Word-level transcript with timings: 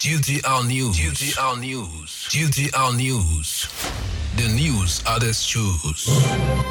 GTR 0.00 0.66
News. 0.66 0.96
GTR 0.96 1.60
News. 1.60 2.10
GTR 2.32 2.96
News. 2.96 3.68
The 4.36 4.48
news 4.48 5.02
others 5.06 5.44
choose. 5.44 6.08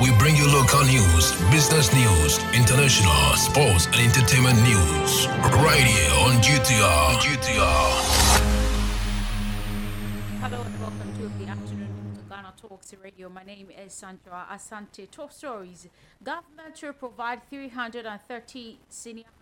We 0.02 0.10
bring 0.18 0.36
you 0.36 0.48
local 0.48 0.82
news, 0.86 1.40
business 1.52 1.94
news, 1.94 2.40
international, 2.58 3.38
sports, 3.38 3.86
and 3.86 3.98
entertainment 3.98 4.58
news. 4.64 5.28
Right 5.62 5.78
here 5.78 6.12
on 6.26 6.42
GTR. 6.42 7.22
GTR. 7.22 7.92
Hello 10.42 10.64
and 10.64 10.80
welcome 10.82 11.14
to 11.20 11.30
the 11.38 11.52
afternoon 11.52 12.14
to 12.16 12.22
Ghana 12.30 12.54
Talks 12.60 12.96
Radio. 13.04 13.30
My 13.30 13.44
name 13.44 13.68
is 13.70 13.94
Sandra 13.94 14.48
Asante. 14.52 15.08
Top 15.12 15.32
stories. 15.32 15.88
Government 16.24 16.74
to 16.78 16.94
provide 16.94 17.48
330 17.48 18.80
senior 18.90 19.22
high 19.22 19.22
school 19.22 19.30
with 19.30 19.39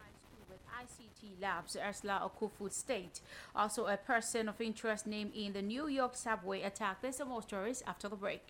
ICT 1.18 1.42
labs, 1.42 1.78
Ursula 1.78 2.30
Ekuful 2.30 2.72
State. 2.72 3.22
Also, 3.56 3.86
a 3.86 3.98
person 3.98 4.50
of 4.50 4.60
interest 4.62 5.08
named 5.08 5.32
in 5.36 5.54
the 5.54 5.62
New 5.62 5.88
York 5.88 6.16
subway 6.16 6.62
attack. 6.62 7.02
There's 7.02 7.18
some 7.18 7.30
more 7.30 7.42
stories 7.42 7.84
after 7.88 8.08
the 8.10 8.16
break. 8.16 8.42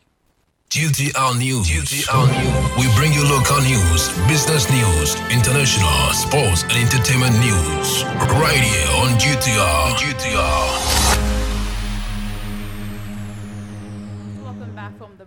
GTR 0.70 1.38
News. 1.38 1.68
GTR 1.68 2.28
News. 2.28 2.78
We 2.78 2.94
bring 2.96 3.14
you 3.14 3.24
local 3.24 3.62
news, 3.62 4.10
business 4.28 4.70
news, 4.70 5.16
international, 5.32 6.14
sports, 6.14 6.64
and 6.64 6.74
entertainment 6.74 7.40
news. 7.40 8.04
Right 8.36 8.60
here 8.60 8.92
on 9.02 9.18
GTR. 9.18 9.96
GTR. 9.96 10.97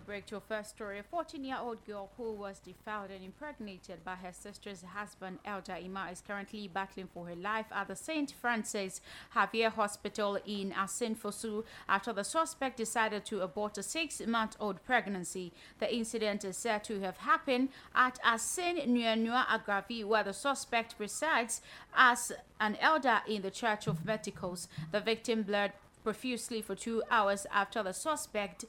Break 0.06 0.26
to 0.26 0.36
our 0.36 0.40
first 0.40 0.70
story. 0.70 0.98
A 0.98 1.02
14 1.02 1.44
year 1.44 1.58
old 1.60 1.84
girl 1.86 2.10
who 2.16 2.32
was 2.32 2.58
defiled 2.58 3.10
and 3.10 3.24
impregnated 3.24 4.04
by 4.04 4.16
her 4.16 4.32
sister's 4.32 4.82
husband, 4.82 5.38
Elder 5.44 5.76
Ima, 5.80 6.08
is 6.10 6.22
currently 6.26 6.68
battling 6.68 7.08
for 7.12 7.26
her 7.26 7.36
life 7.36 7.66
at 7.70 7.88
the 7.88 7.94
St. 7.94 8.32
Francis 8.40 9.00
Xavier 9.32 9.70
Hospital 9.70 10.38
in 10.46 10.72
Asin 10.72 11.16
Fosu 11.16 11.64
after 11.88 12.12
the 12.12 12.24
suspect 12.24 12.76
decided 12.76 13.24
to 13.26 13.40
abort 13.42 13.78
a 13.78 13.82
six 13.82 14.20
month 14.26 14.56
old 14.58 14.84
pregnancy. 14.84 15.52
The 15.78 15.94
incident 15.94 16.44
is 16.44 16.56
said 16.56 16.82
to 16.84 17.00
have 17.00 17.18
happened 17.18 17.68
at 17.94 18.18
Asin 18.24 18.88
Nuanua 18.88 19.46
Agravi, 19.46 20.04
where 20.04 20.24
the 20.24 20.32
suspect 20.32 20.96
resides 20.98 21.62
as 21.94 22.32
an 22.58 22.76
elder 22.80 23.20
in 23.28 23.42
the 23.42 23.50
Church 23.50 23.86
of 23.86 24.04
Medicals. 24.04 24.66
The 24.90 25.00
victim 25.00 25.42
bled 25.42 25.72
profusely 26.02 26.62
for 26.62 26.74
two 26.74 27.02
hours 27.10 27.46
after 27.52 27.82
the 27.82 27.92
suspect 27.92 28.64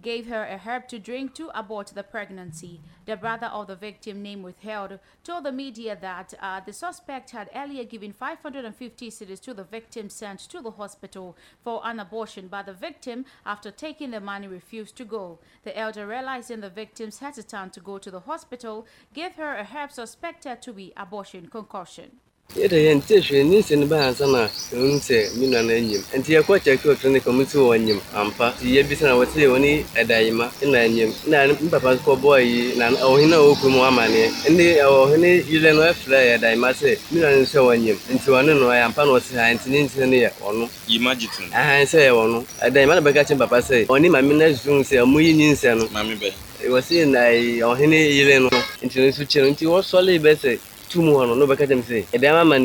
gave 0.00 0.26
her 0.26 0.44
a 0.44 0.58
herb 0.58 0.88
to 0.88 0.98
drink 0.98 1.34
to 1.34 1.50
abort 1.58 1.88
the 1.88 2.02
pregnancy. 2.02 2.80
The 3.06 3.16
brother 3.16 3.46
of 3.46 3.66
the 3.66 3.76
victim, 3.76 4.22
name 4.22 4.42
withheld, 4.42 4.98
told 5.24 5.44
the 5.44 5.52
media 5.52 5.96
that 6.00 6.34
uh, 6.40 6.60
the 6.60 6.72
suspect 6.72 7.30
had 7.30 7.50
earlier 7.54 7.84
given 7.84 8.12
550 8.12 9.10
cedis 9.10 9.40
to 9.40 9.54
the 9.54 9.64
victim 9.64 10.10
sent 10.10 10.40
to 10.40 10.60
the 10.60 10.72
hospital 10.72 11.36
for 11.62 11.80
an 11.84 12.00
abortion, 12.00 12.48
but 12.48 12.66
the 12.66 12.74
victim, 12.74 13.24
after 13.44 13.70
taking 13.70 14.10
the 14.10 14.20
money, 14.20 14.46
refused 14.46 14.96
to 14.96 15.04
go. 15.04 15.38
The 15.64 15.76
elder, 15.76 16.06
realizing 16.06 16.60
the 16.60 16.70
victim's 16.70 17.20
hesitant 17.20 17.72
to 17.74 17.80
go 17.80 17.98
to 17.98 18.10
the 18.10 18.20
hospital, 18.20 18.86
gave 19.14 19.36
her 19.36 19.54
a 19.54 19.64
herb 19.64 19.92
suspected 19.92 20.62
to 20.62 20.72
be 20.72 20.92
abortion 20.96 21.48
concussion. 21.48 22.20
Yɛde 22.54 22.78
yɛn 22.86 22.96
nte 22.98 23.20
hwee 23.20 23.44
ne 23.44 23.58
nsɛm 23.60 23.80
no 23.80 23.86
baa 23.86 24.06
ansa 24.08 24.26
na 24.26 24.48
ɛhu 24.72 24.96
sɛ 25.00 25.36
me 25.36 25.46
nua 25.46 25.62
no 25.62 25.72
anyim 25.74 26.02
nti 26.16 26.30
yɛkɔ 26.36 26.52
kyɛke 26.64 26.84
wɔ 26.88 26.96
clinic 27.00 27.24
ɔmo 27.24 27.44
si 27.46 27.56
wɔ 27.58 27.74
anyim 27.76 28.00
ampa. 28.14 28.54
Nti 28.56 28.66
yɛbisa 28.76 29.02
na 29.04 29.14
wɔse 29.20 29.36
yɛ 29.36 29.48
wɔne 29.52 29.84
ɛdayima 29.94 30.46
na 30.72 30.78
anyim 30.78 31.10
na 31.28 31.46
me 31.46 31.68
papa 31.68 31.98
so 31.98 32.16
kɔbɔɔ 32.16 32.38
yi 32.46 32.74
na 32.78 32.88
ɔhene 32.90 33.34
a 33.34 33.36
ɔwɔ 33.44 33.54
kurom 33.60 33.80
amanneɛ 33.84 34.30
ɛne 34.48 34.64
ɔhene 34.88 35.28
yere 35.50 35.72
no 35.74 35.82
ɛfrɛ 35.82 36.38
ɛdayima 36.38 36.70
sɛ 36.72 36.98
me 37.12 37.20
nua 37.20 37.30
no 37.36 37.44
sɛ 37.44 37.58
wɔanyim 37.60 37.96
nti 38.14 38.28
ɔne 38.30 38.52
no 38.60 38.66
ɛyɛ 38.72 38.84
ampa 38.86 39.04
na 39.04 39.10
ɔse 39.12 39.30
ha 39.36 39.52
nti 39.52 39.66
ne 39.68 39.78
nti 39.84 39.96
no 39.98 40.16
yɛ 40.16 40.30
ɔno. 40.40 40.68
Yima 40.88 41.14
Jitum. 41.14 41.52
ahan 41.52 41.84
sɛ 41.84 41.98
yɛ 42.08 42.12
ɔno. 42.14 42.46
Ɛdayima 42.64 42.94
na 42.96 43.00
bɛka 43.04 43.20
kyerɛ 43.26 43.38
papa 43.38 43.56
sɛ 43.60 43.86
ɔne 43.86 44.10
mame 44.10 44.32
no 44.38 44.44
asu 44.46 44.70
sɛ 44.80 45.02
ɔmo 45.04 45.20
yi 45.20 45.34
nyinsɛ 45.34 45.76
no. 45.76 45.84
Mami 45.88 46.16
bɛ. 46.16 46.32
wɔse 46.72 47.06
na 47.06 47.20
ɔhene 47.68 47.92
yere 48.16 48.38
no 48.40 48.48
nti 48.80 48.96
no 48.96 49.08
nso 49.10 49.24
kyerɛ 49.28 49.44
no. 49.44 49.50
Nti 49.52 49.64
wɔsɔle 49.66 50.18
bɛ 50.22 50.32
sɛ 50.40 50.58
two 50.88 51.02
mu 51.02 51.12
hɔ 51.16 51.26
no 51.28 51.34
na 51.34 51.44
ɔbɛka 51.46 51.66
kyɛm 51.68 51.82
sɛ 51.82 52.04
ɛda 52.14 52.40
ama 52.40 52.56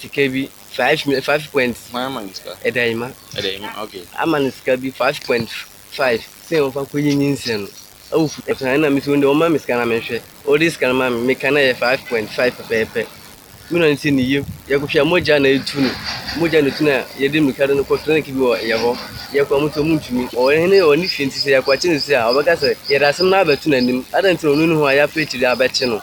sika 0.00 0.28
bi 0.28 0.48
five 0.70 1.00
five 1.22 1.50
point. 1.52 1.76
ama 1.94 2.22
ne 2.22 2.32
sika. 2.32 2.56
ɛda 2.64 2.88
yi 2.88 2.94
ma. 2.94 3.06
Eh, 3.06 3.40
ɛda 3.40 3.52
yi 3.52 3.58
ma 3.60 3.82
okay. 3.82 4.02
ama 4.18 4.38
ne 4.40 4.50
sika 4.50 4.76
bi 4.76 4.90
five 4.90 5.20
point 5.24 5.48
five. 5.48 6.22
Fa 6.48 6.56
kɔ 6.84 6.98
yi 7.02 7.14
nyi 7.16 7.32
nsɛn 7.32 7.68
no 8.12 8.28
fu 8.28 8.42
ɛsan 8.42 8.80
na 8.80 8.90
mi 8.90 9.00
sɛ 9.00 9.08
wɔn 9.16 9.52
de 9.52 9.58
sika 9.58 9.76
na 9.76 9.84
mi 9.84 9.96
hwɛ 10.00 10.20
ɔde 10.46 10.70
sika 10.70 10.86
na 10.88 10.92
ma 10.92 11.08
mi 11.10 11.20
mi 11.26 11.34
ka 11.34 11.50
na 11.50 11.60
yɛ 11.60 11.74
five 11.76 12.00
point 12.08 12.28
five 12.28 12.52
pɛpɛɛpɛ 12.58 13.06
mi 13.70 13.78
na 13.80 13.86
nse 13.86 14.10
ne 14.12 14.22
yie 14.22 14.44
a 14.68 15.38
na 15.40 15.48
etu 15.48 15.80
no 15.80 15.88
mogya 16.36 16.60
na 16.62 16.68
etu 16.68 16.82
na 16.84 17.02
yɛde 17.18 17.40
mirika 17.40 17.66
do 17.66 17.74
no 17.74 17.82
kɔ 17.84 17.98
clinic 18.04 18.26
bi 18.26 18.32
wɔ 18.40 18.58
yɛ 18.60 18.76
hɔ 18.76 18.96
yɛkɔ 19.32 19.60
mo 19.60 19.68
tɔ 19.68 19.82
mu 19.84 19.94
ntumi 19.98 20.28
ɔwɔ 20.30 20.68
ne 20.68 20.78
ɔne 20.80 21.08
fie 21.08 21.24
nti 21.26 21.38
sɛ 21.40 21.56
yɛkɔ 21.62 21.72
akyi 21.74 21.88
ne 21.90 21.96
sɛ 21.96 22.12
a 22.20 22.32
ɔbɛka 22.32 22.52
sɛ 22.56 22.76
yɛde 22.90 23.04
asɛm 23.08 23.28
na 23.30 23.44
abɛto 23.44 23.66
n'anim 23.70 24.04
adanti 24.12 24.44
na 24.44 24.50
onu 24.52 24.66
ne 24.68 24.74
ho 24.74 24.84
a 24.86 24.92
yɛapɛ 24.92 25.22
akyire 25.22 25.48
abɛkye 25.56 25.88
no 25.88 26.02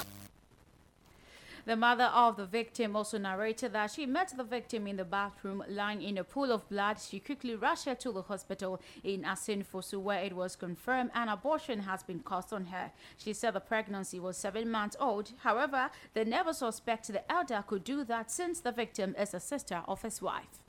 The 1.69 1.75
mother 1.75 2.05
of 2.05 2.35
the 2.35 2.47
victim 2.47 2.95
also 2.95 3.19
narrated 3.19 3.73
that 3.73 3.91
she 3.91 4.07
met 4.07 4.33
the 4.35 4.43
victim 4.43 4.87
in 4.87 4.95
the 4.95 5.05
bathroom 5.05 5.63
lying 5.69 6.01
in 6.01 6.17
a 6.17 6.23
pool 6.23 6.51
of 6.51 6.67
blood. 6.67 6.97
She 6.99 7.19
quickly 7.19 7.53
rushed 7.53 7.85
her 7.85 7.93
to 7.93 8.11
the 8.11 8.23
hospital 8.23 8.81
in 9.03 9.21
Asin 9.21 9.63
Fosu 9.63 9.99
where 9.99 10.23
it 10.23 10.35
was 10.35 10.55
confirmed 10.55 11.11
an 11.13 11.29
abortion 11.29 11.81
has 11.81 12.01
been 12.01 12.21
caused 12.21 12.53
on 12.53 12.65
her. 12.65 12.91
She 13.19 13.33
said 13.33 13.53
the 13.53 13.59
pregnancy 13.59 14.19
was 14.19 14.35
seven 14.35 14.71
months 14.71 14.97
old. 14.99 15.33
However, 15.43 15.91
they 16.15 16.23
never 16.23 16.53
suspect 16.53 17.05
the 17.09 17.31
elder 17.31 17.63
could 17.67 17.83
do 17.83 18.03
that 18.03 18.31
since 18.31 18.61
the 18.61 18.71
victim 18.71 19.13
is 19.15 19.35
a 19.35 19.39
sister 19.39 19.83
of 19.87 20.01
his 20.01 20.23
wife. 20.23 20.63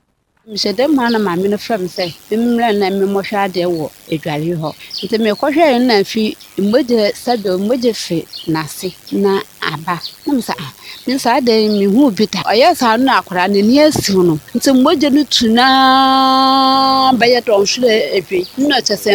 Mehyɛ 0.47 0.71
dɛm 0.73 0.91
ma 0.95 1.07
na 1.09 1.19
maame 1.19 1.47
no 1.49 1.57
frɛ 1.57 1.77
me 1.81 1.87
sɛ 1.87 2.05
memmrɛ 2.31 2.73
na 2.79 2.89
memmɔhwɛ 2.89 3.37
adeɛ 3.45 3.65
wɔ 3.77 3.87
adware 4.13 4.55
hɔ. 4.61 4.69
Nti 5.03 5.15
mekɔhwɛɛ 5.21 5.79
no 5.79 5.85
na 5.85 6.03
fi 6.03 6.35
mmogya 6.57 7.13
sɛdeɛ 7.13 7.57
mmogya 7.61 7.93
fi 7.95 8.25
n'ase 8.47 8.89
na 9.11 9.39
aba. 9.61 10.01
Na 10.25 10.33
me 10.33 10.41
sɛ 10.41 10.53
ah 10.57 10.73
me 11.05 11.17
saa 11.19 11.39
de 11.39 11.51
mehu 11.69 12.09
bi 12.17 12.25
da. 12.25 12.41
Ɔyɛ 12.41 12.75
saa 12.75 12.97
no 12.97 13.03
na 13.05 13.21
akwadaa 13.21 13.49
n'ani 13.53 13.85
asiw 13.85 14.23
no. 14.25 14.39
Nti 14.55 14.69
mmogya 14.73 15.11
no 15.13 15.23
tu 15.25 15.47
naa 15.53 17.11
bɛyɛ 17.13 17.39
dɔnhwerɛ 17.45 18.17
adwei 18.17 18.45
na 18.57 18.81
kyɛ 18.81 18.95
sɛ 18.97 19.13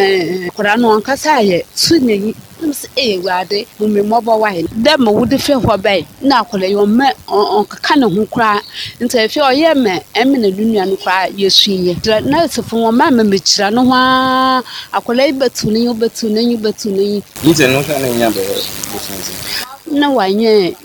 akwadaa 0.49 0.77
no 0.79 0.97
ɔnkasa 0.97 1.43
ayɛ. 1.43 1.65
Su 1.75 1.99
n'ani 1.99 2.33
Eh, 2.59 2.65
na 2.65 2.73
sɛ 2.73 2.87
ee 2.97 3.65
mumi 3.79 4.01
mmɔbɔ 4.01 4.33
wae 4.41 4.61
dɛ 4.83 4.93
ma 5.03 5.11
wode 5.17 5.37
fɛ 5.45 5.53
hɔ 5.63 5.73
bɛe 5.85 5.97
na 6.27 6.35
akɔda 6.41 6.67
yɛ 6.73 6.79
ɔmɛ 6.85 7.07
ɔnkeka 7.57 7.93
ne 7.99 8.05
ho 8.13 8.21
koraa. 8.33 8.59
Nti 9.03 9.17
afei 9.25 9.41
ɔyɛ 9.51 9.71
mɛ 9.85 9.93
ɛme 10.19 10.35
ne 10.41 10.49
nua 10.51 10.85
no 10.89 10.95
koraa 11.03 11.25
yɛsuiɛ 11.41 11.93
kyerɛ 12.03 12.21
nɛsefo 12.31 12.75
wɔ 12.83 12.91
ma 12.97 13.09
ma 13.11 13.23
mekyira 13.23 13.71
no 13.73 13.81
ho 13.85 13.93
a 13.93 14.63
akɔda 14.97 15.23
bɛtu 15.39 15.65
n'enyi 15.71 15.93
bɛtu 16.01 16.25
n'enyi 16.33 16.57
bɛtu 16.63 16.87
n'enyi. 16.95 17.21
yi. 17.43 17.53
Tɛ 17.53 17.65
nuka 17.71 17.93
na 17.99 18.07
nya 18.17 18.29
bɛ 18.29 18.41
bɛ 18.91 18.97
fɛn 19.05 19.66
na 19.91 20.09
wanyɛ 20.09 20.75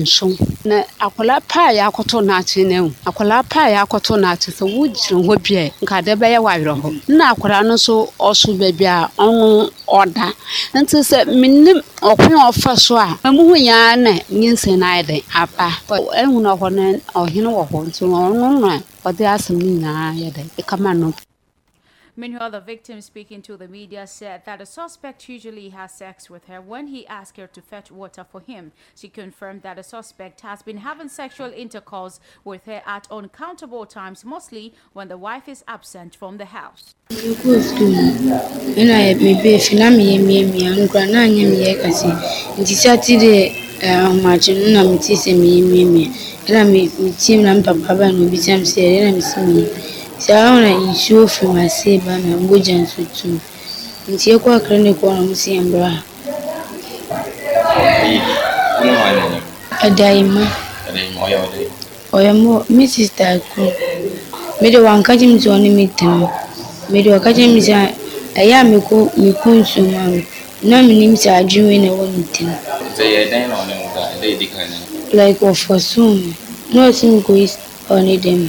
nso 0.00 0.26
na 0.64 0.76
akwadaa 1.04 1.40
paa 1.50 1.68
yɛ 1.76 1.82
akɔtɔ 1.88 2.18
n'akyi 2.28 2.60
na 2.68 2.74
ehu 2.80 2.88
akwadaa 3.08 3.42
paa 3.52 3.66
yɛ 3.72 3.78
akɔtɔ 3.84 4.12
n'akyi 4.22 4.50
sɛ 4.58 4.64
wogyina 4.76 5.20
hɔ 5.26 5.34
nka 5.82 5.94
ade 6.00 6.12
bɛyɛ 6.20 6.38
wawerɛ 6.46 6.74
hɔ. 6.82 6.88
Na 7.08 7.24
akwadaa 7.34 7.62
no 7.66 7.74
nso 7.74 7.94
ɔso 8.18 8.56
baabi 8.58 8.86
a 8.86 9.10
ɔno 9.18 9.70
ɔda. 9.88 10.26
Nti 10.74 10.96
sɛ 11.10 11.18
menim 11.40 11.78
ɔkwan 12.02 12.36
a 12.40 12.50
ɔfa 12.50 12.72
so 12.78 12.96
a 12.96 13.18
mamuhu 13.24 13.54
nyaa 13.66 13.96
na 13.98 14.10
nyinsɛn 14.32 14.78
no 14.78 14.86
ayɛ 14.86 15.22
aba. 15.34 15.68
Ɛhu 15.88 16.40
no 16.40 16.56
hɔ 16.56 16.72
no 16.72 16.82
ɔhene 17.14 17.48
wɔ 17.56 17.62
hɔ. 17.70 17.78
Nti 17.88 18.02
ɔno 18.04 18.60
no 18.60 18.68
a 18.68 18.82
ɔde 19.08 19.24
asɛm 19.34 19.58
no 19.58 19.64
nyinaa 19.66 20.12
yɛ 20.20 20.32
dɛn? 20.32 20.48
Ɛkama 20.60 20.96
no. 20.98 21.12
Meanwhile, 22.16 22.52
the 22.52 22.60
victim 22.60 23.00
speaking 23.00 23.42
to 23.42 23.56
the 23.56 23.66
media 23.66 24.06
said 24.06 24.42
that 24.46 24.60
the 24.60 24.66
suspect 24.66 25.28
usually 25.28 25.70
has 25.70 25.92
sex 25.92 26.30
with 26.30 26.44
her 26.46 26.60
when 26.60 26.86
he 26.86 27.04
asked 27.08 27.36
her 27.38 27.48
to 27.48 27.60
fetch 27.60 27.90
water 27.90 28.24
for 28.24 28.40
him. 28.40 28.70
She 28.94 29.08
confirmed 29.08 29.62
that 29.62 29.76
the 29.76 29.82
suspect 29.82 30.42
has 30.42 30.62
been 30.62 30.78
having 30.78 31.08
sexual 31.08 31.52
intercourse 31.52 32.20
with 32.44 32.66
her 32.66 32.82
at 32.86 33.08
uncountable 33.10 33.84
times, 33.84 34.24
mostly 34.24 34.74
when 34.92 35.08
the 35.08 35.18
wife 35.18 35.48
is 35.48 35.64
absent 35.66 36.14
from 36.14 36.38
the 36.38 36.44
house. 36.46 36.94
Sarauna 50.18 50.70
nsuo 50.90 51.26
firi 51.28 51.52
m'asɛɛba 51.52 52.12
na 52.24 52.36
mogya 52.36 52.74
nso 52.82 53.02
tu 53.16 53.28
me. 53.28 53.40
Nti 54.08 54.30
yɛkɔ 54.32 54.48
Accra 54.56 54.76
ne 54.78 54.90
yɛkɔwo 54.92 55.10
Ahosea 55.12 55.60
mmra 55.60 55.88
ha. 55.90 56.02
Eyi, 58.04 58.20
wo 58.78 58.84
mama 58.86 59.10
ne 59.16 59.22
nyɛ? 59.32 59.40
Adaima. 59.86 60.44
Adaima, 60.88 61.18
ɔyɛ 61.26 61.36
wo 61.42 61.48
dɛn? 61.52 61.68
Ɔyɛ 62.12 62.32
mmɔ, 62.38 62.64
me 62.70 62.86
sista 62.86 63.26
koro. 63.54 63.72
Mede 64.60 64.78
wanka 64.86 65.12
kyerɛ 65.18 65.32
me 65.32 65.38
sɛ 65.38 65.48
ɔne 65.50 65.70
me 65.74 65.86
tena. 65.98 66.30
Mede 66.88 67.08
ɔka 67.10 67.30
kyerɛ 67.34 67.52
me 67.54 67.60
sɛ 67.60 67.74
ɛyɛ 68.36 68.54
a 68.60 68.64
mekɔ 68.64 68.96
mekɔ 69.18 69.48
nsuom 69.60 69.94
a 69.98 70.08
no, 70.08 70.22
na 70.62 70.76
menim 70.82 71.14
sɛ 71.16 71.30
adwene 71.42 71.82
na 71.82 71.88
ɛwɔ 71.90 72.04
ne 72.12 72.18
ntam. 72.22 72.54
Sɛ 72.96 73.02
yɛ 73.02 73.30
dɛn 73.30 73.48
na 73.48 73.56
ɔne? 73.56 73.74
Like 75.12 75.40
ɔfosom 75.40 76.14
me. 76.22 76.34
Na 76.72 76.88
ɔse 76.88 77.04
mekɔyi 77.10 77.46
ɔne 77.90 78.14
dɛm. 78.22 78.48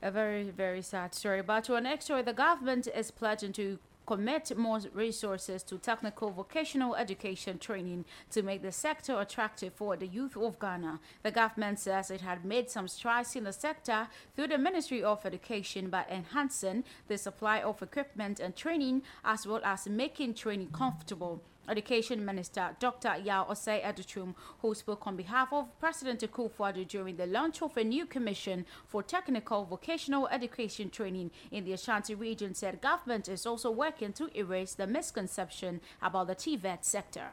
A 0.00 0.12
very, 0.12 0.44
very 0.50 0.82
sad 0.82 1.12
story. 1.12 1.42
But 1.42 1.64
to 1.64 1.74
our 1.74 1.80
next 1.80 2.04
story, 2.04 2.22
the 2.22 2.32
government 2.32 2.86
is 2.86 3.10
pledging 3.10 3.52
to 3.54 3.78
commit 4.06 4.56
more 4.56 4.80
resources 4.94 5.62
to 5.64 5.76
technical 5.76 6.30
vocational 6.30 6.94
education 6.94 7.58
training 7.58 8.04
to 8.30 8.42
make 8.42 8.62
the 8.62 8.72
sector 8.72 9.20
attractive 9.20 9.74
for 9.74 9.96
the 9.96 10.06
youth 10.06 10.36
of 10.36 10.58
Ghana. 10.60 11.00
The 11.24 11.32
government 11.32 11.78
says 11.80 12.10
it 12.10 12.22
had 12.22 12.44
made 12.44 12.70
some 12.70 12.88
strides 12.88 13.36
in 13.36 13.44
the 13.44 13.52
sector 13.52 14.08
through 14.34 14.46
the 14.46 14.56
Ministry 14.56 15.02
of 15.02 15.26
Education 15.26 15.90
by 15.90 16.06
enhancing 16.10 16.84
the 17.08 17.18
supply 17.18 17.60
of 17.60 17.82
equipment 17.82 18.40
and 18.40 18.56
training 18.56 19.02
as 19.24 19.46
well 19.46 19.60
as 19.64 19.88
making 19.88 20.34
training 20.34 20.68
comfortable. 20.68 21.42
Education 21.68 22.24
Minister 22.24 22.76
Dr. 22.80 23.16
Yao 23.18 23.44
Osei 23.44 23.82
Adutwum, 23.82 24.34
who 24.60 24.74
spoke 24.74 25.06
on 25.06 25.16
behalf 25.16 25.52
of 25.52 25.78
President 25.78 26.20
Akufo-Addo 26.20 26.86
during 26.88 27.16
the 27.16 27.26
launch 27.26 27.62
of 27.62 27.76
a 27.76 27.84
new 27.84 28.06
commission 28.06 28.64
for 28.86 29.02
technical 29.02 29.64
vocational 29.64 30.28
education 30.28 30.90
training 30.90 31.30
in 31.50 31.64
the 31.64 31.72
Ashanti 31.72 32.14
region, 32.14 32.54
said 32.54 32.80
government 32.80 33.28
is 33.28 33.46
also 33.46 33.70
working 33.70 34.12
to 34.14 34.30
erase 34.38 34.74
the 34.74 34.86
misconception 34.86 35.80
about 36.00 36.26
the 36.26 36.34
TVET 36.34 36.84
sector. 36.84 37.30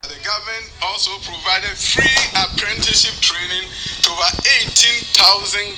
The 0.00 0.16
government 0.24 0.64
also 0.80 1.12
provided 1.28 1.76
free 1.76 2.08
apprenticeship 2.32 3.20
training 3.20 3.68
to 4.00 4.08
over 4.08 4.32
18,000 4.64 5.12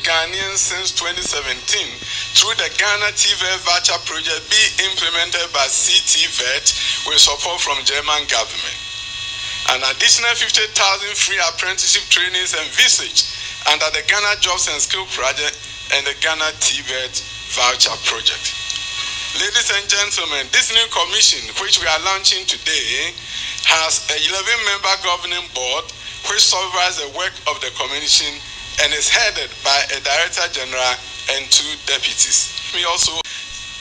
Ghanaians 0.07 0.63
since 0.63 0.95
2017 0.95 1.59
through 2.39 2.55
the 2.55 2.71
Ghana 2.79 3.11
TVET 3.19 3.59
Voucher 3.67 3.99
project 4.07 4.47
being 4.47 4.95
implemented 4.95 5.51
by 5.51 5.67
CTVET 5.67 6.65
with 7.11 7.19
support 7.19 7.59
from 7.67 7.83
German 7.83 8.23
government. 8.31 8.79
An 9.75 9.83
additional 9.91 10.31
50,000 10.39 10.71
free 11.19 11.43
apprenticeship 11.51 12.07
trainings 12.07 12.55
envisaged 12.55 13.27
under 13.75 13.91
the 13.91 14.07
Ghana 14.07 14.39
Jobs 14.39 14.71
and 14.71 14.79
Skill 14.79 15.05
Project 15.11 15.59
and 15.99 16.07
the 16.07 16.15
Ghana 16.23 16.55
TVET 16.63 17.19
Voucher 17.59 17.99
Project. 18.07 18.55
Ladies 19.41 19.73
and 19.75 19.89
gentlemen, 19.89 20.47
this 20.53 20.71
new 20.71 20.87
commission, 20.93 21.41
which 21.59 21.81
we 21.81 21.89
are 21.89 22.05
launching 22.05 22.45
today, 22.47 23.11
has 23.67 24.05
a 24.11 24.17
11 24.19 24.69
member 24.69 24.95
governing 25.03 25.47
board 25.55 25.85
which 26.31 26.43
supervises 26.43 27.03
the 27.03 27.11
work 27.19 27.35
of 27.51 27.59
the 27.61 27.71
commission 27.75 28.31
and 28.83 28.95
is 28.95 29.11
headed 29.11 29.51
by 29.67 29.79
a 29.95 29.99
director 30.01 30.47
general 30.55 30.95
and 31.35 31.47
two 31.51 31.67
deputies. 31.87 32.55
Me 32.75 32.85
also 32.85 33.13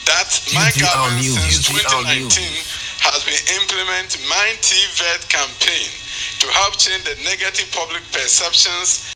that 0.06 0.30
my 0.52 0.68
government 0.74 1.22
since 1.22 1.70
2019 1.70 2.26
has 3.02 3.22
been 3.22 3.42
implementing 3.62 4.22
my 4.28 4.48
TVET 4.60 5.22
campaign 5.30 5.90
to 6.42 6.46
help 6.50 6.76
change 6.76 7.02
the 7.06 7.16
negative 7.22 7.70
public 7.70 8.02
perceptions 8.10 9.11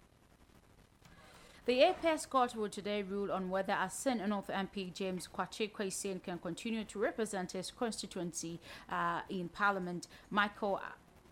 The 1.67 1.83
Apex 1.83 2.27
court 2.27 2.55
will 2.55 2.69
today 2.69 3.03
rule 3.03 3.33
on 3.33 3.51
whether 3.51 3.73
Asin 3.73 4.25
North 4.29 4.47
MP 4.47 4.95
James 4.95 5.29
Gyakye 5.37 5.73
Quayson 5.73 6.23
can 6.23 6.39
continue 6.39 6.85
to 6.85 7.01
represent 7.01 7.51
his 7.51 7.73
constituency 7.73 8.61
uh, 8.89 9.23
in 9.29 9.49
Parliament. 9.49 10.07
Michael 10.31 10.81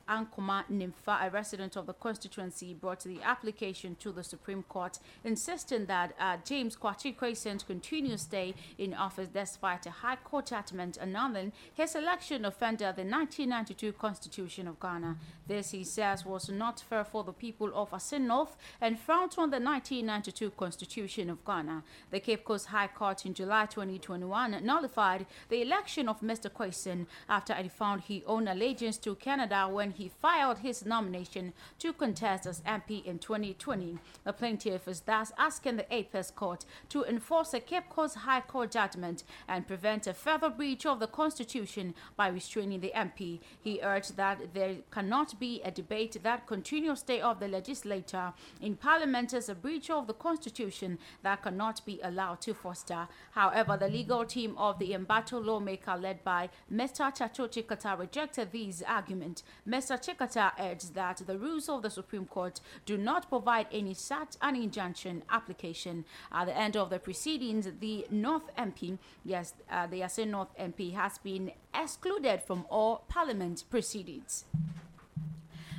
Ankoma 0.09 0.65
Nimfa, 0.71 1.27
a 1.27 1.31
resident 1.31 1.77
of 1.77 1.87
the 1.87 1.93
constituency, 1.95 2.75
brought 2.75 3.01
the 3.01 3.23
application 3.23 3.97
to 4.01 4.13
the 4.13 4.23
Supreme 4.23 4.63
Court, 4.65 4.99
insisting 5.25 5.87
that 5.87 6.15
uh, 6.19 6.37
James 6.45 6.77
Gyakye 6.77 7.17
Quayson's 7.17 7.63
continued 7.63 8.21
stay 8.21 8.55
in 8.79 8.95
office 8.95 9.29
despite 9.29 9.87
a 9.87 9.91
High 9.91 10.17
Court 10.17 10.47
judgment 10.47 10.99
annulling 11.01 11.53
his 11.73 11.95
election 11.95 12.45
offender 12.45 12.93
the 12.93 13.05
1992 13.05 13.93
Constitution 13.93 14.69
of 14.69 14.79
Ghana. 14.81 15.17
This, 15.47 15.71
he 15.71 15.85
says, 15.85 16.25
was 16.25 16.49
not 16.49 16.81
fair 16.81 17.05
for 17.05 17.25
the 17.25 17.33
people 17.33 17.71
of 17.75 17.91
Asin 17.91 18.23
North 18.23 18.57
and 18.81 18.99
frowned 18.99 19.35
on 19.39 19.51
the 19.51 19.61
1992 19.61 20.51
Constitution 20.51 21.31
of 21.31 21.45
Ghana. 21.45 21.83
The 22.11 22.21
Cape 22.21 22.45
Coast 22.45 22.67
High 22.67 22.89
Court 22.89 23.27
in 23.27 23.35
July 23.35 23.67
2021 23.67 24.65
nullified 24.65 25.27
the 25.49 25.63
election 25.63 26.09
of 26.09 26.21
Mr. 26.21 26.51
Quayson 26.51 27.07
after 27.29 27.53
it 27.55 27.73
found 27.73 28.03
he 28.03 28.23
owed 28.27 28.49
allegiance 28.49 28.99
to 28.99 29.15
Canada 29.15 29.69
when 29.71 29.94
he 29.97 30.09
filed 30.09 30.59
his 30.59 30.85
nomination 30.85 31.53
to 31.79 31.93
contest 31.93 32.47
as 32.47 32.61
MP 32.63 33.05
in 33.05 33.19
2020. 33.19 33.99
The 34.25 34.33
plaintiff 34.33 34.89
is 34.89 35.01
thus 35.01 35.33
asking 35.39 35.77
the 35.77 35.95
Apex 35.95 36.31
Court 36.31 36.65
to 36.91 37.05
enforce 37.05 37.55
a 37.55 37.61
Cape 37.61 37.89
Coast 37.89 38.17
High 38.17 38.41
Court 38.41 38.71
judgment 38.71 39.25
and 39.49 39.67
prevent 39.67 40.07
a 40.07 40.15
further 40.15 40.51
breach 40.51 40.87
of 40.87 41.01
the 41.01 41.07
Constitution 41.07 41.95
by 42.17 42.29
restraining 42.29 42.81
the 42.81 42.93
MP. 42.95 43.41
He 43.61 43.81
urged 43.83 44.17
that 44.17 44.55
there 44.55 44.77
cannot 44.91 45.39
be 45.39 45.61
a 45.65 45.71
debate 45.71 46.19
that 46.23 46.47
continuous 46.47 47.01
stay 47.01 47.21
of 47.21 47.41
the 47.41 47.49
legislature 47.49 48.33
in 48.61 48.77
Parliament 48.77 49.33
is 49.33 49.49
a 49.49 49.55
breach 49.55 49.91
of 49.91 50.07
the 50.07 50.15
Constitution 50.15 50.99
that 51.23 51.43
cannot 51.43 51.85
be 51.85 52.01
allowed 52.03 52.41
to 52.43 52.55
foster. 52.55 53.09
However, 53.33 53.77
the 53.77 53.89
legal 53.89 54.25
team 54.25 54.57
of 54.57 54.79
the 54.79 54.95
embattled 54.95 55.45
lawmaker 55.45 55.97
led 55.97 56.25
by 56.25 56.51
Mr. 56.73 57.13
Tsatsu 57.15 57.49
Tsikata 57.49 57.99
rejected 57.99 58.53
these 58.53 58.83
arguments. 58.83 59.43
Mr. 59.69 59.84
Tsikata 59.91 60.53
urged 60.59 60.95
that 60.95 61.23
the 61.27 61.39
rules 61.39 61.69
of 61.69 61.83
the 61.83 61.91
Supreme 61.91 62.27
Court 62.27 62.61
do 62.87 62.97
not 62.97 63.29
provide 63.29 63.67
any 63.73 63.95
such 63.95 64.37
an 64.43 64.57
injunction 64.57 65.23
application. 65.31 66.05
At 66.33 66.47
the 66.47 66.57
end 66.57 66.77
of 66.77 66.91
the 66.91 66.99
proceedings, 66.99 67.69
the 67.81 68.07
North 68.11 68.55
MP, 68.57 68.99
yes, 69.25 69.55
uh, 69.71 69.87
the 69.87 70.01
Yasin 70.01 70.29
North 70.29 70.57
MP, 70.59 70.95
has 70.95 71.19
been 71.19 71.53
excluded 71.75 72.43
from 72.43 72.65
all 72.71 73.05
Parliament 73.09 73.65
proceedings. 73.71 74.45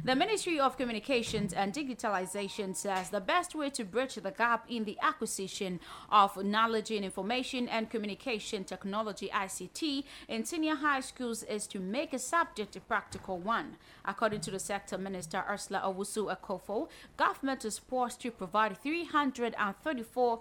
The 0.06 0.16
Ministry 0.16 0.60
of 0.60 0.78
Communications 0.78 1.52
and 1.52 1.74
Digitalization 1.74 2.75
says 2.75 3.10
the 3.10 3.19
best 3.19 3.56
way 3.56 3.72
to 3.72 3.84
bridge 3.84 4.13
the 4.13 4.30
gap 4.30 4.69
in 4.69 4.84
the 4.84 5.00
acquisition 5.02 5.80
of 6.12 6.38
knowledge 6.46 6.92
in 6.92 7.04
information 7.04 7.68
and 7.68 7.89
communication 7.89 8.65
technology 8.65 9.32
ICT 9.34 10.03
in 10.27 10.46
senior 10.46 10.75
high 10.75 11.00
schools 11.00 11.41
is 11.41 11.65
to 11.65 11.79
make 11.79 12.13
a 12.13 12.20
subject 12.20 12.75
a 12.75 12.82
practical 12.82 13.39
one. 13.39 13.77
According 14.06 14.41
to 14.41 14.51
the 14.51 14.60
sector 14.60 15.00
minister 15.00 15.44
Ursula 15.50 15.82
Owusu 15.84 16.32
Ekuful, 16.38 16.88
government 17.18 17.65
is 17.65 17.79
poised 17.79 18.22
to 18.22 18.29
provide 18.29 18.77
334 18.77 20.39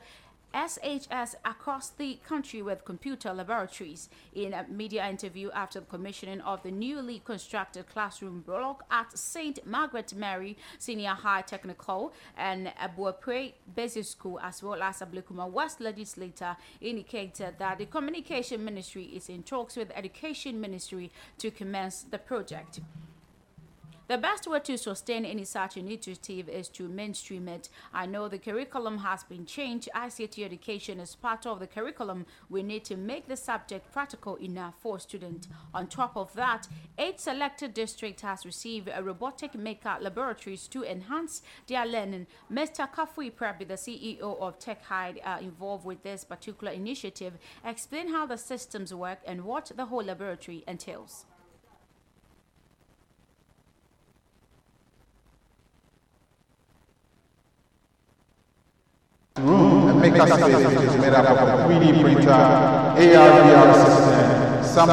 SHS 0.54 1.34
across 1.44 1.90
the 1.90 2.20
country 2.26 2.62
with 2.62 2.84
computer 2.84 3.34
laboratories. 3.34 4.08
In 4.34 4.54
a 4.54 4.64
media 4.68 5.08
interview 5.08 5.50
after 5.50 5.80
the 5.80 5.86
commissioning 5.86 6.40
of 6.42 6.62
the 6.62 6.70
newly 6.70 7.20
constructed 7.24 7.88
classroom 7.88 8.40
block 8.40 8.84
at 8.90 9.18
St. 9.18 9.66
Margaret 9.66 10.14
Mary 10.14 10.56
Senior 10.78 11.10
High 11.10 11.42
Technical 11.42 12.12
and 12.36 12.68
Abuapre 12.80 13.52
Basic 13.74 14.04
School, 14.04 14.38
as 14.40 14.62
well 14.62 14.80
as 14.80 15.00
Ablekuma 15.00 15.50
West 15.50 15.80
legislator, 15.80 16.56
indicated 16.80 17.54
that 17.58 17.78
the 17.78 17.86
Communication 17.86 18.64
Ministry 18.64 19.04
is 19.04 19.28
in 19.28 19.42
talks 19.42 19.76
with 19.76 19.88
the 19.88 19.98
Education 19.98 20.60
Ministry 20.60 21.10
to 21.38 21.50
commence 21.50 22.02
the 22.02 22.18
project. 22.18 22.80
The 24.06 24.18
best 24.18 24.46
way 24.46 24.60
to 24.60 24.76
sustain 24.76 25.24
any 25.24 25.44
such 25.44 25.78
initiative 25.78 26.50
is 26.50 26.68
to 26.70 26.88
mainstream 26.88 27.48
it. 27.48 27.70
I 27.90 28.04
know 28.04 28.28
the 28.28 28.38
curriculum 28.38 28.98
has 28.98 29.24
been 29.24 29.46
changed. 29.46 29.88
ICT 29.96 30.44
education 30.44 31.00
is 31.00 31.14
part 31.14 31.46
of 31.46 31.58
the 31.58 31.66
curriculum. 31.66 32.26
We 32.50 32.62
need 32.62 32.84
to 32.84 32.98
make 32.98 33.28
the 33.28 33.36
subject 33.36 33.90
practical 33.92 34.36
enough 34.36 34.74
for 34.78 34.98
students. 34.98 35.48
On 35.72 35.86
top 35.86 36.18
of 36.18 36.34
that, 36.34 36.68
eight 36.98 37.18
selected 37.18 37.72
districts 37.72 38.20
has 38.20 38.44
received 38.44 38.90
a 38.92 39.02
robotic 39.02 39.54
maker 39.54 39.96
laboratories 39.98 40.68
to 40.68 40.84
enhance 40.84 41.40
their 41.66 41.86
learning. 41.86 42.26
Mr. 42.52 42.86
Kafui 42.92 43.32
Prebbie, 43.32 43.66
the 43.66 43.74
CEO 43.74 44.38
of 44.38 44.58
TECHAiDE, 44.58 45.20
uh, 45.24 45.38
involved 45.40 45.86
with 45.86 46.02
this 46.02 46.24
particular 46.24 46.74
initiative, 46.74 47.38
explain 47.64 48.08
how 48.08 48.26
the 48.26 48.36
systems 48.36 48.92
work 48.92 49.20
and 49.24 49.46
what 49.46 49.72
the 49.74 49.86
whole 49.86 50.04
laboratory 50.04 50.62
entails. 50.68 51.24
A 60.04 60.10
maker 60.10 60.26
space 60.26 60.66
which 60.66 60.88
is 60.88 60.96
made 60.98 61.14
up 61.14 61.26
of 61.26 61.38
a 61.48 61.64
3D 61.64 62.00
printer, 62.02 62.30
AR, 62.30 62.96
VR 62.98 63.74
system, 63.74 64.64
some 64.64 64.90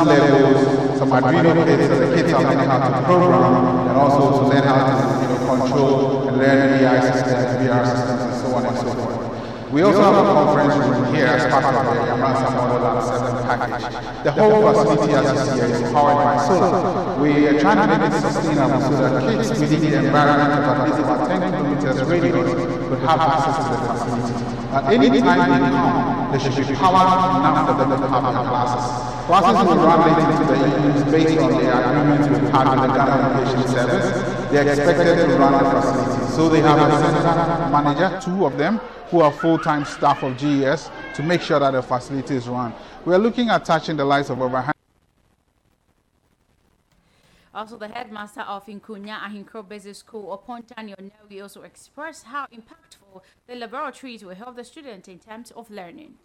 some 0.98 1.10
Arduino 1.12 1.66
kits 1.66 1.88
the 1.88 2.16
kids 2.16 2.32
are 2.34 2.44
learning 2.44 2.70
how 2.70 2.78
to 2.78 3.06
program 3.06 3.88
and 3.88 3.98
also 3.98 4.40
to 4.40 4.48
learn 4.50 4.64
how 4.64 4.86
to 4.86 5.22
you 5.22 5.28
know, 5.28 5.56
control 5.58 6.28
and 6.28 6.38
learn 6.38 6.84
AI 6.84 7.00
systems, 7.02 7.58
VR 7.58 7.86
systems, 7.86 8.22
and 8.22 8.36
so 8.36 8.56
on 8.56 8.66
and 8.66 8.78
so 8.78 8.94
forth. 8.94 9.72
We 9.72 9.82
also 9.84 10.02
have 10.02 10.14
a 10.14 10.34
conference 10.34 10.76
room 10.76 11.16
here 11.16 11.28
as 11.28 11.46
part 11.48 11.64
of 11.64 11.74
the 11.74 12.02
Yamasa 12.12 12.54
Model 12.54 12.82
Lab 12.82 13.02
7 13.02 13.44
package. 13.48 14.24
The 14.24 14.32
whole 14.32 14.74
facility, 14.74 15.14
as 15.14 15.26
you 15.32 15.66
see, 15.66 15.86
is 15.86 15.92
powered 15.92 16.24
by 16.24 16.46
solar. 16.46 17.20
We 17.22 17.48
are 17.48 17.60
trying 17.60 17.90
to 17.90 17.98
make 17.98 18.12
it 18.12 18.22
sustainable 18.22 18.82
so 18.82 19.10
that 19.10 19.22
kids 19.24 19.60
within 19.60 19.82
the 19.82 19.98
environment 20.06 20.54
of 20.54 20.78
at 20.78 20.86
least 20.86 21.00
about 21.00 21.28
10 21.28 21.40
kilometers 21.40 22.04
radius 22.04 22.54
could 22.90 23.00
have 23.00 23.20
access 23.22 23.58
to 23.58 23.72
the 23.72 23.78
facility. 23.94 24.41
At 24.72 24.86
any 24.94 25.20
time 25.20 25.52
they 25.52 25.70
come, 25.70 26.32
there 26.32 26.40
should 26.40 26.56
be 26.68 26.76
power 26.76 27.04
enough 27.04 27.68
for 27.68 27.74
them 27.76 27.90
to 27.90 28.08
have 28.08 28.24
their 28.24 28.44
classes. 28.48 28.86
Classes 29.28 29.68
will 29.68 29.76
run 29.76 30.00
late 30.08 30.24
into 30.32 30.46
the 30.48 30.56
evenings 30.66 31.04
based 31.12 31.38
on 31.40 31.52
their 31.52 31.90
agreement 31.90 32.32
with 32.32 32.56
and 32.56 32.80
the 32.80 32.88
Ghana 32.88 33.42
Education 33.42 33.68
Service. 33.68 34.50
They 34.50 34.58
are 34.60 34.70
expected 34.70 35.28
to 35.28 35.38
run 35.38 35.54
the 35.62 35.70
facility. 35.70 36.32
So 36.32 36.48
they 36.48 36.62
have 36.62 36.80
a 36.80 36.98
center 36.98 37.70
manager, 37.70 38.20
two 38.22 38.46
of 38.46 38.58
them, 38.58 38.78
who 39.10 39.20
are 39.20 39.32
full-time 39.34 39.84
staff 39.84 40.24
of 40.24 40.38
GES 40.38 40.90
to 41.16 41.24
make 41.24 41.42
sure 41.42 41.60
that 41.60 41.72
the 41.72 41.82
facility 41.82 42.36
is 42.36 42.48
run. 42.48 42.74
We 43.04 43.14
are 43.14 43.20
looking 43.20 43.50
at 43.50 43.66
touching 43.66 43.98
the 43.98 44.06
lives 44.06 44.30
of 44.30 44.42
over 44.42 44.72
Also, 47.54 47.78
the 47.78 47.90
headmaster 47.90 48.42
of 48.42 48.66
Inkunya 48.68 49.20
Ahinkro 49.20 49.68
Basic 49.68 49.96
School, 49.96 50.32
Opontani 50.32 50.96
Onewi, 50.96 51.42
also 51.42 51.64
expressed 51.64 52.24
how 52.24 52.46
impactful 52.46 53.01
the 53.48 53.56
laboratories 53.56 54.24
will 54.24 54.36
help 54.36 54.56
the 54.56 54.64
students 54.64 55.08
in 55.08 55.20
terms 55.20 55.52
of 55.52 55.70
learning. 55.70 56.16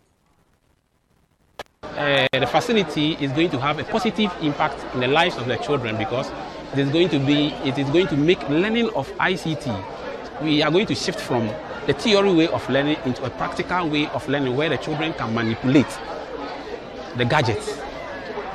Uh, 1.83 2.26
the 2.33 2.47
facility 2.47 3.12
is 3.21 3.33
going 3.33 3.50
to 3.50 3.59
have 3.61 3.78
a 3.78 3.85
positive 3.85 4.33
impact 4.43 4.83
in 4.95 5.00
the 5.00 5.09
lives 5.09 5.37
of 5.37 5.47
the 5.47 5.57
children 5.57 5.97
because 5.97 6.31
it 6.73 6.78
is 6.78 6.88
going 6.90 7.09
to 7.09 7.19
be 7.19 7.49
it 7.64 7.78
is 7.78 7.88
going 7.90 8.07
to 8.07 8.16
make 8.16 8.40
learning 8.49 8.90
of 8.90 9.11
ICT. 9.19 10.43
We 10.43 10.62
are 10.62 10.71
going 10.71 10.87
to 10.87 10.95
shift 10.95 11.21
from 11.21 11.47
the 11.87 11.95
theory 11.95 12.33
way 12.33 12.49
of 12.49 12.69
learning 12.69 12.99
into 13.05 13.25
a 13.25 13.31
practical 13.31 13.88
way 13.88 14.09
of 14.09 14.28
learning 14.28 14.57
where 14.57 14.69
the 14.69 14.76
children 14.76 15.12
can 15.14 15.33
manipulate 15.35 15.87
the 17.16 17.25
gadgets. 17.25 17.78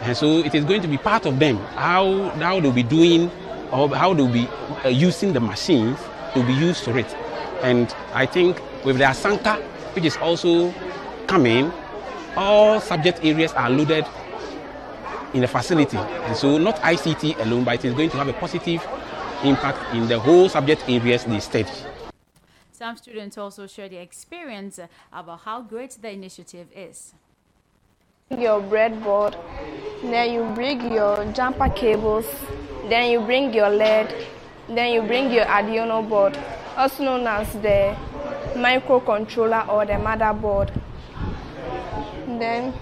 And 0.01 0.17
so 0.17 0.39
it 0.39 0.53
is 0.53 0.65
going 0.65 0.81
to 0.81 0.87
be 0.87 0.97
part 0.97 1.25
of 1.25 1.39
them 1.39 1.57
how, 1.75 2.29
how 2.31 2.59
they'll 2.59 2.71
be 2.71 2.83
doing 2.83 3.31
or 3.71 3.95
how 3.95 4.13
they'll 4.13 4.27
be 4.27 4.47
uh, 4.83 4.89
using 4.89 5.31
the 5.31 5.39
machines 5.39 5.99
to 6.33 6.43
be 6.45 6.53
used 6.53 6.83
for 6.83 6.97
it. 6.97 7.15
And 7.63 7.93
I 8.13 8.25
think 8.25 8.59
with 8.83 8.97
the 8.97 9.05
Asanka, 9.05 9.61
which 9.93 10.05
is 10.05 10.17
also 10.17 10.73
coming, 11.27 11.71
all 12.35 12.79
subject 12.79 13.23
areas 13.23 13.53
are 13.53 13.69
loaded 13.69 14.05
in 15.33 15.41
the 15.41 15.47
facility. 15.47 15.97
And 15.97 16.35
so 16.35 16.57
not 16.57 16.77
ICT 16.77 17.39
alone, 17.39 17.63
but 17.63 17.75
it 17.75 17.85
is 17.85 17.93
going 17.93 18.09
to 18.09 18.17
have 18.17 18.27
a 18.27 18.33
positive 18.33 18.85
impact 19.43 19.93
in 19.93 20.07
the 20.07 20.19
whole 20.19 20.49
subject 20.49 20.83
areas 20.87 21.25
they 21.25 21.39
study. 21.39 21.71
Some 22.71 22.97
students 22.97 23.37
also 23.37 23.67
share 23.67 23.89
their 23.89 24.01
experience 24.01 24.79
about 25.13 25.41
how 25.41 25.61
great 25.61 25.97
the 26.01 26.11
initiative 26.11 26.67
is. 26.75 27.13
Your 28.31 28.61
breadboard, 28.61 29.35
then 30.01 30.33
you 30.33 30.51
bring 30.55 30.91
your 30.91 31.25
jumper 31.33 31.69
cables, 31.69 32.25
then 32.89 33.11
you 33.11 33.19
bring 33.19 33.53
your 33.53 33.69
LED, 33.69 34.25
then 34.69 34.93
you 34.93 35.01
bring 35.01 35.31
your 35.31 35.45
Arduino 35.45 36.07
board, 36.07 36.37
also 36.81 37.03
known 37.03 37.27
as 37.27 37.53
the 37.61 37.95
microcontroller 38.55 39.67
or 39.69 39.85
the 39.85 39.93
motherboard. 39.93 40.73
Then 42.39 42.73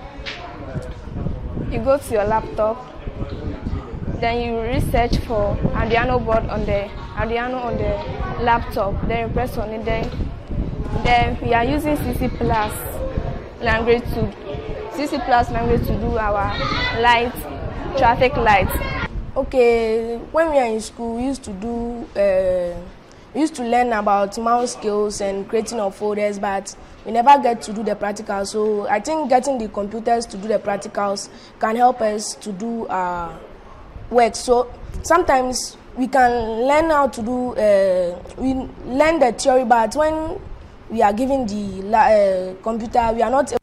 you 1.70 1.80
go 1.80 1.98
to 1.98 2.14
your 2.14 2.24
laptop, 2.24 2.78
then 4.22 4.42
you 4.42 4.62
research 4.62 5.18
for 5.28 5.54
Arduino 5.74 6.24
board 6.24 6.46
on 6.48 6.62
the 6.66 6.90
Arduino 7.18 7.62
on 7.66 7.76
the 7.76 8.42
laptop, 8.42 9.06
then 9.10 9.28
you 9.28 9.34
press 9.34 9.58
on 9.58 9.70
it, 9.72 9.84
then, 9.84 10.10
then 11.04 11.38
we 11.42 11.54
are 11.54 11.66
using 11.66 11.98
CC 11.98 12.30
Plus 12.38 12.72
language 13.62 14.04
to 14.14 14.22
CC 14.94 15.24
Plus 15.26 15.52
language 15.52 15.86
to 15.88 16.00
do 16.00 16.18
our 16.18 16.58
light, 17.02 17.34
traffic 17.98 18.38
lights. 18.38 18.72
Okay, 19.36 20.16
when 20.32 20.52
we 20.52 20.58
are 20.58 20.68
in 20.68 20.80
school, 20.80 21.18
we 21.18 21.26
used 21.26 21.44
to 21.44 21.52
do, 21.52 22.08
uh, 22.16 22.80
we 23.34 23.42
used 23.42 23.56
to 23.56 23.64
learn 23.64 23.94
about 23.94 24.38
mouse 24.38 24.74
skills 24.74 25.22
and 25.22 25.48
creating 25.48 25.80
of 25.80 25.96
folders, 25.96 26.40
but 26.40 26.76
we 27.06 27.12
never 27.12 27.42
get 27.42 27.62
to 27.64 27.74
do 27.74 27.84
the 27.84 27.96
practicals. 27.96 28.48
So 28.48 28.88
I 28.88 29.00
think 29.00 29.30
getting 29.30 29.58
the 29.58 29.68
computers 29.70 30.26
to 30.28 30.38
do 30.38 30.48
the 30.48 30.60
practicals 30.60 31.30
can 31.60 31.76
help 31.76 32.02
us 32.02 32.36
to 32.36 32.52
do 32.52 32.88
our 32.88 33.38
work. 34.10 34.36
So 34.36 34.72
sometimes 35.04 35.78
we 35.96 36.08
can 36.08 36.68
learn 36.68 36.90
how 36.90 37.08
to 37.08 37.22
do, 37.22 37.56
uh, 37.56 38.20
we 38.38 38.54
learn 38.86 39.20
the 39.20 39.32
theory, 39.38 39.66
but 39.66 39.96
when 39.96 40.40
we 40.90 41.02
are 41.04 41.14
given 41.14 41.46
the 41.46 41.88
uh, 41.96 42.64
computer, 42.64 43.12
we 43.14 43.22
are 43.22 43.30
not 43.30 43.48
to 43.48 43.60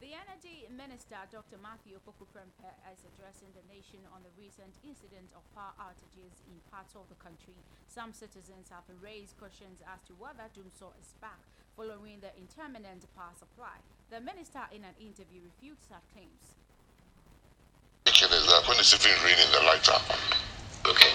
The 0.00 0.16
Energy 0.16 0.64
Minister, 0.72 1.20
Dr. 1.28 1.60
Matthew 1.60 2.00
Opoku-Prempeh, 2.00 2.72
is 2.88 3.04
addressing 3.04 3.52
the 3.52 3.60
nation 3.68 4.00
on 4.16 4.24
the 4.24 4.32
recent 4.40 4.72
incident 4.80 5.28
of 5.36 5.44
power 5.52 5.76
outages 5.76 6.40
in 6.48 6.56
parts 6.72 6.96
of 6.96 7.04
the 7.12 7.20
country. 7.20 7.52
Some 7.84 8.16
citizens 8.16 8.72
have 8.72 8.88
raised 9.04 9.36
questions 9.36 9.84
as 9.84 10.00
to 10.08 10.16
whether 10.16 10.48
Dumsor 10.56 10.96
is 10.96 11.12
back 11.20 11.44
following 11.76 12.16
the 12.24 12.32
intermittent 12.32 13.04
power 13.12 13.36
supply. 13.36 13.76
The 14.08 14.24
minister, 14.24 14.64
in 14.72 14.88
an 14.88 14.96
interview, 14.96 15.44
refutes 15.44 15.92
such 15.92 16.00
claims. 16.16 16.56
Is 18.08 18.46
that 18.48 18.64
when 18.64 18.80
it's 18.80 18.96
even 18.96 19.20
raining, 19.20 19.52
the 19.52 19.68
lights 19.68 19.92
are 19.92 20.00
on. 20.00 20.16
Okay. 20.96 21.12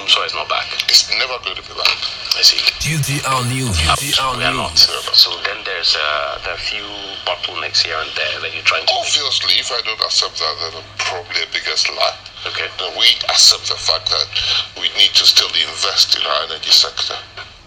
The 0.00 0.06
Dumsor 0.06 0.26
is 0.26 0.34
not 0.34 0.48
back. 0.48 0.64
It's 0.88 1.12
never 1.12 1.36
going 1.44 1.56
to 1.56 1.62
be 1.62 1.76
back. 1.76 1.92
I 2.32 2.40
see. 2.40 2.56
GTR 2.80 3.52
News. 3.52 3.76
GTR 3.76 4.38
we 4.38 4.44
are 4.44 4.54
not. 4.54 4.78
So 4.78 5.28
then 5.44 5.60
there's 5.64 5.92
uh, 5.92 6.40
there 6.40 6.52
are 6.52 6.56
a 6.56 6.68
few 6.72 6.88
bottlenecks 7.28 7.84
here 7.84 8.00
and 8.00 8.08
there 8.16 8.40
that 8.40 8.48
you're 8.54 8.64
trying 8.64 8.86
to. 8.86 8.92
Obviously, 8.96 9.60
if 9.60 9.68
I 9.68 9.80
don't 9.84 10.00
accept 10.00 10.40
that, 10.40 10.56
then 10.64 10.80
I'm 10.80 10.88
probably 10.96 11.44
a 11.44 11.50
biggest 11.52 11.92
lie. 11.92 12.16
Okay. 12.48 12.72
Then 12.80 12.96
we 12.96 13.12
accept 13.28 13.68
the 13.68 13.76
fact 13.76 14.08
that 14.08 14.24
we 14.80 14.88
need 14.96 15.12
to 15.20 15.24
still 15.28 15.52
invest 15.52 16.16
in 16.16 16.24
our 16.24 16.48
energy 16.48 16.72
sector. 16.72 17.20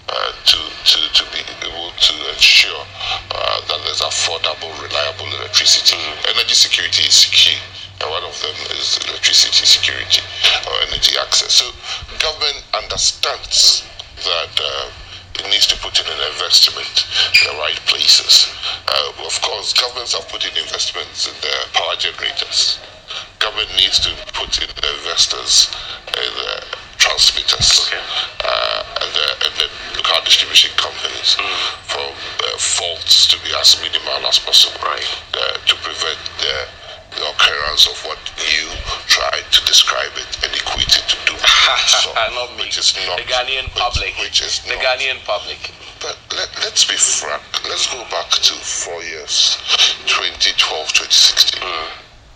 Uh, 0.09 0.31
to, 0.45 0.59
to, 0.83 0.99
to 1.15 1.23
be 1.31 1.39
able 1.63 1.89
to 1.97 2.13
ensure 2.33 2.85
uh, 3.31 3.61
that 3.65 3.79
there's 3.85 4.01
affordable, 4.01 4.69
reliable 4.83 5.25
electricity. 5.39 5.97
Energy 6.27 6.53
security 6.53 7.07
is 7.07 7.25
key. 7.31 7.57
One 8.10 8.24
of 8.24 8.36
them 8.41 8.55
is 8.77 9.00
electricity 9.07 9.65
security 9.65 10.22
or 10.67 10.74
energy 10.88 11.15
access. 11.17 11.53
So 11.53 11.65
government 12.19 12.63
understands 12.74 13.83
that 14.24 14.53
uh, 14.60 14.89
it 15.39 15.45
needs 15.50 15.67
to 15.67 15.77
put 15.79 16.00
in 16.00 16.05
an 16.05 16.22
investment 16.31 17.07
in 17.33 17.51
the 17.51 17.57
right 17.60 17.79
places. 17.89 18.48
Uh, 18.88 19.25
of 19.25 19.36
course, 19.41 19.74
governments 19.74 20.13
have 20.13 20.27
put 20.29 20.45
in 20.45 20.53
investments 20.57 21.27
in 21.27 21.33
the 21.41 21.53
power 21.74 21.95
generators. 21.98 22.79
Government 23.39 23.69
needs 23.75 24.00
to 24.00 24.10
put 24.33 24.51
in 24.62 24.69
the 24.69 24.88
investors 25.01 25.69
in 26.07 26.31
the 26.38 26.53
transmitters 26.98 27.88
Okay. 27.88 28.00
uh, 28.45 28.83
and, 29.01 29.10
the, 29.12 29.27
and 29.45 29.53
the 29.60 29.67
local 29.98 30.24
distribution 30.24 30.72
companies 30.77 31.36
from 31.83 32.07
uh, 32.07 32.48
uh, 32.48 32.57
faults 32.57 33.27
to 33.27 33.36
be 33.43 33.51
as 33.60 33.75
minimal 33.81 34.24
as 34.27 34.39
possible 34.39 34.79
Right. 34.86 35.03
uh, 35.33 35.57
to 35.67 35.75
prevent 35.83 36.19
the, 36.39 36.55
the 37.15 37.25
occurrence 37.29 37.88
of 37.88 37.98
what 38.05 38.20
you 38.38 38.67
tried 39.08 39.46
to 39.51 39.60
describe 39.65 40.12
it 40.17 40.32
and 40.43 40.51
equate 40.55 40.96
it 40.98 41.05
to 41.10 41.17
do. 41.32 41.38
so, 41.88 42.12
ah, 42.15 42.29
not 42.34 42.55
me. 42.58 42.65
which 42.65 42.77
is 42.77 42.93
not 43.08 43.17
the 43.17 43.24
Ghanaian 43.24 43.65
which- 43.65 43.75
public. 43.75 44.13
Which 44.20 44.41
is 44.41 44.60
the 44.65 44.75
not. 44.75 44.84
Ghanaian 44.84 45.24
public. 45.25 45.72
But 46.01 46.17
let, 46.36 46.50
let's 46.63 46.84
be 46.84 46.96
frank. 46.98 47.41
Let's 47.70 47.88
go 47.88 48.03
back 48.12 48.29
to 48.29 48.53
four 48.60 49.01
years, 49.03 49.55
2012, 50.05 50.51
2016. 50.91 51.62
Hmm. 51.63 51.88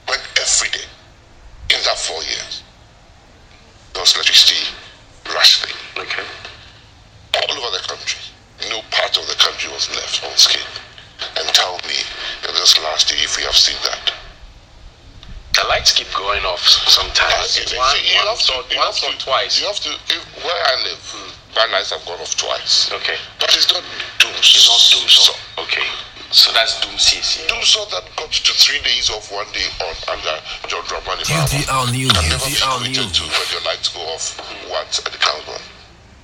When 0.08 0.20
every 0.40 0.70
day, 0.72 0.88
in 1.76 1.82
that 1.84 1.98
four 2.00 2.24
years, 2.24 2.64
there 3.92 4.02
was 4.02 4.16
electricity 4.16 4.64
rationing 5.36 5.76
Okay. 6.00 6.24
all 7.36 7.52
over 7.60 7.76
the 7.76 7.84
country. 7.84 8.22
No 8.70 8.80
part 8.92 9.18
of 9.18 9.28
the 9.28 9.36
country 9.36 9.68
was 9.74 9.90
left 9.92 10.24
unscathed. 10.24 10.80
And 11.36 11.48
tell 11.50 11.76
me 11.90 12.00
that 12.44 12.54
this 12.54 12.78
last 12.80 13.12
year, 13.12 13.20
if 13.24 13.36
we 13.36 13.44
have 13.44 13.58
seen 13.58 13.76
that. 13.84 14.14
The 15.58 15.66
lights 15.68 15.92
keep 15.92 16.08
going 16.14 16.46
off 16.46 16.62
sometimes. 16.62 17.58
Uh, 17.58 17.66
you- 17.66 17.78
one, 17.78 17.98
you 18.06 18.16
one 18.22 18.28
have 18.30 18.42
to- 18.46 18.54
or- 18.54 18.66
you 18.70 18.78
once 18.78 19.02
have 19.02 19.14
or 19.14 19.18
twice. 19.18 19.60
You 19.60 19.66
have 19.68 19.80
to, 19.82 19.90
if, 20.14 20.22
where 20.46 20.54
I 20.54 20.76
live, 20.86 21.02
my 21.56 21.66
lights 21.74 21.90
have 21.92 22.06
gone 22.06 22.20
off 22.22 22.36
twice. 22.38 22.92
Okay. 22.94 23.18
But 23.40 23.56
it's 23.56 23.66
not 23.74 23.82
doom. 24.20 24.34
It's 24.38 24.68
not 24.70 24.82
doom 24.94 25.10
so. 25.10 25.34
Okay. 25.58 25.82
So 26.30 26.52
that's 26.52 26.80
doom 26.82 26.94
CC. 27.00 27.48
Doom 27.48 27.64
so 27.64 27.86
that 27.86 28.04
got 28.18 28.30
to 28.32 28.54
three 28.54 28.82
days 28.82 29.10
of 29.10 29.24
one 29.32 29.48
day 29.54 29.66
on 29.82 29.96
under 30.14 30.36
John 30.68 30.84
Dramani 30.86 31.24
QTL 31.26 31.88
News. 31.92 32.12
can 32.12 32.30
never 32.30 32.46
be 32.46 32.52
QTL 32.52 32.78
equated 32.84 33.14
to 33.16 33.24
News. 33.24 33.32
when 33.40 33.48
your 33.52 33.62
lights 33.66 33.90
go 33.90 34.02
off 34.14 34.36
once 34.70 35.00
at 35.00 35.12
the 35.12 35.18
count 35.18 35.48
one. 35.48 35.62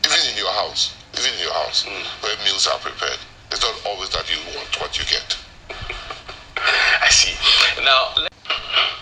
Even 0.05 0.19
in 0.29 0.37
your 0.37 0.51
house, 0.51 0.93
even 1.17 1.31
in 1.33 1.39
your 1.39 1.53
house, 1.53 1.85
where 2.19 2.35
meals 2.43 2.67
are 2.67 2.77
prepared, 2.79 3.17
it's 3.49 3.61
not 3.63 3.73
always 3.87 4.09
that 4.09 4.29
you 4.29 4.37
want 4.53 4.67
what 4.81 4.99
you 4.99 5.05
get. 5.05 5.37
I 7.01 7.07
see. 7.09 7.33
Now, 7.81 8.11
let- 8.17 8.32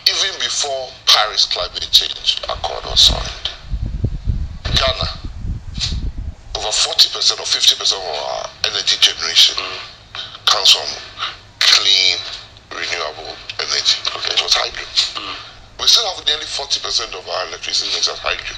Even 0.09 0.39
before 0.39 0.89
Paris 1.05 1.45
Climate 1.45 1.87
Change 1.91 2.41
Accord 2.43 2.83
was 2.85 2.99
signed, 2.99 3.49
Ghana, 4.75 5.09
over 6.57 6.67
40% 6.67 7.39
or 7.39 7.45
50% 7.45 7.93
of 7.93 8.03
our 8.03 8.49
energy 8.65 8.97
generation 8.99 9.55
comes 10.45 10.71
from 10.75 10.89
clean, 11.59 12.17
renewable 12.71 13.35
energy. 13.59 13.97
It 14.29 14.41
was 14.41 14.53
hydro. 14.53 14.83
Mm. 15.15 15.35
We 15.79 15.87
still 15.87 16.05
have 16.13 16.25
nearly 16.25 16.45
40% 16.45 17.17
of 17.17 17.27
our 17.27 17.47
electricity 17.47 17.91
mix 17.95 18.07
as 18.09 18.19
hydro. 18.19 18.55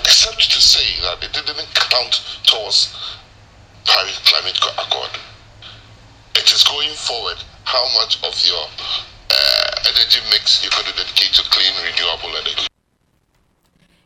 Except 0.00 0.50
to 0.50 0.60
say 0.60 1.00
that 1.02 1.22
it 1.24 1.32
didn't 1.32 1.74
count 1.74 2.40
towards 2.44 2.92
Paris 3.86 4.18
Climate 4.26 4.58
Accord. 4.78 5.10
It 6.36 6.52
is 6.52 6.64
going 6.64 6.92
forward 6.94 7.38
how 7.64 7.84
much 7.98 8.22
of 8.22 8.34
your 8.44 8.66
uh, 9.30 9.90
energy 9.90 10.20
mix 10.30 10.64
you 10.64 10.70
could 10.70 10.86
dedicate 10.96 11.32
to 11.34 11.42
clean, 11.50 11.72
renewable 11.84 12.36
energy. 12.36 12.66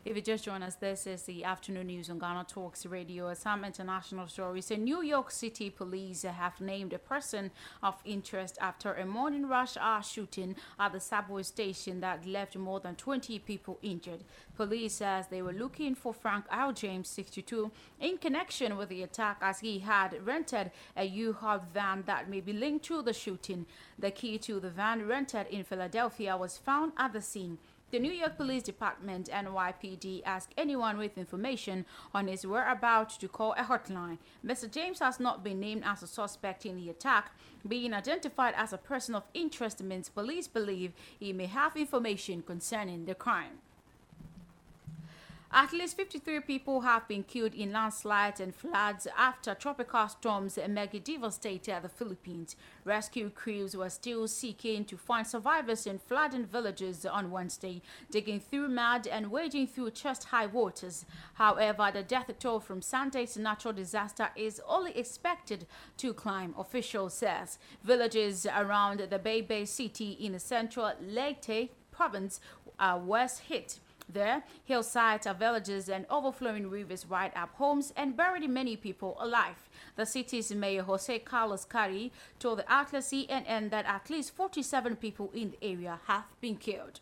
If 0.03 0.15
you 0.15 0.21
just 0.23 0.45
join 0.45 0.63
us, 0.63 0.73
this 0.73 1.05
is 1.05 1.21
the 1.23 1.43
afternoon 1.43 1.85
news 1.85 2.09
on 2.09 2.17
Ghana 2.17 2.47
Talks 2.49 2.87
Radio. 2.87 3.31
Some 3.35 3.63
international 3.63 4.27
stories. 4.27 4.71
New 4.71 5.03
York 5.03 5.29
City, 5.29 5.69
police 5.69 6.23
have 6.23 6.59
named 6.59 6.91
a 6.91 6.97
person 6.97 7.51
of 7.83 8.01
interest 8.03 8.57
after 8.59 8.95
a 8.95 9.05
morning 9.05 9.47
rush 9.47 9.77
hour 9.77 10.01
shooting 10.01 10.55
at 10.79 10.93
the 10.93 10.99
subway 10.99 11.43
station 11.43 11.99
that 11.99 12.25
left 12.25 12.57
more 12.57 12.79
than 12.79 12.95
20 12.95 13.37
people 13.39 13.77
injured. 13.83 14.23
Police 14.55 14.93
says 14.93 15.27
they 15.27 15.43
were 15.43 15.53
looking 15.53 15.93
for 15.93 16.15
Frank 16.15 16.45
L. 16.51 16.71
James, 16.71 17.07
62, 17.07 17.69
in 17.99 18.17
connection 18.17 18.77
with 18.77 18.89
the 18.89 19.03
attack 19.03 19.37
as 19.39 19.59
he 19.59 19.77
had 19.77 20.25
rented 20.25 20.71
a 20.97 21.03
U-Haul 21.03 21.61
van 21.71 22.05
that 22.07 22.27
may 22.27 22.41
be 22.41 22.53
linked 22.53 22.85
to 22.85 23.03
the 23.03 23.13
shooting. 23.13 23.67
The 23.99 24.09
key 24.09 24.39
to 24.39 24.59
the 24.59 24.71
van 24.71 25.07
rented 25.07 25.45
in 25.51 25.63
Philadelphia 25.63 26.35
was 26.35 26.57
found 26.57 26.93
at 26.97 27.13
the 27.13 27.21
scene. 27.21 27.59
The 27.91 27.99
New 27.99 28.13
York 28.13 28.37
Police 28.37 28.63
Department 28.63 29.27
NYPD 29.27 30.21
asked 30.25 30.53
anyone 30.57 30.97
with 30.97 31.17
information 31.17 31.85
on 32.13 32.27
his 32.27 32.47
whereabouts 32.47 33.17
to 33.17 33.27
call 33.27 33.51
a 33.57 33.63
hotline. 33.63 34.17
Mr. 34.45 34.71
James 34.71 34.99
has 34.99 35.19
not 35.19 35.43
been 35.43 35.59
named 35.59 35.83
as 35.85 36.01
a 36.01 36.07
suspect 36.07 36.65
in 36.65 36.77
the 36.77 36.89
attack. 36.89 37.33
Being 37.67 37.93
identified 37.93 38.53
as 38.55 38.71
a 38.71 38.77
person 38.77 39.13
of 39.13 39.23
interest 39.33 39.83
means 39.83 40.07
police 40.07 40.47
believe 40.47 40.93
he 41.19 41.33
may 41.33 41.47
have 41.47 41.75
information 41.75 42.43
concerning 42.43 43.03
the 43.03 43.13
crime. 43.13 43.59
At 45.53 45.73
least 45.73 45.97
53 45.97 46.39
people 46.41 46.79
have 46.79 47.09
been 47.09 47.23
killed 47.23 47.53
in 47.53 47.73
landslides 47.73 48.39
and 48.39 48.55
floods 48.55 49.05
after 49.17 49.53
tropical 49.53 50.07
storms 50.07 50.55
Megi 50.55 51.03
devastated 51.03 51.81
the 51.83 51.89
Philippines. 51.89 52.55
Rescue 52.85 53.29
crews 53.29 53.75
were 53.75 53.89
still 53.89 54.29
seeking 54.29 54.85
to 54.85 54.95
find 54.95 55.27
survivors 55.27 55.85
in 55.85 55.99
flooding 55.99 56.45
villages 56.45 57.05
on 57.05 57.31
Wednesday, 57.31 57.81
digging 58.09 58.39
through 58.39 58.69
mud 58.69 59.07
and 59.07 59.29
wading 59.29 59.67
through 59.67 59.91
chest-high 59.91 60.45
waters. 60.45 61.05
However, 61.33 61.91
the 61.93 62.03
death 62.03 62.31
toll 62.39 62.61
from 62.61 62.81
Sunday's 62.81 63.35
natural 63.35 63.73
disaster 63.73 64.29
is 64.37 64.61
only 64.65 64.97
expected 64.97 65.67
to 65.97 66.13
climb, 66.13 66.55
officials 66.57 67.13
says. 67.13 67.59
Villages 67.83 68.47
around 68.55 69.01
the 69.01 69.19
Baybay 69.19 69.67
city 69.67 70.11
in 70.11 70.31
the 70.31 70.39
central 70.39 70.93
Leyte 71.01 71.71
province 71.91 72.39
are 72.79 72.97
worst 72.97 73.41
hit. 73.41 73.79
There, 74.13 74.43
hillsides 74.63 75.25
are 75.25 75.33
villages 75.33 75.87
and 75.87 76.05
overflowing 76.09 76.69
rivers 76.69 77.05
ride 77.05 77.31
up 77.35 77.53
homes 77.55 77.93
and 77.95 78.17
buried 78.17 78.49
many 78.49 78.75
people 78.75 79.15
alive. 79.19 79.69
The 79.95 80.05
city's 80.05 80.53
mayor 80.53 80.83
Jose 80.83 81.19
Carlos 81.19 81.65
Cari 81.65 82.11
told 82.39 82.59
the 82.59 82.71
Atlas 82.71 83.11
CNN 83.11 83.69
that 83.69 83.85
at 83.85 84.09
least 84.09 84.35
47 84.35 84.97
people 84.97 85.31
in 85.33 85.51
the 85.51 85.63
area 85.63 85.99
have 86.07 86.25
been 86.41 86.57
killed. 86.57 86.99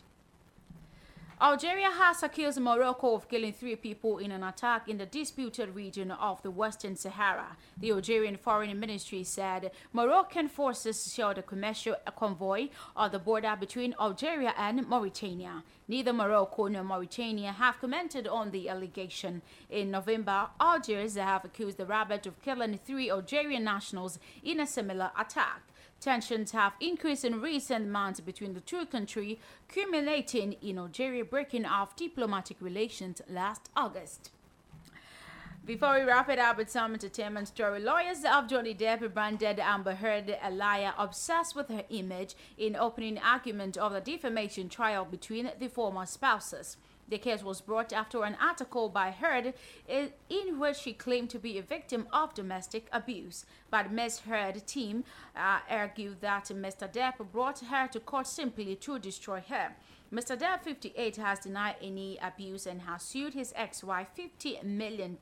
Algeria 1.41 1.91
has 1.91 2.23
accused 2.23 2.61
Morocco 2.61 3.13
of 3.13 3.27
killing 3.27 3.51
three 3.51 3.75
people 3.75 4.19
in 4.19 4.31
an 4.31 4.41
attack 4.41 4.87
in 4.87 4.97
the 4.97 5.05
disputed 5.05 5.75
region 5.75 6.09
of 6.11 6.41
the 6.43 6.49
Western 6.49 6.95
Sahara. 6.95 7.57
The 7.77 7.91
Algerian 7.91 8.37
Foreign 8.37 8.79
Ministry 8.79 9.25
said 9.25 9.71
Moroccan 9.91 10.47
forces 10.47 11.13
shelled 11.13 11.37
a 11.37 11.41
commercial 11.43 11.97
convoy 12.15 12.69
on 12.95 13.11
the 13.11 13.19
border 13.19 13.53
between 13.59 13.95
Algeria 13.99 14.53
and 14.57 14.87
Mauritania. 14.87 15.63
Neither 15.89 16.13
Morocco 16.13 16.67
nor 16.67 16.85
Mauritania 16.85 17.51
have 17.51 17.81
commented 17.81 18.27
on 18.27 18.51
the 18.51 18.69
allegation. 18.69 19.41
In 19.69 19.91
November, 19.91 20.47
Algiers 20.61 21.17
have 21.17 21.43
accused 21.43 21.75
the 21.77 21.85
Rabat 21.85 22.25
of 22.27 22.41
killing 22.41 22.77
three 22.77 23.11
Algerian 23.11 23.65
nationals 23.65 24.19
in 24.41 24.61
a 24.61 24.65
similar 24.65 25.11
attack. 25.19 25.63
Tensions 26.05 26.51
have 26.51 26.73
increased 26.79 27.25
in 27.25 27.41
recent 27.41 27.87
months 27.87 28.19
between 28.19 28.53
the 28.53 28.59
two 28.59 28.85
countries, 28.85 29.39
culminating 29.67 30.53
in 30.61 30.77
Algeria 30.77 31.25
breaking 31.25 31.65
off 31.65 31.95
diplomatic 31.95 32.57
relations 32.59 33.23
last 33.27 33.71
August. 33.75 34.29
Before 35.65 35.95
we 35.95 36.03
wrap 36.03 36.29
it 36.29 36.37
up 36.37 36.57
with 36.57 36.69
some 36.69 36.93
entertainment 36.93 37.47
story, 37.47 37.79
lawyers 37.79 38.23
of 38.23 38.47
Johnny 38.47 38.75
Depp 38.75 39.15
branded 39.15 39.59
Amber 39.59 39.95
Heard 39.95 40.37
a 40.43 40.51
liar 40.51 40.93
obsessed 40.95 41.55
with 41.55 41.69
her 41.69 41.85
image 41.89 42.35
in 42.55 42.75
opening 42.75 43.17
argument 43.17 43.75
of 43.75 43.91
the 43.91 43.99
defamation 43.99 44.69
trial 44.69 45.05
between 45.05 45.49
the 45.57 45.69
former 45.69 46.05
spouses. 46.05 46.77
The 47.07 47.17
case 47.19 47.43
was 47.43 47.61
brought 47.61 47.93
after 47.93 48.23
an 48.23 48.35
article 48.41 48.89
by 48.89 49.11
Heard 49.11 49.53
in, 49.87 50.59
which 50.59 50.77
she 50.77 50.93
claimed 50.93 51.29
to 51.31 51.39
be 51.39 51.57
a 51.57 51.61
victim 51.61 52.07
of 52.11 52.33
domestic 52.33 52.87
abuse. 52.91 53.45
But 53.69 53.91
Ms. 53.91 54.19
Heard 54.21 54.65
team 54.65 55.03
uh, 55.35 55.59
argued 55.69 56.21
that 56.21 56.45
Mr. 56.45 56.91
Depp 56.91 57.31
brought 57.31 57.59
her 57.59 57.87
to 57.89 57.99
court 57.99 58.27
simply 58.27 58.75
to 58.77 58.97
destroy 58.97 59.43
her. 59.47 59.75
Mr. 60.11 60.37
Depp, 60.37 60.61
58, 60.63 61.17
has 61.17 61.39
denied 61.39 61.75
any 61.81 62.17
abuse 62.21 62.65
and 62.65 62.81
has 62.83 63.01
sued 63.01 63.33
his 63.33 63.53
ex-wife 63.55 64.07
$50 64.17 64.63
million. 64.63 65.17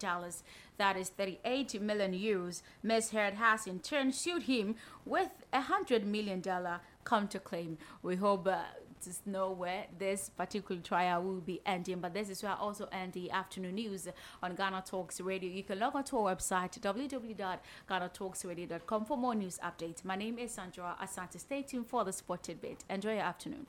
That 0.78 0.98
is 0.98 1.10
38 1.10 1.82
million 1.82 2.14
euros. 2.14 2.62
Ms. 2.84 3.12
Heard 3.12 3.34
has 3.36 3.66
in 3.66 3.80
turn 3.80 4.12
sued 4.12 4.44
him 4.44 4.76
with 5.06 5.30
a 5.52 5.62
$100 5.62 6.06
million 6.06 6.42
counterclaim. 7.06 7.78
We 8.02 8.18
hope 8.18 8.48
uh, 8.48 8.64
to 9.06 9.12
know 9.30 9.52
where 9.52 9.86
this 9.98 10.30
particular 10.30 10.80
trial 10.82 11.24
will 11.24 11.42
be 11.42 11.62
ending. 11.66 12.00
But 12.00 12.14
this 12.14 12.30
is 12.30 12.44
where 12.44 12.52
I 12.54 12.56
also 12.56 12.88
end 12.92 13.14
the 13.14 13.32
afternoon 13.32 13.76
news 13.76 14.08
on 14.42 14.56
Ghana 14.56 14.84
Talks 14.86 15.22
Radio. 15.22 15.50
You 15.50 15.64
can 15.64 15.80
log 15.80 15.96
on 15.96 16.04
to 16.06 16.18
our 16.18 16.36
website 16.36 16.80
www.ghanatalksradio.com 16.80 19.06
for 19.06 19.18
more 19.18 19.36
news 19.36 19.60
updates. 19.64 20.04
My 20.04 20.16
name 20.16 20.40
is 20.40 20.52
Sandra 20.52 20.96
Asante. 21.02 21.40
Stay 21.40 21.62
tuned 21.64 21.88
for 21.88 22.04
the 22.04 22.12
spotted 22.14 22.62
bit. 22.62 22.84
Enjoy 22.90 23.14
your 23.14 23.24
afternoon. 23.24 23.68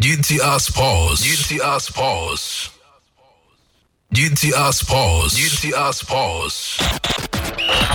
GTR 0.00 0.60
Sports. 0.60 1.26
GTR 1.26 1.80
Sports. 1.80 2.77
GTR 4.14 4.72
Sports. 4.72 5.36
GTR 5.36 5.92
Sports. 5.92 6.78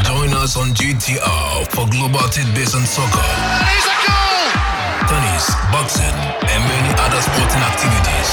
Join 0.06 0.30
us 0.38 0.56
on 0.56 0.70
GTR 0.78 1.66
for 1.74 1.90
global 1.90 2.30
tidbits 2.30 2.76
and 2.76 2.86
soccer. 2.86 3.18
There's 3.18 3.88
a 3.90 3.98
goal! 4.06 5.10
Tennis, 5.10 5.50
boxing, 5.74 6.14
and 6.54 6.62
many 6.70 6.94
other 7.02 7.18
sporting 7.18 7.66
activities. 7.66 8.30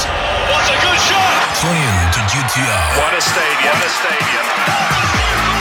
What 0.53 0.69
a 0.69 0.77
good 0.77 1.01
shot! 1.09 1.57
Tune 1.57 1.73
in 1.73 1.97
to 2.13 2.21
GTR. 2.29 3.01
What 3.01 3.17
a 3.17 3.21
stadium! 3.25 3.73
What 3.73 3.81
a 3.81 3.89
stadium! 3.89 5.60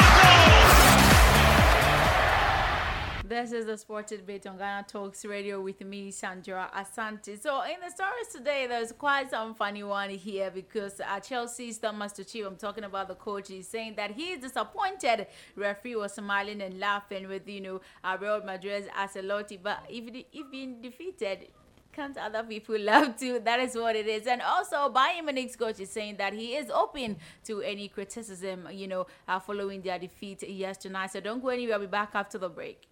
This 3.39 3.54
is 3.54 3.67
the 3.67 3.78
Sported 3.78 4.28
Bit 4.28 4.47
on 4.47 4.58
Ghana 4.58 4.86
Talks 4.89 5.23
Radio 5.23 5.62
with 5.62 5.80
me, 5.80 6.12
Sandra 6.12 6.69
Asante. 6.75 7.41
So, 7.41 7.62
in 7.62 7.80
the 7.80 7.89
stories 7.89 8.28
today, 8.36 8.67
there's 8.67 8.91
quite 8.91 9.30
some 9.30 9.56
funny 9.56 9.82
one 9.82 10.10
here 10.10 10.52
because 10.52 10.99
uh, 10.99 11.21
Chelsea's 11.21 11.78
Thomas 11.78 12.12
Tuchel, 12.12 12.47
I'm 12.47 12.58
talking 12.58 12.84
about 12.84 13.08
the 13.08 13.15
coach, 13.15 13.49
is 13.49 13.65
saying 13.65 13.93
that 13.95 14.12
he 14.12 14.32
is 14.32 14.41
disappointed. 14.41 15.28
Referee 15.56 15.95
was 15.95 16.15
smiling 16.15 16.62
and 16.62 16.82
laughing 16.82 17.30
with, 17.30 17.47
you 17.47 17.62
know, 17.62 17.82
uh, 18.04 18.17
Real 18.19 18.43
Madrid's 18.43 18.88
Ancelotti. 18.88 19.58
But 19.63 19.86
if, 19.88 20.25
if 20.34 20.52
being 20.52 20.82
defeated, 20.82 21.47
can't 21.93 22.17
other 22.17 22.43
people 22.43 22.78
love 22.80 23.17
too? 23.17 23.39
That 23.39 23.62
is 23.62 23.73
what 23.73 23.95
it 23.95 24.08
is. 24.08 24.28
And 24.28 24.41
also, 24.41 24.91
Bayern 24.93 25.23
Munich's 25.23 25.56
coach 25.56 25.80
is 25.80 25.89
saying 25.89 26.17
that 26.17 26.34
he 26.34 26.58
is 26.58 26.69
open 26.69 27.15
to 27.45 27.62
any 27.62 27.88
criticism, 27.88 28.67
you 28.69 28.89
know, 28.89 29.08
uh, 29.30 29.39
following 29.39 29.82
their 29.82 29.97
defeat 29.97 30.43
yesterday. 30.43 31.08
So 31.10 31.21
don't 31.21 31.41
go 31.41 31.47
anywhere. 31.47 31.75
I'll 31.75 31.80
be 31.80 31.88
back 31.88 32.12
after 32.15 32.38
the 32.38 32.49
break. 32.49 32.89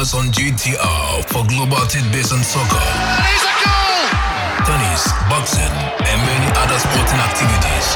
Us 0.00 0.14
on 0.14 0.32
GTR 0.32 1.28
for 1.28 1.44
global 1.44 1.84
tidbits 1.84 2.32
and 2.32 2.42
soccer. 2.42 2.88
Tennis, 4.64 5.12
boxing, 5.28 5.76
and 6.08 6.18
many 6.24 6.48
other 6.56 6.78
sporting 6.80 7.20
activities. 7.20 7.86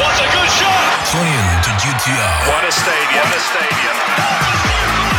What 0.00 0.16
a 0.16 0.28
good 0.32 0.50
shot! 0.56 1.04
Tune 1.12 1.28
in 1.28 1.48
to 1.60 1.70
GTR. 1.76 2.48
What 2.48 2.64
a 2.64 2.72
stadium! 2.72 3.24
What 3.28 3.36
a 3.36 3.40
stadium! 3.40 5.09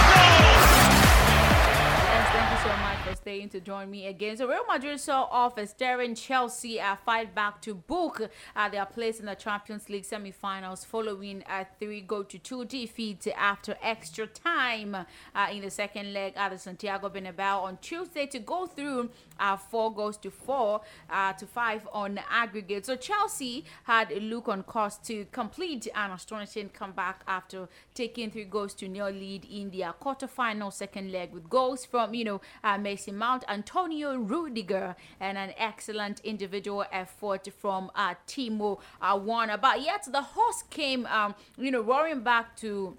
To 3.39 3.61
join 3.61 3.89
me 3.89 4.07
again. 4.07 4.35
So 4.35 4.47
Real 4.47 4.65
Madrid 4.67 4.99
saw 4.99 5.23
off 5.23 5.57
as 5.57 5.73
Darren 5.73 6.17
Chelsea 6.17 6.79
uh, 6.79 6.97
fight 7.05 7.33
back 7.33 7.61
to 7.61 7.73
book 7.73 8.29
uh, 8.55 8.69
their 8.69 8.85
place 8.85 9.19
in 9.19 9.25
the 9.25 9.35
Champions 9.35 9.89
League 9.89 10.03
semi-finals 10.05 10.83
following 10.83 11.43
a 11.49 11.65
three-goal 11.79 12.25
to 12.25 12.37
two 12.37 12.65
defeat 12.65 13.25
after 13.37 13.77
extra 13.81 14.27
time 14.27 14.95
uh, 14.95 15.47
in 15.51 15.61
the 15.61 15.71
second 15.71 16.13
leg 16.13 16.33
at 16.35 16.51
the 16.51 16.57
Santiago 16.57 17.09
Bernabeu 17.09 17.63
on 17.63 17.77
Tuesday 17.77 18.25
to 18.25 18.39
go 18.39 18.67
through 18.67 19.09
uh, 19.41 19.57
four 19.57 19.93
goals 19.93 20.17
to 20.17 20.29
four 20.29 20.81
uh, 21.09 21.33
to 21.33 21.45
five 21.45 21.87
on 21.91 22.19
aggregate. 22.29 22.85
So 22.85 22.95
Chelsea 22.95 23.65
had 23.83 24.11
a 24.11 24.19
look 24.19 24.47
on 24.47 24.63
course 24.63 24.97
to 25.05 25.25
complete 25.31 25.87
an 25.93 26.11
astonishing 26.11 26.69
comeback 26.69 27.23
after 27.27 27.67
taking 27.93 28.31
three 28.31 28.45
goals 28.45 28.73
to 28.75 28.87
nil 28.87 29.09
lead 29.09 29.45
in 29.45 29.71
their 29.71 29.91
quarter-final 29.93 30.71
second 30.71 31.11
leg 31.11 31.33
with 31.33 31.49
goals 31.49 31.85
from 31.85 32.13
you 32.13 32.23
know 32.23 32.41
uh, 32.63 32.77
Mason 32.77 33.17
Mount, 33.17 33.43
Antonio 33.49 34.15
Rudiger, 34.17 34.95
and 35.19 35.37
an 35.37 35.53
excellent 35.57 36.21
individual 36.23 36.85
effort 36.91 37.47
from 37.59 37.91
uh, 37.95 38.13
Timo 38.27 38.79
uh, 39.01 39.19
Werner. 39.21 39.57
But 39.57 39.81
yet 39.81 40.07
the 40.11 40.21
horse 40.21 40.63
came, 40.69 41.05
um, 41.07 41.35
you 41.57 41.71
know, 41.71 41.81
roaring 41.81 42.21
back 42.21 42.55
to 42.57 42.95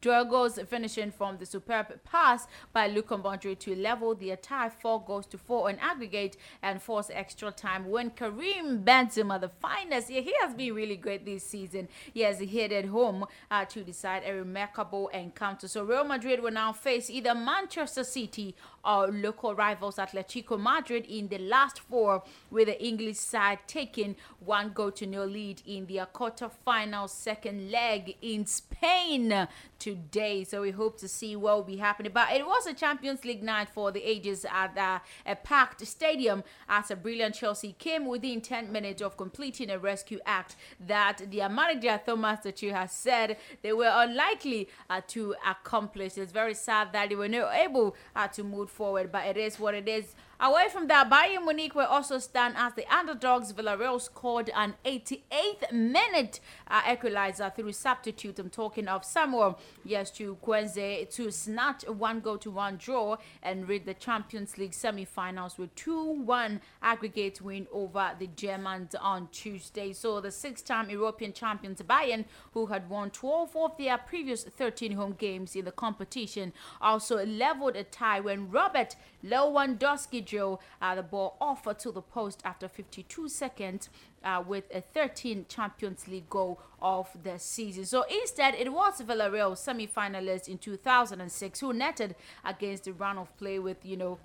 Drogo's 0.00 0.58
finishing 0.68 1.10
from 1.10 1.38
the 1.38 1.46
superb 1.46 2.02
pass 2.04 2.46
by 2.72 2.86
Luka 2.86 3.16
Modric 3.16 3.58
to 3.60 3.74
level 3.74 4.14
the 4.14 4.36
tie 4.36 4.68
four 4.68 5.02
goals 5.02 5.26
to 5.26 5.38
four 5.38 5.68
on 5.68 5.78
aggregate 5.78 6.36
and 6.62 6.80
force 6.82 7.10
extra 7.12 7.50
time 7.50 7.90
when 7.90 8.10
Karim 8.10 8.84
Benzema, 8.84 9.40
the 9.40 9.48
finest, 9.48 10.10
yeah, 10.10 10.20
he 10.20 10.34
has 10.40 10.54
been 10.54 10.74
really 10.74 10.96
great 10.96 11.24
this 11.24 11.46
season. 11.46 11.88
He 12.12 12.20
has 12.20 12.40
headed 12.40 12.86
home 12.86 13.26
uh, 13.50 13.64
to 13.66 13.82
decide 13.82 14.22
a 14.26 14.34
remarkable 14.34 15.08
encounter. 15.08 15.68
So 15.68 15.84
Real 15.84 16.04
Madrid 16.04 16.42
will 16.42 16.50
now 16.50 16.72
face 16.72 17.10
either 17.10 17.34
Manchester 17.34 18.04
City 18.04 18.54
or 18.84 19.08
local 19.08 19.54
rivals 19.54 19.96
Atletico 19.96 20.60
Madrid 20.60 21.06
in 21.06 21.28
the 21.28 21.38
last 21.38 21.80
four, 21.80 22.22
with 22.50 22.66
the 22.68 22.84
English 22.84 23.18
side 23.18 23.58
taking 23.66 24.16
one 24.40 24.72
goal 24.72 24.90
to 24.92 25.06
nil 25.06 25.26
lead 25.26 25.62
in 25.66 25.86
their 25.86 26.06
quarter-final 26.06 27.08
second 27.08 27.70
leg 27.70 28.16
in 28.22 28.46
Spain 28.46 29.48
today. 29.78 30.44
So 30.44 30.62
we 30.62 30.70
hope 30.70 30.98
to 30.98 31.08
see 31.08 31.36
what 31.36 31.56
will 31.56 31.62
be 31.64 31.76
happening. 31.76 32.12
But 32.12 32.32
it 32.32 32.46
was 32.46 32.66
a 32.66 32.74
Champions 32.74 33.24
League 33.24 33.42
night 33.42 33.68
for 33.68 33.92
the 33.92 34.02
ages 34.02 34.46
at 34.50 34.76
uh, 34.78 34.98
a 35.26 35.36
packed 35.36 35.86
stadium 35.86 36.42
as 36.68 36.90
a 36.90 36.96
brilliant 36.96 37.34
Chelsea 37.34 37.74
came 37.78 38.06
within 38.06 38.40
10 38.40 38.72
minutes 38.72 39.02
of 39.02 39.16
completing 39.16 39.70
a 39.70 39.78
rescue 39.78 40.20
act 40.24 40.56
that 40.80 41.22
their 41.30 41.48
manager 41.48 42.00
Thomas 42.04 42.40
Tuchel 42.40 42.72
has 42.72 42.92
said 42.92 43.36
they 43.62 43.72
were 43.72 43.90
unlikely 43.92 44.68
uh, 44.88 45.00
to 45.08 45.34
accomplish. 45.46 46.16
It's 46.16 46.32
very 46.32 46.54
sad 46.54 46.92
that 46.92 47.08
they 47.08 47.14
were 47.14 47.28
not 47.28 47.54
able 47.54 47.96
uh, 48.16 48.28
to 48.28 48.42
move 48.42 48.70
forward, 48.74 49.10
but 49.10 49.26
it 49.26 49.36
is 49.36 49.58
what 49.58 49.74
it 49.74 49.88
is. 49.88 50.14
Away 50.40 50.68
from 50.68 50.88
that, 50.88 51.08
Bayern 51.08 51.44
Munich 51.44 51.76
were 51.76 51.86
also 51.86 52.18
stand 52.18 52.56
as 52.56 52.74
the 52.74 52.84
underdogs. 52.92 53.52
Villarreal 53.52 54.00
scored 54.00 54.50
an 54.54 54.74
88th 54.84 55.70
minute 55.70 56.40
uh, 56.66 56.82
equalizer 56.90 57.52
through 57.54 57.72
substitute. 57.72 58.40
I'm 58.40 58.50
talking 58.50 58.88
of 58.88 59.04
Samuel 59.04 59.60
yes 59.84 60.10
Chukwueze 60.10 61.08
to 61.14 61.30
snatch 61.30 61.84
a 61.86 61.92
one 61.92 62.18
goal 62.18 62.38
to 62.38 62.50
one 62.50 62.76
draw 62.78 63.16
and 63.44 63.68
reach 63.68 63.84
the 63.84 63.94
Champions 63.94 64.58
League 64.58 64.74
semi-finals 64.74 65.56
with 65.56 65.72
2-1 65.76 66.60
aggregate 66.82 67.40
win 67.40 67.68
over 67.72 68.10
the 68.18 68.26
Germans 68.26 68.96
on 68.96 69.28
Tuesday. 69.30 69.92
So 69.92 70.20
the 70.20 70.32
six-time 70.32 70.90
European 70.90 71.32
champions 71.32 71.80
Bayern, 71.82 72.24
who 72.54 72.66
had 72.66 72.90
won 72.90 73.10
12 73.10 73.56
of 73.56 73.76
their 73.76 73.98
previous 73.98 74.42
13 74.42 74.92
home 74.92 75.14
games 75.16 75.54
in 75.54 75.64
the 75.64 75.70
competition, 75.70 76.52
also 76.80 77.24
leveled 77.24 77.76
a 77.76 77.84
tie 77.84 78.18
when 78.18 78.50
Robert 78.50 78.96
Lewandowski 79.24 80.23
uh, 80.32 80.94
the 80.94 81.02
ball 81.02 81.36
off 81.40 81.64
to 81.78 81.92
the 81.92 82.02
post 82.02 82.40
after 82.44 82.68
52 82.68 83.28
seconds 83.28 83.88
uh, 84.22 84.42
with 84.46 84.64
a 84.74 84.80
13 84.80 85.46
Champions 85.48 86.08
League 86.08 86.28
goal 86.30 86.60
of 86.80 87.08
the 87.22 87.38
season. 87.38 87.84
So 87.84 88.04
instead, 88.10 88.54
it 88.54 88.72
was 88.72 89.00
Villarreal 89.00 89.56
semi-finalists 89.56 90.48
in 90.48 90.58
2006 90.58 91.60
who 91.60 91.72
netted 91.72 92.14
against 92.44 92.84
the 92.84 92.92
run 92.92 93.18
of 93.18 93.36
play 93.36 93.58
with, 93.58 93.84
you 93.84 93.96
know, 93.96 94.18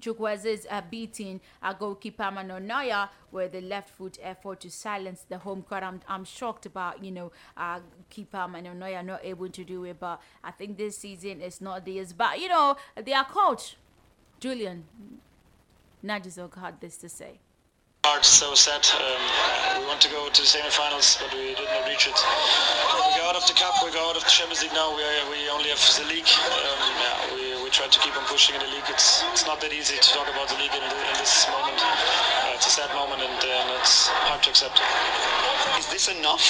Chukwueze's 0.00 0.66
uh, 0.70 0.82
beating 0.90 1.40
uh, 1.62 1.72
goalkeeper 1.72 2.30
Manuel 2.30 2.60
Neuer 2.60 3.08
with 3.30 3.52
the 3.52 3.60
left 3.60 3.90
foot 3.90 4.18
effort 4.22 4.60
to 4.60 4.70
silence 4.70 5.24
the 5.28 5.38
home 5.38 5.62
crowd. 5.62 5.82
I'm, 5.82 6.00
I'm 6.08 6.24
shocked 6.24 6.66
about, 6.66 7.04
you 7.04 7.10
know, 7.10 7.32
uh, 7.56 7.80
keeper 8.08 8.46
Neuer 8.48 9.02
not 9.02 9.20
able 9.22 9.48
to 9.48 9.64
do 9.64 9.84
it, 9.84 10.00
but 10.00 10.20
I 10.42 10.50
think 10.50 10.76
this 10.76 10.98
season 10.98 11.40
is 11.40 11.60
not 11.60 11.84
theirs. 11.84 12.12
But, 12.12 12.40
you 12.40 12.48
know, 12.48 12.76
their 12.96 13.24
coach, 13.24 13.76
Julian 14.42 14.82
Nagelsmann 16.02 16.50
had 16.58 16.80
this 16.80 16.96
to 16.96 17.08
say. 17.08 17.38
Hard, 18.04 18.24
so 18.24 18.58
sad. 18.58 18.82
Um, 18.90 19.78
we 19.78 19.86
want 19.86 20.00
to 20.02 20.10
go 20.10 20.26
to 20.26 20.40
the 20.42 20.50
semi-finals, 20.50 21.22
but 21.22 21.30
we 21.30 21.54
did 21.54 21.70
not 21.70 21.86
reach 21.86 22.10
it. 22.10 22.18
We 23.06 23.22
go 23.22 23.30
out 23.30 23.38
of 23.38 23.46
the 23.46 23.54
cup, 23.54 23.78
we 23.86 23.94
go 23.94 24.02
out 24.10 24.18
of 24.18 24.24
the 24.26 24.34
Champions 24.34 24.66
League 24.66 24.74
now. 24.74 24.90
We, 24.98 25.06
we 25.30 25.46
only 25.46 25.70
have 25.70 25.78
the 25.78 26.10
league. 26.10 26.26
Um, 26.26 26.82
yeah, 26.98 27.18
we, 27.38 27.62
we 27.62 27.70
tried 27.70 27.94
to 27.94 28.00
keep 28.02 28.18
on 28.18 28.26
pushing 28.26 28.58
in 28.58 28.66
the 28.66 28.70
league. 28.74 28.90
It's 28.90 29.22
it's 29.30 29.46
not 29.46 29.62
that 29.62 29.70
easy 29.70 29.94
to 29.94 30.08
talk 30.10 30.26
about 30.26 30.50
the 30.50 30.58
league 30.58 30.74
in, 30.74 30.82
in 30.82 31.16
this 31.22 31.46
moment. 31.46 31.78
Uh, 32.62 32.64
it's 32.64 32.78
a 32.78 32.80
sad 32.82 32.94
moment, 32.94 33.20
and, 33.20 33.42
and 33.42 33.68
it's 33.80 34.06
hard 34.30 34.42
to 34.42 34.50
accept. 34.50 34.78
Is 35.78 35.90
this 35.90 36.06
enough 36.06 36.42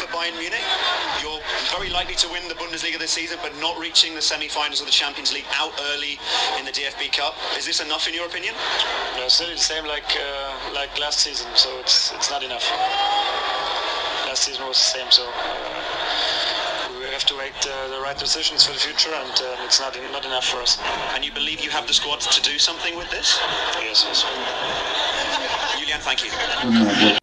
for 0.00 0.08
Bayern 0.08 0.32
Munich? 0.40 0.64
You're 1.20 1.40
very 1.76 1.90
likely 1.90 2.14
to 2.24 2.28
win 2.32 2.48
the 2.48 2.54
Bundesliga 2.54 2.98
this 2.98 3.12
season, 3.12 3.38
but 3.42 3.52
not 3.60 3.76
reaching 3.78 4.14
the 4.14 4.22
semi-finals 4.22 4.80
of 4.80 4.86
the 4.86 4.92
Champions 4.92 5.32
League 5.32 5.44
out 5.60 5.72
early 5.92 6.16
in 6.58 6.64
the 6.64 6.72
DFB 6.72 7.12
Cup. 7.12 7.36
Is 7.58 7.66
this 7.66 7.80
enough 7.80 8.08
in 8.08 8.14
your 8.14 8.24
opinion? 8.24 8.54
No, 9.16 9.24
it's 9.24 9.34
still 9.34 9.50
the 9.50 9.58
same 9.58 9.84
like 9.84 10.08
uh, 10.16 10.72
like 10.72 10.88
last 10.98 11.20
season, 11.20 11.48
so 11.54 11.68
it's 11.80 12.16
it's 12.16 12.30
not 12.30 12.42
enough. 12.42 12.64
Last 14.24 14.48
season 14.48 14.64
was 14.64 14.78
the 14.80 14.88
same, 14.96 15.10
so 15.10 15.28
uh, 15.28 16.96
we 16.96 17.04
have 17.12 17.28
to 17.28 17.36
make 17.36 17.52
the, 17.60 17.76
the 17.92 18.00
right 18.00 18.16
decisions 18.16 18.64
for 18.64 18.72
the 18.72 18.80
future, 18.80 19.12
and 19.12 19.36
uh, 19.36 19.64
it's 19.68 19.80
not 19.80 19.92
not 20.16 20.24
enough 20.24 20.48
for 20.48 20.64
us. 20.64 20.80
And 21.12 21.24
you 21.24 21.32
believe 21.32 21.60
you 21.60 21.70
have 21.70 21.86
the 21.86 21.94
squad 21.94 22.20
to 22.20 22.40
do 22.40 22.56
something 22.56 22.96
with 22.96 23.10
this? 23.10 23.36
Yes, 23.84 24.08
yes. 24.08 24.24
Thank 25.96 26.24
you. 26.24 27.18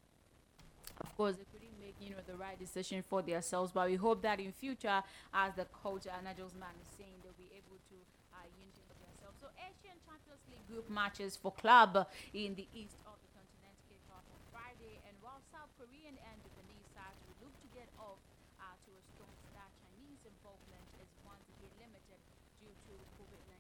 Of 0.99 1.13
course, 1.17 1.35
they 1.37 1.45
couldn't 1.53 1.77
make 1.79 1.95
you 2.01 2.11
know 2.11 2.23
the 2.25 2.35
right 2.35 2.57
decision 2.57 3.03
for 3.05 3.21
themselves, 3.21 3.71
but 3.71 3.87
we 3.87 3.95
hope 3.95 4.21
that 4.23 4.39
in 4.39 4.51
future, 4.51 5.03
as 5.31 5.53
the 5.53 5.63
coach 5.69 6.09
and 6.09 6.25
Nagelsmann 6.27 6.75
is 6.81 6.89
saying, 6.97 7.15
they'll 7.23 7.37
be 7.37 7.47
able 7.55 7.77
to 7.87 7.97
uh, 8.35 8.43
unity 8.57 8.83
for 8.89 8.97
themselves. 8.99 9.37
So 9.39 9.47
Asian 9.55 9.95
Champions 10.03 10.43
League 10.51 10.65
group 10.67 10.89
matches 10.89 11.37
for 11.37 11.55
club 11.55 12.09
in 12.33 12.57
the 12.59 12.67
east 12.73 12.99
of 13.05 13.15
the 13.21 13.29
continent 13.31 13.75
kick 13.87 14.01
off 14.11 14.25
on 14.27 14.41
Friday, 14.51 14.97
and 15.07 15.13
while 15.21 15.39
South 15.53 15.69
Korean 15.79 16.17
and 16.19 16.35
Japanese 16.43 16.87
sides 16.97 17.21
will 17.29 17.47
look 17.47 17.55
to 17.63 17.69
get 17.71 17.87
off 18.01 18.19
uh, 18.59 18.75
to 18.75 18.89
a 18.91 19.03
strong 19.15 19.31
start, 19.55 19.71
Chinese 19.87 20.19
involvement 20.25 20.83
is 20.99 21.07
once 21.23 21.45
again 21.53 21.71
limited 21.79 22.19
due 22.59 22.75
to 22.91 22.93
COVID-19 23.23 23.55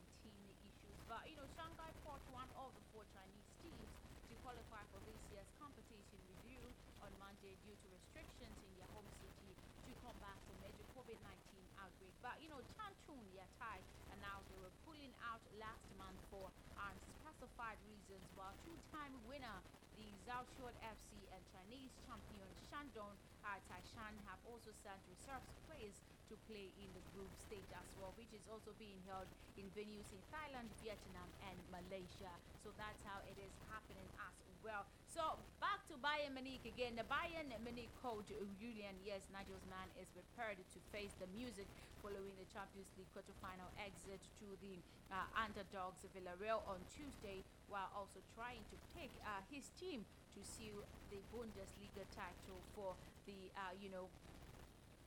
issues. 0.65 0.97
But 1.07 1.23
you 1.29 1.39
know, 1.39 1.47
Shanghai 1.55 1.93
Port 2.03 2.19
one 2.35 2.49
of 2.59 2.73
the 2.73 2.83
four 2.91 3.07
Chinese 3.15 3.47
teams 3.63 3.91
to 4.27 4.33
qualify 4.43 4.83
for 4.91 4.99
this 5.07 5.19
year's 5.31 5.47
competition 5.55 6.19
review 6.35 6.65
due 7.61 7.77
to 7.85 7.87
restrictions 7.93 8.57
in 8.65 8.73
their 8.73 8.89
home 8.89 9.13
city 9.21 9.53
to 9.85 9.93
combat 10.01 10.41
the 10.49 10.57
major 10.57 10.85
COVID-19 10.89 11.69
outbreak. 11.77 12.17
But 12.25 12.41
you 12.41 12.49
know, 12.49 12.65
Changchun, 12.65 13.29
Yatai, 13.29 13.85
announced 14.09 14.49
they 14.49 14.57
were 14.57 14.73
pulling 14.81 15.13
out 15.21 15.45
last 15.53 15.85
month 15.93 16.25
for 16.33 16.49
unspecified 16.81 17.77
reasons, 17.85 18.33
while 18.33 18.57
two-time 18.65 19.21
winner 19.29 19.61
the 19.95 20.19
Zhaoshuan 20.27 20.75
FC 20.83 21.23
and 21.31 21.47
Chinese 21.47 21.95
champion 22.03 22.51
Shandong 22.59 23.15
uh, 23.47 23.63
Taishan 23.63 24.19
have 24.27 24.43
also 24.43 24.75
sent 24.75 24.99
reserves 25.07 25.55
players 25.63 26.03
to 26.27 26.35
play 26.35 26.75
in 26.75 26.91
the 26.91 27.05
group 27.15 27.31
stage 27.39 27.71
as 27.71 27.87
well, 27.95 28.11
which 28.19 28.35
is 28.35 28.43
also 28.49 28.75
being 28.75 28.99
held 29.07 29.31
in 29.55 29.71
venues 29.71 30.11
in 30.11 30.19
Thailand, 30.27 30.75
Vietnam, 30.83 31.31
and 31.39 31.63
Malaysia. 31.71 32.35
So 32.59 32.75
that's 32.75 32.99
how 33.07 33.23
it 33.23 33.39
is 33.39 33.55
happening 33.71 34.11
well. 34.65 34.89
So 35.05 35.37
back 35.61 35.85
to 35.93 35.95
Bayern 36.01 36.33
Munich 36.33 36.65
again. 36.65 36.97
The 36.97 37.05
Bayern 37.05 37.53
Munich 37.61 37.93
coach 38.01 38.33
Julian, 38.57 38.97
yes, 39.05 39.29
Nagelsmann 39.29 39.93
is 40.01 40.09
prepared 40.09 40.57
to 40.57 40.79
face 40.89 41.13
the 41.21 41.29
music 41.31 41.69
following 42.01 42.33
the 42.41 42.49
Champions 42.49 42.89
League 42.97 43.07
quarterfinal 43.13 43.69
exit 43.77 44.25
to 44.41 44.47
the 44.59 44.81
uh, 45.13 45.29
underdogs 45.37 46.03
Villarreal 46.11 46.65
on 46.65 46.81
Tuesday, 46.89 47.45
while 47.69 47.93
also 47.93 48.19
trying 48.33 48.65
to 48.73 48.77
pick 48.97 49.13
uh, 49.21 49.45
his 49.47 49.69
team 49.77 50.03
to 50.33 50.41
seal 50.41 50.83
the 51.13 51.21
Bundesliga 51.29 52.03
title 52.09 52.65
for 52.73 52.97
the, 53.29 53.53
uh, 53.55 53.71
you 53.77 53.93
know, 53.93 54.09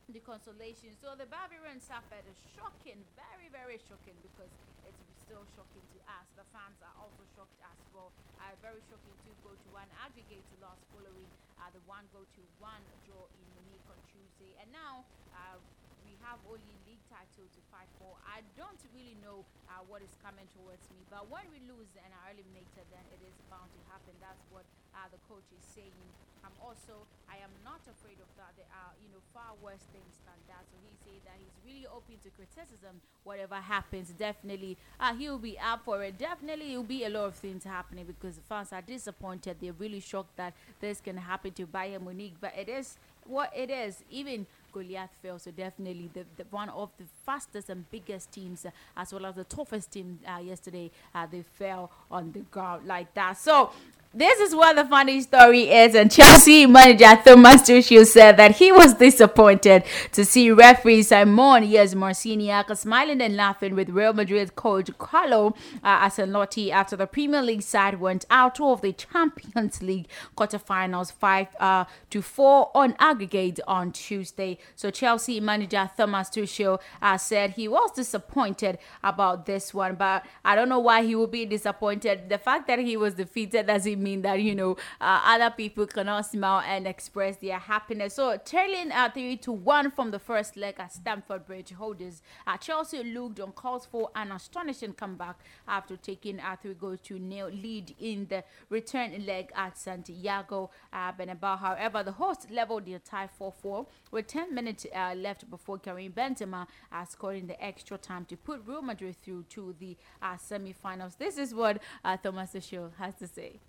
the 0.09 0.23
consolation. 0.23 0.97
So 0.97 1.13
the 1.13 1.29
Bavarians 1.29 1.85
suffered 1.85 2.25
a 2.25 2.35
shocking, 2.57 3.05
very, 3.13 3.51
very 3.53 3.77
shocking 3.77 4.17
because 4.25 4.49
it's 4.87 5.08
still 5.29 5.45
shocking 5.53 5.85
to 5.93 6.01
us. 6.09 6.25
The 6.33 6.47
fans 6.49 6.81
are 6.81 6.97
also 6.97 7.21
shocked 7.37 7.61
as 7.61 7.77
well. 7.93 8.09
Uh, 8.41 8.49
very 8.65 8.81
shocking 8.89 9.13
to 9.13 9.31
go 9.45 9.53
to 9.53 9.67
one 9.69 9.85
aggregate 10.01 10.41
loss 10.57 10.81
following 10.89 11.29
uh, 11.61 11.69
the 11.69 11.77
one 11.85 12.01
go 12.09 12.25
to 12.25 12.41
one 12.57 12.81
draw 13.05 13.29
in 13.37 13.45
Munich 13.53 13.85
on 13.93 13.99
Tuesday. 14.09 14.57
And 14.57 14.73
now 14.73 15.05
uh, 15.37 15.61
we 16.01 16.17
have 16.25 16.41
only 16.49 16.73
league 16.89 17.05
title 17.13 17.45
to 17.45 17.61
fight 17.69 17.85
for. 18.01 18.17
I 18.25 18.41
don't 18.57 18.81
really 18.89 19.13
know 19.21 19.45
uh, 19.69 19.85
what 19.85 20.01
is 20.01 20.09
coming 20.25 20.49
towards 20.57 20.81
me, 20.89 21.05
but 21.13 21.29
when 21.29 21.45
we 21.53 21.61
lose 21.69 21.93
and 22.01 22.09
are 22.25 22.33
eliminated, 22.33 22.89
then 22.89 23.05
it 23.13 23.21
is 23.21 23.37
bound 23.53 23.69
to 23.69 23.81
happen. 23.93 24.17
That's 24.17 24.41
what 24.49 24.65
uh, 24.97 25.13
the 25.13 25.21
coach 25.29 25.45
is 25.53 25.61
saying. 25.77 26.09
I'm 26.43 26.55
also, 26.63 27.05
I 27.29 27.37
am 27.43 27.51
not 27.63 27.81
afraid 27.83 28.17
of 28.21 28.29
that. 28.37 28.51
There 28.57 28.69
are, 28.71 28.91
you 29.01 29.09
know, 29.11 29.21
far 29.33 29.53
worse 29.61 29.83
things 29.91 30.15
than 30.25 30.39
that. 30.47 30.63
So 30.71 30.77
he 30.83 30.93
said 31.03 31.21
that 31.25 31.35
he's 31.37 31.55
really 31.65 31.87
open 31.87 32.15
to 32.23 32.29
criticism. 32.31 33.01
Whatever 33.23 33.55
happens, 33.55 34.09
definitely, 34.09 34.77
uh, 34.99 35.13
he'll 35.15 35.37
be 35.37 35.57
up 35.59 35.81
for 35.85 36.03
it. 36.03 36.17
Definitely, 36.17 36.73
it 36.73 36.77
will 36.77 36.83
be 36.83 37.03
a 37.05 37.09
lot 37.09 37.25
of 37.25 37.35
things 37.35 37.63
happening 37.63 38.05
because 38.05 38.35
the 38.35 38.41
fans 38.47 38.73
are 38.73 38.81
disappointed. 38.81 39.57
They're 39.61 39.73
really 39.73 39.99
shocked 39.99 40.35
that 40.37 40.53
this 40.79 41.01
can 41.01 41.17
happen 41.17 41.51
to 41.53 41.67
Bayern 41.67 42.01
Munich. 42.03 42.33
But 42.39 42.53
it 42.57 42.69
is 42.69 42.97
what 43.25 43.51
it 43.55 43.69
is. 43.69 44.03
Even 44.09 44.45
Goliath 44.71 45.11
fell, 45.21 45.39
so 45.39 45.51
definitely 45.51 46.09
the, 46.13 46.25
the 46.37 46.45
one 46.51 46.69
of 46.69 46.89
the 46.97 47.05
fastest 47.25 47.69
and 47.69 47.89
biggest 47.91 48.31
teams, 48.31 48.65
uh, 48.65 48.71
as 48.95 49.11
well 49.13 49.25
as 49.25 49.35
the 49.35 49.43
toughest 49.43 49.91
team 49.91 50.19
uh, 50.27 50.39
yesterday, 50.39 50.91
uh, 51.13 51.25
they 51.25 51.41
fell 51.41 51.91
on 52.11 52.31
the 52.31 52.39
ground 52.41 52.87
like 52.87 53.13
that. 53.15 53.37
So 53.37 53.71
this 54.11 54.39
is 54.39 54.55
what 54.55 54.75
the 54.75 54.83
funny 54.85 55.21
story 55.21 55.69
is, 55.69 55.93
and 55.93 56.11
Chelsea 56.11 56.65
manager 56.65 57.15
Thomas 57.23 57.61
Tuchel 57.61 58.07
said 58.07 58.37
that 58.37 58.55
he 58.55 58.71
was 58.71 58.95
disappointed 58.95 59.83
to 60.13 60.25
see 60.25 60.49
referee 60.49 61.03
Simon 61.03 61.63
yes 61.63 61.93
Marciniak 61.93 62.75
smiling 62.75 63.21
and 63.21 63.35
laughing 63.35 63.75
with 63.75 63.89
Real 63.89 64.13
Madrid 64.13 64.55
coach 64.55 64.89
Carlo 64.97 65.53
uh, 65.83 66.07
Ancelotti 66.07 66.71
after 66.71 66.95
the 66.95 67.05
Premier 67.05 67.43
League 67.43 67.61
side 67.61 67.99
went 67.99 68.25
out 68.31 68.59
of 68.59 68.81
the 68.81 68.93
Champions 68.93 69.83
League 69.83 70.07
quarterfinals 70.35 71.11
five 71.11 71.49
uh, 71.59 71.85
to 72.09 72.23
four 72.23 72.71
on 72.73 72.95
aggregate 72.97 73.59
on 73.67 73.91
Tuesday. 73.91 74.57
So 74.75 74.89
Chelsea 74.89 75.39
manager 75.39 75.87
Thomas 75.95 76.29
Tuchel 76.29 76.81
uh, 76.99 77.19
said 77.19 77.51
he 77.51 77.67
was 77.67 77.91
disappointed 77.91 78.79
about 79.03 79.45
this 79.45 79.71
one, 79.71 79.93
but 79.93 80.25
I 80.43 80.55
don't 80.55 80.67
know 80.67 80.79
why 80.79 81.03
he 81.03 81.13
would 81.13 81.29
be 81.29 81.45
disappointed. 81.45 82.27
The 82.27 82.39
fact 82.39 82.65
that 82.65 82.79
he 82.79 82.97
was 82.97 83.13
defeated 83.13 83.67
doesn't 83.67 83.98
mean 83.99 84.21
that 84.23 84.41
you 84.41 84.55
know 84.55 84.77
uh, 85.01 85.21
other 85.25 85.49
people 85.49 85.85
cannot 85.85 86.25
smile 86.25 86.63
and 86.65 86.87
express 86.87 87.37
their 87.37 87.59
happiness. 87.59 88.15
So 88.15 88.37
trailing 88.37 88.91
uh, 88.91 89.09
three 89.13 89.37
to 89.37 89.51
one 89.51 89.91
from 89.91 90.11
the 90.11 90.19
first 90.19 90.57
leg 90.57 90.75
at 90.79 90.93
Stamford 90.93 91.45
Bridge 91.45 91.71
holders, 91.71 92.21
uh, 92.47 92.57
Chelsea 92.57 93.03
looked 93.03 93.39
on 93.39 93.51
calls 93.51 93.85
for 93.85 94.09
an 94.15 94.31
astonishing 94.31 94.93
comeback 94.93 95.39
after 95.67 95.97
taking 95.97 96.39
a 96.39 96.57
three 96.61 96.73
goals 96.73 96.99
to 97.01 97.19
nil 97.19 97.47
lead 97.49 97.95
in 97.99 98.27
the 98.29 98.43
return 98.69 99.25
leg 99.25 99.51
at 99.55 99.77
Santiago 99.77 100.69
uh, 100.93 101.11
Bernabeu. 101.11 101.59
However, 101.59 102.03
the 102.03 102.11
hosts 102.13 102.47
leveled 102.49 102.85
their 102.85 102.99
tie 102.99 103.29
4-4 103.39 103.85
with 104.11 104.27
10 104.27 104.53
minutes 104.53 104.85
uh, 104.95 105.13
left 105.15 105.49
before 105.49 105.77
Karim 105.77 106.11
Benzema 106.11 106.67
uh, 106.91 107.05
scoring 107.05 107.47
the 107.47 107.63
extra 107.63 107.97
time 107.97 108.25
to 108.25 108.37
put 108.37 108.61
Real 108.65 108.81
Madrid 108.81 109.15
through 109.21 109.43
to 109.49 109.75
the 109.79 109.97
uh, 110.21 110.37
semi-finals. 110.37 111.15
This 111.15 111.37
is 111.37 111.53
what 111.53 111.81
uh, 112.03 112.17
Thomas 112.17 112.51
Tuchel 112.51 112.91
has 112.97 113.15
to 113.15 113.27
say. 113.27 113.59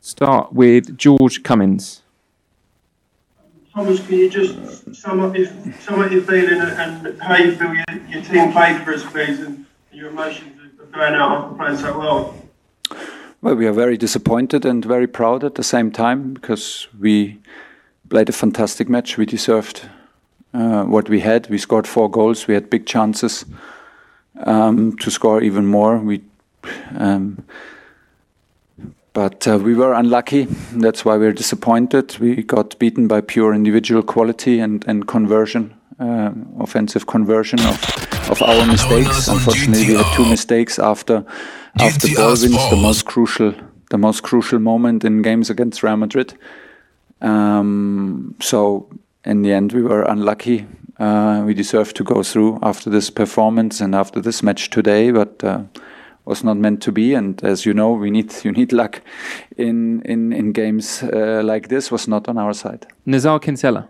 Start 0.00 0.52
with 0.52 0.96
George 0.96 1.42
Cummins. 1.42 2.02
Thomas, 3.74 4.04
can 4.06 4.18
you 4.18 4.30
just 4.30 4.94
sum 4.94 5.20
up 5.20 5.36
your, 5.36 5.46
sum 5.80 6.00
up 6.00 6.10
your 6.10 6.22
feeling 6.22 6.60
and, 6.60 7.06
and 7.06 7.22
how 7.22 7.36
you 7.36 7.54
feel 7.54 7.74
your, 7.74 7.84
your 8.08 8.22
team 8.22 8.52
played 8.52 8.82
for 8.82 8.94
us, 8.94 9.04
please, 9.04 9.40
and 9.40 9.66
your 9.92 10.08
emotions 10.08 10.80
of 10.80 10.90
going 10.90 11.14
out 11.14 11.44
after 11.44 11.56
playing 11.56 11.76
so 11.76 11.98
well? 11.98 12.34
Well, 13.40 13.54
we 13.54 13.66
are 13.66 13.72
very 13.72 13.96
disappointed 13.96 14.64
and 14.64 14.84
very 14.84 15.06
proud 15.06 15.44
at 15.44 15.54
the 15.54 15.62
same 15.62 15.92
time 15.92 16.34
because 16.34 16.88
we 16.98 17.38
played 18.08 18.28
a 18.28 18.32
fantastic 18.32 18.88
match. 18.88 19.16
We 19.16 19.26
deserved 19.26 19.88
uh, 20.52 20.84
what 20.84 21.08
we 21.08 21.20
had. 21.20 21.48
We 21.48 21.58
scored 21.58 21.86
four 21.86 22.10
goals. 22.10 22.48
We 22.48 22.54
had 22.54 22.70
big 22.70 22.86
chances 22.86 23.44
um, 24.40 24.96
to 24.96 25.10
score 25.10 25.40
even 25.42 25.66
more. 25.66 25.98
We, 25.98 26.22
um, 26.96 27.44
but 29.18 29.48
uh, 29.48 29.58
we 29.58 29.74
were 29.74 29.94
unlucky. 29.94 30.46
That's 30.80 31.04
why 31.04 31.16
we're 31.16 31.32
disappointed. 31.32 32.16
We 32.20 32.44
got 32.44 32.78
beaten 32.78 33.08
by 33.08 33.20
pure 33.20 33.52
individual 33.52 34.02
quality 34.04 34.60
and 34.60 34.84
and 34.86 35.08
conversion, 35.08 35.74
uh, 35.98 36.30
offensive 36.60 37.04
conversion 37.06 37.58
of 37.60 37.78
of 38.30 38.40
our 38.42 38.64
mistakes. 38.66 39.28
Unfortunately, 39.28 39.88
we 39.88 39.94
had 39.94 40.14
two 40.14 40.24
mistakes 40.24 40.78
after 40.78 41.24
after 41.80 42.08
ball 42.14 42.28
wins, 42.28 42.70
the 42.70 42.76
most 42.76 43.06
crucial 43.06 43.52
the 43.90 43.98
most 43.98 44.22
crucial 44.22 44.60
moment 44.60 45.04
in 45.04 45.22
games 45.22 45.50
against 45.50 45.82
Real 45.82 45.96
Madrid. 45.96 46.34
Um, 47.20 48.36
so 48.40 48.86
in 49.24 49.42
the 49.42 49.52
end, 49.52 49.72
we 49.72 49.82
were 49.82 50.02
unlucky. 50.12 50.66
Uh, 51.00 51.42
we 51.46 51.54
deserved 51.54 51.96
to 51.96 52.04
go 52.04 52.22
through 52.22 52.58
after 52.62 52.90
this 52.90 53.10
performance 53.10 53.84
and 53.84 53.94
after 53.94 54.22
this 54.22 54.42
match 54.42 54.70
today, 54.70 55.12
but 55.12 55.42
uh, 55.44 55.58
was 56.28 56.44
not 56.44 56.58
meant 56.58 56.82
to 56.82 56.92
be. 56.92 57.14
And 57.14 57.42
as 57.42 57.64
you 57.64 57.72
know, 57.74 57.92
we 57.92 58.10
need 58.10 58.32
you 58.44 58.52
need 58.52 58.72
luck 58.72 59.00
in 59.56 60.02
in 60.02 60.32
in 60.32 60.52
games 60.52 61.02
uh, 61.02 61.42
like 61.42 61.68
this. 61.68 61.90
Was 61.90 62.06
not 62.06 62.28
on 62.28 62.38
our 62.38 62.54
side. 62.54 62.86
Nizaar 63.06 63.40
Kinsella. 63.40 63.88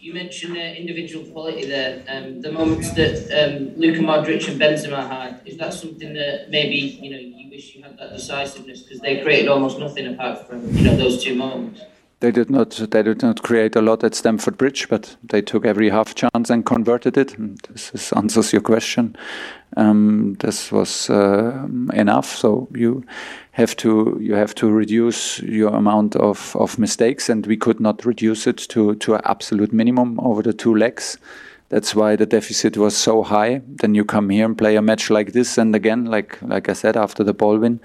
you 0.00 0.14
mentioned 0.14 0.56
uh, 0.56 0.60
individual 0.60 1.24
quality 1.26 1.66
there. 1.66 2.02
Um, 2.08 2.40
the 2.40 2.50
moments 2.50 2.90
that 2.94 3.16
um, 3.40 3.78
Luka 3.80 4.00
Modric 4.00 4.48
and 4.48 4.58
Benzema 4.58 5.06
had, 5.06 5.40
is 5.44 5.56
that 5.58 5.72
something 5.74 6.14
that 6.14 6.50
maybe 6.50 6.78
you 7.02 7.10
know 7.12 7.18
you 7.18 7.50
wish 7.50 7.74
you 7.74 7.82
had 7.82 7.98
that 7.98 8.10
decisiveness 8.16 8.82
because 8.82 9.00
they 9.00 9.20
created 9.22 9.48
almost 9.48 9.78
nothing 9.78 10.06
apart 10.12 10.48
from 10.48 10.58
you 10.76 10.84
know 10.84 10.96
those 10.96 11.22
two 11.22 11.34
moments. 11.36 11.82
They 12.20 12.30
did 12.30 12.50
not. 12.50 12.70
They 12.72 13.02
did 13.02 13.22
not 13.22 13.42
create 13.42 13.76
a 13.76 13.80
lot 13.80 14.04
at 14.04 14.14
Stamford 14.14 14.58
Bridge, 14.58 14.88
but 14.90 15.16
they 15.24 15.40
took 15.40 15.64
every 15.64 15.88
half 15.88 16.14
chance 16.14 16.50
and 16.50 16.66
converted 16.66 17.16
it. 17.16 17.38
And 17.38 17.58
this 17.70 17.92
is, 17.94 18.12
answers 18.12 18.52
your 18.52 18.60
question. 18.60 19.16
Um, 19.78 20.36
this 20.40 20.70
was 20.70 21.08
uh, 21.08 21.66
enough. 21.94 22.26
So 22.26 22.68
you 22.74 23.04
have 23.52 23.74
to 23.76 24.18
you 24.20 24.34
have 24.34 24.54
to 24.56 24.70
reduce 24.70 25.40
your 25.40 25.74
amount 25.74 26.14
of, 26.16 26.54
of 26.56 26.78
mistakes, 26.78 27.30
and 27.30 27.46
we 27.46 27.56
could 27.56 27.80
not 27.80 28.04
reduce 28.04 28.46
it 28.46 28.58
to 28.68 28.96
to 28.96 29.14
an 29.14 29.22
absolute 29.24 29.72
minimum 29.72 30.20
over 30.20 30.42
the 30.42 30.52
two 30.52 30.74
legs. 30.74 31.16
That's 31.70 31.94
why 31.94 32.16
the 32.16 32.26
deficit 32.26 32.76
was 32.76 32.96
so 32.96 33.22
high. 33.22 33.62
Then 33.66 33.94
you 33.94 34.04
come 34.04 34.28
here 34.28 34.44
and 34.44 34.58
play 34.58 34.76
a 34.76 34.82
match 34.82 35.08
like 35.08 35.32
this, 35.32 35.56
and 35.56 35.74
again, 35.74 36.04
like 36.04 36.36
like 36.42 36.68
I 36.68 36.74
said, 36.74 36.98
after 36.98 37.24
the 37.24 37.32
ball 37.32 37.58
win, 37.58 37.80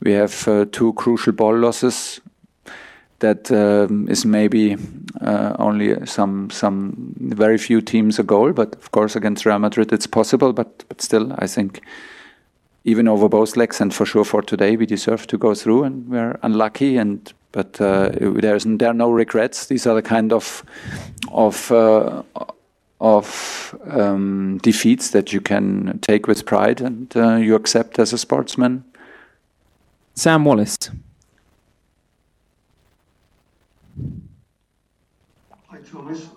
we 0.00 0.12
have 0.12 0.46
uh, 0.46 0.66
two 0.70 0.92
crucial 0.92 1.32
ball 1.32 1.58
losses 1.58 2.20
that 3.20 3.50
um, 3.50 4.08
is 4.08 4.24
maybe 4.24 4.76
uh, 5.20 5.54
only 5.58 6.06
some 6.06 6.50
some 6.50 7.14
very 7.18 7.58
few 7.58 7.80
teams 7.80 8.18
a 8.18 8.22
goal, 8.22 8.52
but 8.52 8.74
of 8.76 8.90
course 8.90 9.16
against 9.16 9.46
Real 9.46 9.58
Madrid 9.58 9.92
it's 9.92 10.06
possible. 10.06 10.52
But 10.52 10.84
but 10.88 11.00
still, 11.00 11.32
I 11.38 11.46
think 11.46 11.82
even 12.84 13.08
over 13.08 13.28
both 13.28 13.56
legs 13.56 13.80
and 13.80 13.94
for 13.94 14.06
sure 14.06 14.24
for 14.24 14.42
today 14.42 14.76
we 14.76 14.86
deserve 14.86 15.26
to 15.28 15.38
go 15.38 15.54
through, 15.54 15.84
and 15.84 16.08
we're 16.08 16.38
unlucky. 16.42 16.96
And 16.96 17.32
but 17.52 17.80
uh, 17.80 18.10
there's 18.20 18.64
there 18.64 18.90
are 18.90 18.94
no 18.94 19.10
regrets. 19.10 19.66
These 19.66 19.86
are 19.86 19.94
the 19.94 20.08
kind 20.08 20.32
of 20.32 20.64
of 21.30 21.70
uh, 21.70 22.22
of 23.00 23.74
um, 23.88 24.58
defeats 24.62 25.10
that 25.10 25.32
you 25.32 25.40
can 25.40 25.98
take 26.00 26.26
with 26.26 26.44
pride 26.44 26.80
and 26.80 27.16
uh, 27.16 27.36
you 27.36 27.54
accept 27.54 27.98
as 27.98 28.12
a 28.12 28.18
sportsman. 28.18 28.84
Sam 30.14 30.44
Wallace. 30.44 30.76
Thomas. 35.90 36.28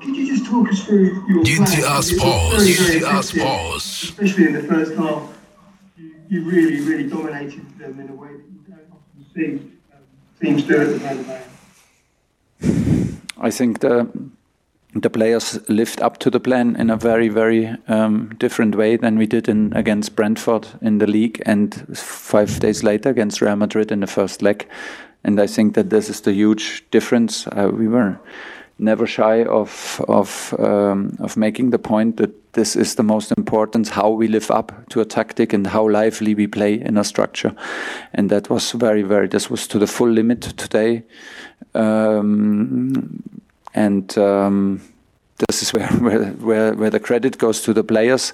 Could 0.00 0.16
you 0.16 0.26
just 0.36 0.46
talk 0.46 0.68
us 0.68 0.84
through 0.84 1.24
your 1.28 1.42
GTR 1.42 1.82
plan? 1.82 2.02
Sports, 2.02 2.66
It's 2.66 2.78
very, 2.78 3.00
very 3.00 3.00
GTR 3.00 3.20
effective, 3.20 3.40
Sports. 3.40 4.02
Especially 4.02 4.46
in 4.46 4.52
the 4.52 4.62
first 4.62 4.94
half, 4.94 5.38
you, 5.96 6.14
you 6.28 6.44
really, 6.44 6.80
really 6.80 7.08
dominated 7.08 7.78
them 7.78 7.98
in 7.98 8.08
a 8.10 8.12
way 8.12 8.28
that 8.28 8.44
you 8.52 8.60
don't 8.68 8.80
often 8.92 9.26
see 9.34 9.60
um, 9.92 10.00
teams 10.40 10.62
do 10.64 10.80
at 10.80 10.88
the 10.88 10.98
Bernabeu. 10.98 11.42
I 13.40 13.50
think 13.50 13.80
the 13.80 14.08
the 14.94 15.10
players 15.10 15.58
lived 15.68 16.00
up 16.00 16.18
to 16.18 16.30
the 16.30 16.40
plan 16.40 16.74
in 16.76 16.90
a 16.90 16.96
very 16.96 17.28
very 17.28 17.76
um, 17.88 18.34
different 18.38 18.74
way 18.74 18.96
than 18.96 19.18
we 19.18 19.26
did 19.26 19.48
in 19.48 19.72
against 19.76 20.16
Brentford 20.16 20.66
in 20.80 20.98
the 20.98 21.06
league 21.06 21.42
and 21.46 21.96
five 21.96 22.58
days 22.60 22.82
later 22.82 23.10
against 23.10 23.40
Real 23.40 23.56
Madrid 23.56 23.92
in 23.92 24.00
the 24.00 24.06
first 24.06 24.42
leg. 24.42 24.66
And 25.24 25.40
I 25.40 25.46
think 25.46 25.74
that 25.74 25.90
this 25.90 26.08
is 26.08 26.20
the 26.20 26.32
huge 26.32 26.84
difference. 26.90 27.46
Uh, 27.46 27.70
we 27.72 27.86
were 27.88 28.18
never 28.78 29.06
shy 29.06 29.44
of 29.44 30.00
of 30.08 30.54
um, 30.58 31.16
of 31.20 31.36
making 31.36 31.70
the 31.70 31.78
point 31.78 32.16
that 32.16 32.52
this 32.52 32.76
is 32.76 32.94
the 32.94 33.02
most 33.02 33.32
important 33.36 33.88
how 33.88 34.08
we 34.10 34.28
live 34.28 34.50
up 34.50 34.72
to 34.88 35.00
a 35.00 35.04
tactic 35.04 35.52
and 35.52 35.66
how 35.66 35.88
lively 35.88 36.34
we 36.34 36.46
play 36.46 36.74
in 36.74 36.96
a 36.96 37.04
structure 37.04 37.54
and 38.14 38.30
that 38.30 38.48
was 38.50 38.72
very 38.72 39.02
very 39.02 39.28
this 39.28 39.50
was 39.50 39.68
to 39.68 39.78
the 39.78 39.86
full 39.86 40.10
limit 40.10 40.42
today 40.56 41.02
um, 41.74 43.22
and 43.74 44.16
um, 44.18 44.80
this 45.46 45.62
is 45.62 45.72
where, 45.72 45.88
where, 46.40 46.74
where, 46.74 46.90
the 46.90 47.00
credit 47.00 47.38
goes 47.38 47.62
to 47.62 47.72
the 47.72 47.84
players. 47.84 48.32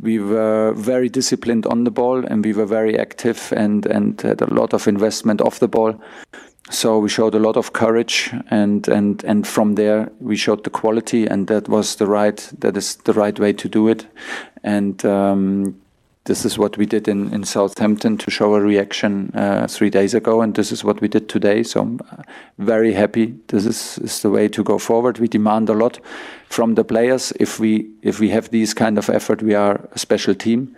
We 0.00 0.18
were 0.18 0.72
very 0.72 1.08
disciplined 1.08 1.66
on 1.66 1.84
the 1.84 1.90
ball 1.90 2.24
and 2.24 2.44
we 2.44 2.52
were 2.52 2.64
very 2.64 2.98
active 2.98 3.52
and, 3.54 3.84
and 3.86 4.20
had 4.20 4.40
a 4.40 4.52
lot 4.52 4.72
of 4.72 4.88
investment 4.88 5.40
off 5.40 5.58
the 5.58 5.68
ball. 5.68 6.00
So 6.70 6.98
we 6.98 7.08
showed 7.08 7.34
a 7.34 7.38
lot 7.38 7.56
of 7.56 7.72
courage 7.72 8.30
and, 8.50 8.86
and, 8.88 9.24
and 9.24 9.46
from 9.46 9.74
there 9.74 10.10
we 10.20 10.36
showed 10.36 10.64
the 10.64 10.70
quality 10.70 11.26
and 11.26 11.46
that 11.46 11.68
was 11.68 11.96
the 11.96 12.06
right, 12.06 12.36
that 12.58 12.76
is 12.76 12.96
the 12.96 13.14
right 13.14 13.38
way 13.38 13.52
to 13.54 13.68
do 13.68 13.88
it. 13.88 14.06
And, 14.62 15.04
um, 15.04 15.80
this 16.28 16.44
is 16.44 16.58
what 16.58 16.76
we 16.76 16.84
did 16.84 17.08
in, 17.08 17.32
in 17.32 17.42
Southampton 17.42 18.18
to 18.18 18.30
show 18.30 18.54
a 18.54 18.60
reaction 18.60 19.30
uh, 19.34 19.66
three 19.66 19.88
days 19.88 20.12
ago, 20.12 20.42
and 20.42 20.54
this 20.54 20.70
is 20.70 20.84
what 20.84 21.00
we 21.00 21.08
did 21.08 21.26
today. 21.26 21.62
So 21.62 21.80
I'm 21.80 22.00
uh, 22.10 22.22
very 22.58 22.92
happy. 22.92 23.34
This 23.46 23.64
is, 23.64 23.98
is 23.98 24.20
the 24.20 24.28
way 24.28 24.46
to 24.48 24.62
go 24.62 24.78
forward. 24.78 25.18
We 25.18 25.28
demand 25.28 25.70
a 25.70 25.72
lot 25.72 25.98
from 26.50 26.74
the 26.74 26.84
players. 26.84 27.32
If 27.40 27.58
we 27.58 27.88
if 28.02 28.20
we 28.20 28.28
have 28.28 28.50
these 28.50 28.74
kind 28.74 28.98
of 28.98 29.08
effort, 29.08 29.42
we 29.42 29.54
are 29.54 29.88
a 29.92 29.98
special 29.98 30.34
team, 30.34 30.76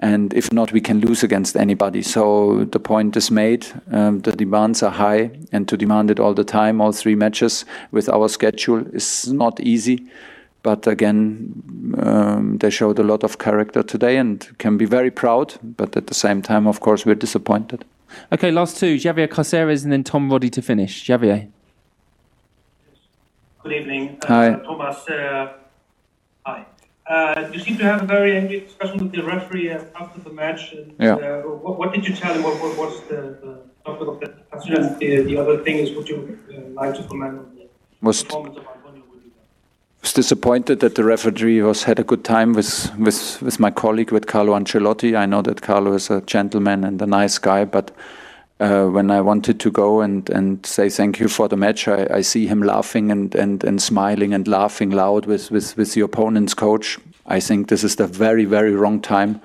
and 0.00 0.32
if 0.34 0.52
not, 0.52 0.72
we 0.72 0.80
can 0.80 1.00
lose 1.00 1.22
against 1.22 1.56
anybody. 1.56 2.02
So 2.02 2.64
the 2.64 2.80
point 2.80 3.16
is 3.16 3.30
made. 3.30 3.66
Um, 3.92 4.20
the 4.20 4.32
demands 4.32 4.82
are 4.82 4.90
high, 4.90 5.30
and 5.52 5.68
to 5.68 5.76
demand 5.76 6.10
it 6.10 6.18
all 6.18 6.34
the 6.34 6.44
time, 6.44 6.80
all 6.80 6.92
three 6.92 7.14
matches 7.14 7.66
with 7.92 8.08
our 8.08 8.28
schedule 8.28 8.86
is 8.94 9.30
not 9.32 9.60
easy. 9.60 10.06
But 10.62 10.86
again, 10.86 11.94
um, 11.98 12.58
they 12.58 12.70
showed 12.70 12.98
a 12.98 13.02
lot 13.02 13.24
of 13.24 13.38
character 13.38 13.82
today 13.82 14.16
and 14.16 14.46
can 14.58 14.76
be 14.76 14.84
very 14.84 15.10
proud. 15.10 15.54
But 15.62 15.96
at 15.96 16.06
the 16.06 16.14
same 16.14 16.42
time, 16.42 16.66
of 16.66 16.80
course, 16.80 17.06
we're 17.06 17.14
disappointed. 17.14 17.84
Okay, 18.32 18.50
last 18.50 18.78
two. 18.78 18.96
Javier 18.96 19.28
Caceres 19.28 19.84
and 19.84 19.92
then 19.92 20.04
Tom 20.04 20.30
Roddy 20.30 20.50
to 20.50 20.62
finish. 20.62 21.06
Javier. 21.06 21.48
Good 23.62 23.72
evening. 23.72 24.18
Uh, 24.22 24.26
Hi. 24.26 24.54
Thomas, 24.54 25.08
uh, 25.08 25.52
hi. 26.46 26.66
Uh, 27.10 27.50
you 27.52 27.58
seem 27.58 27.76
to 27.76 27.82
have 27.84 28.02
a 28.02 28.06
very 28.06 28.36
angry 28.36 28.60
discussion 28.60 28.98
with 29.02 29.12
the 29.12 29.22
referee 29.34 29.68
after 29.70 30.20
the 30.26 30.30
match. 30.30 30.72
And, 30.72 30.94
Yeah. 31.06 31.16
uh, 31.16 31.42
what, 31.64 31.74
what 31.80 31.92
did 31.94 32.06
you 32.08 32.14
tell 32.14 32.32
him? 32.34 32.42
What, 32.44 32.56
what 32.62 32.74
was 32.82 33.00
the, 33.10 33.20
the 33.44 33.52
topic 33.84 34.06
of 34.12 34.20
the 34.20 34.26
discussion? 34.26 34.98
The, 35.00 35.22
the 35.30 35.36
other 35.42 35.56
thing 35.64 35.76
is, 35.78 35.88
would 35.96 36.08
you 36.08 36.38
uh, 36.54 36.80
like 36.80 36.94
to 36.98 37.02
comment 37.02 37.34
on 37.40 37.46
the 37.56 37.66
Was 38.00 38.22
performance 38.22 38.58
of 38.58 38.66
Antonio? 38.76 39.02
was 40.02 40.12
disappointed 40.14 40.80
that 40.80 40.94
the 40.94 41.04
referee 41.04 41.60
was 41.62 41.82
had 41.82 41.98
a 41.98 42.04
good 42.04 42.24
time 42.24 42.54
with 42.54 42.90
with 42.98 43.42
with 43.42 43.60
my 43.60 43.70
colleague 43.70 44.12
with 44.12 44.26
Carlo 44.26 44.54
Ancelotti. 44.58 45.14
I 45.14 45.26
know 45.26 45.42
that 45.42 45.60
Carlo 45.60 45.92
is 45.92 46.10
a 46.10 46.22
gentleman 46.22 46.84
and 46.84 47.02
a 47.02 47.06
nice 47.06 47.38
guy, 47.38 47.64
but 47.66 47.90
uh, 48.60 48.86
when 48.86 49.10
I 49.10 49.20
wanted 49.20 49.58
to 49.60 49.70
go 49.70 50.00
and, 50.00 50.28
and 50.30 50.64
say 50.64 50.90
thank 50.90 51.18
you 51.18 51.28
for 51.28 51.48
the 51.48 51.56
match, 51.56 51.88
I, 51.88 52.06
I 52.10 52.20
see 52.20 52.46
him 52.46 52.62
laughing 52.62 53.10
and, 53.10 53.34
and, 53.34 53.64
and 53.64 53.80
smiling 53.82 54.34
and 54.34 54.46
laughing 54.46 54.90
loud 54.90 55.26
with, 55.26 55.50
with, 55.50 55.76
with 55.76 55.94
the 55.94 56.02
opponent's 56.02 56.54
coach. 56.54 56.98
I 57.26 57.40
think 57.40 57.68
this 57.68 57.82
is 57.84 57.96
the 57.96 58.06
very, 58.06 58.44
very 58.44 58.74
wrong 58.74 59.00
time 59.00 59.40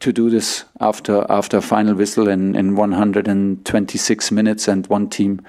to 0.00 0.12
do 0.12 0.28
this 0.28 0.64
after 0.80 1.24
after 1.30 1.60
final 1.60 1.94
whistle 1.94 2.28
in, 2.28 2.54
in 2.54 2.76
126 2.76 4.30
minutes 4.30 4.68
and 4.68 4.86
one 4.88 5.08
team 5.08 5.40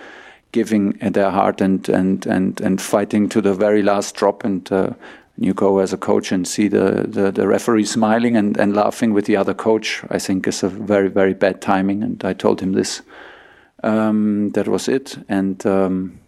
giving 0.51 0.91
their 0.91 1.29
heart 1.29 1.59
and, 1.59 1.89
and, 1.89 2.25
and, 2.25 2.61
and 2.61 2.81
fighting 2.81 3.27
to 3.29 3.41
the 3.41 3.53
very 3.53 3.83
last 3.83 4.15
drop. 4.15 4.43
And 4.45 4.71
uh, 4.71 4.91
you 5.39 5.53
go 5.53 5.79
as 5.79 5.93
a 5.93 5.97
coach 5.97 6.31
and 6.31 6.47
see 6.47 6.67
the, 6.67 7.05
the, 7.07 7.31
the 7.31 7.47
referee 7.47 7.85
smiling 7.85 8.35
and, 8.35 8.57
and 8.57 8.75
laughing 8.75 9.13
with 9.13 9.25
the 9.25 9.35
other 9.35 9.53
coach, 9.53 10.03
I 10.09 10.19
think 10.19 10.47
is 10.47 10.63
a 10.63 10.69
very, 10.69 11.09
very 11.09 11.33
bad 11.33 11.61
timing. 11.61 12.03
And 12.03 12.23
I 12.25 12.33
told 12.33 12.61
him 12.61 12.73
this. 12.73 13.01
Um, 13.83 14.49
that 14.51 14.67
was 14.67 14.87
it. 14.87 15.17
And 15.29 15.63
um, 15.65 16.19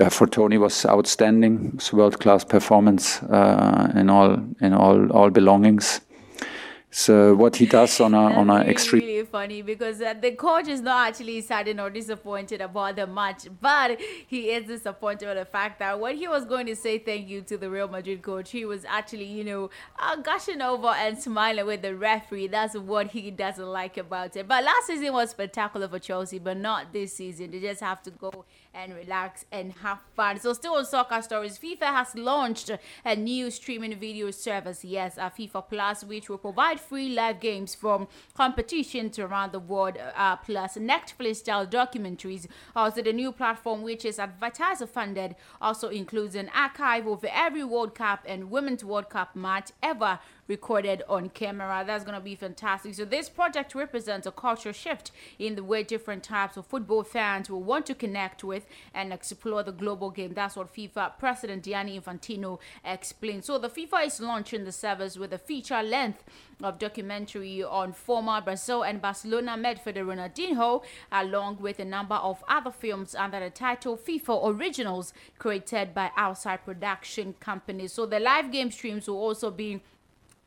uh, 0.00 0.10
for 0.10 0.26
Tony 0.26 0.58
was 0.58 0.84
outstanding. 0.86 1.66
It 1.68 1.74
was 1.74 1.92
world 1.92 2.20
class 2.20 2.44
performance 2.44 3.22
uh, 3.22 3.92
in 3.94 4.10
all 4.10 4.34
in 4.60 4.72
all 4.72 5.10
all 5.12 5.30
belongings. 5.30 6.00
So 6.94 7.34
what 7.34 7.56
he 7.56 7.64
does 7.64 7.98
on 8.02 8.12
a 8.12 8.18
on 8.18 8.50
a 8.50 8.56
extreme 8.56 9.02
really 9.02 9.24
funny 9.24 9.62
because 9.62 10.02
uh, 10.02 10.12
the 10.12 10.32
coach 10.32 10.68
is 10.68 10.82
not 10.82 11.08
actually 11.08 11.40
saddened 11.40 11.80
or 11.80 11.88
disappointed 11.88 12.60
about 12.60 12.96
the 12.96 13.06
match, 13.06 13.48
but 13.62 13.98
he 14.26 14.50
is 14.50 14.66
disappointed 14.66 15.26
with 15.26 15.38
the 15.38 15.46
fact 15.46 15.78
that 15.78 15.98
when 15.98 16.18
he 16.18 16.28
was 16.28 16.44
going 16.44 16.66
to 16.66 16.76
say 16.76 16.98
thank 16.98 17.30
you 17.30 17.40
to 17.40 17.56
the 17.56 17.70
Real 17.70 17.88
Madrid 17.88 18.20
coach, 18.20 18.50
he 18.50 18.66
was 18.66 18.84
actually, 18.84 19.24
you 19.24 19.42
know, 19.42 19.70
uh, 19.98 20.16
gushing 20.16 20.60
over 20.60 20.88
and 20.88 21.18
smiling 21.18 21.64
with 21.64 21.80
the 21.80 21.96
referee. 21.96 22.48
That's 22.48 22.76
what 22.76 23.06
he 23.06 23.30
doesn't 23.30 23.68
like 23.68 23.96
about 23.96 24.36
it. 24.36 24.46
But 24.46 24.62
last 24.62 24.86
season 24.86 25.14
was 25.14 25.30
spectacular 25.30 25.88
for 25.88 25.98
Chelsea, 25.98 26.38
but 26.40 26.58
not 26.58 26.92
this 26.92 27.14
season. 27.14 27.52
They 27.52 27.60
just 27.60 27.80
have 27.80 28.02
to 28.02 28.10
go 28.10 28.44
and 28.74 28.94
relax 28.94 29.44
and 29.52 29.72
have 29.82 30.00
fun. 30.16 30.40
So, 30.40 30.52
still 30.52 30.74
on 30.74 30.84
soccer 30.84 31.20
stories, 31.22 31.58
FIFA 31.58 31.86
has 31.86 32.14
launched 32.14 32.70
a 33.04 33.16
new 33.16 33.50
streaming 33.50 33.98
video 33.98 34.30
service. 34.30 34.84
Yes, 34.84 35.16
a 35.16 35.30
FIFA 35.30 35.68
Plus, 35.68 36.04
which 36.04 36.28
will 36.28 36.38
provide 36.38 36.80
free 36.80 37.08
live 37.08 37.40
games 37.40 37.74
from 37.74 38.08
competitions 38.34 39.18
around 39.18 39.52
the 39.52 39.58
world, 39.58 39.98
uh, 40.16 40.36
plus 40.36 40.76
Netflix 40.76 41.36
style 41.36 41.66
documentaries. 41.66 42.46
Also, 42.74 43.02
the 43.02 43.12
new 43.12 43.32
platform, 43.32 43.82
which 43.82 44.04
is 44.04 44.18
advertiser 44.18 44.86
funded, 44.86 45.36
also 45.60 45.88
includes 45.88 46.34
an 46.34 46.50
archive 46.54 47.06
of 47.06 47.24
every 47.24 47.64
World 47.64 47.94
Cup 47.94 48.24
and 48.26 48.50
Women's 48.50 48.84
World 48.84 49.10
Cup 49.10 49.36
match 49.36 49.70
ever 49.82 50.18
recorded 50.48 51.02
on 51.08 51.28
camera. 51.30 51.84
That's 51.86 52.04
going 52.04 52.16
to 52.16 52.24
be 52.24 52.34
fantastic. 52.34 52.94
So 52.94 53.04
this 53.04 53.28
project 53.28 53.74
represents 53.74 54.26
a 54.26 54.32
cultural 54.32 54.72
shift 54.72 55.12
in 55.38 55.54
the 55.54 55.64
way 55.64 55.82
different 55.82 56.22
types 56.22 56.56
of 56.56 56.66
football 56.66 57.04
fans 57.04 57.48
will 57.48 57.62
want 57.62 57.86
to 57.86 57.94
connect 57.94 58.42
with 58.44 58.66
and 58.94 59.12
explore 59.12 59.62
the 59.62 59.72
global 59.72 60.10
game. 60.10 60.34
That's 60.34 60.56
what 60.56 60.74
FIFA 60.74 61.18
President 61.18 61.64
Gianni 61.64 61.98
Infantino 61.98 62.58
explained. 62.84 63.44
So 63.44 63.58
the 63.58 63.70
FIFA 63.70 64.06
is 64.06 64.20
launching 64.20 64.64
the 64.64 64.72
service 64.72 65.16
with 65.16 65.32
a 65.32 65.38
feature 65.38 65.82
length 65.82 66.24
of 66.62 66.78
documentary 66.78 67.62
on 67.62 67.92
former 67.92 68.40
Brazil 68.40 68.82
and 68.82 69.00
Barcelona 69.00 69.56
midfielder 69.56 70.04
Ronaldinho, 70.04 70.82
along 71.10 71.58
with 71.60 71.80
a 71.80 71.84
number 71.84 72.14
of 72.14 72.42
other 72.48 72.70
films 72.70 73.14
under 73.14 73.40
the 73.40 73.50
title 73.50 73.96
FIFA 73.96 74.54
Originals 74.54 75.12
created 75.38 75.94
by 75.94 76.10
outside 76.16 76.64
production 76.64 77.34
companies. 77.40 77.92
So 77.92 78.06
the 78.06 78.20
live 78.20 78.52
game 78.52 78.70
streams 78.70 79.08
will 79.08 79.18
also 79.18 79.50
be 79.50 79.82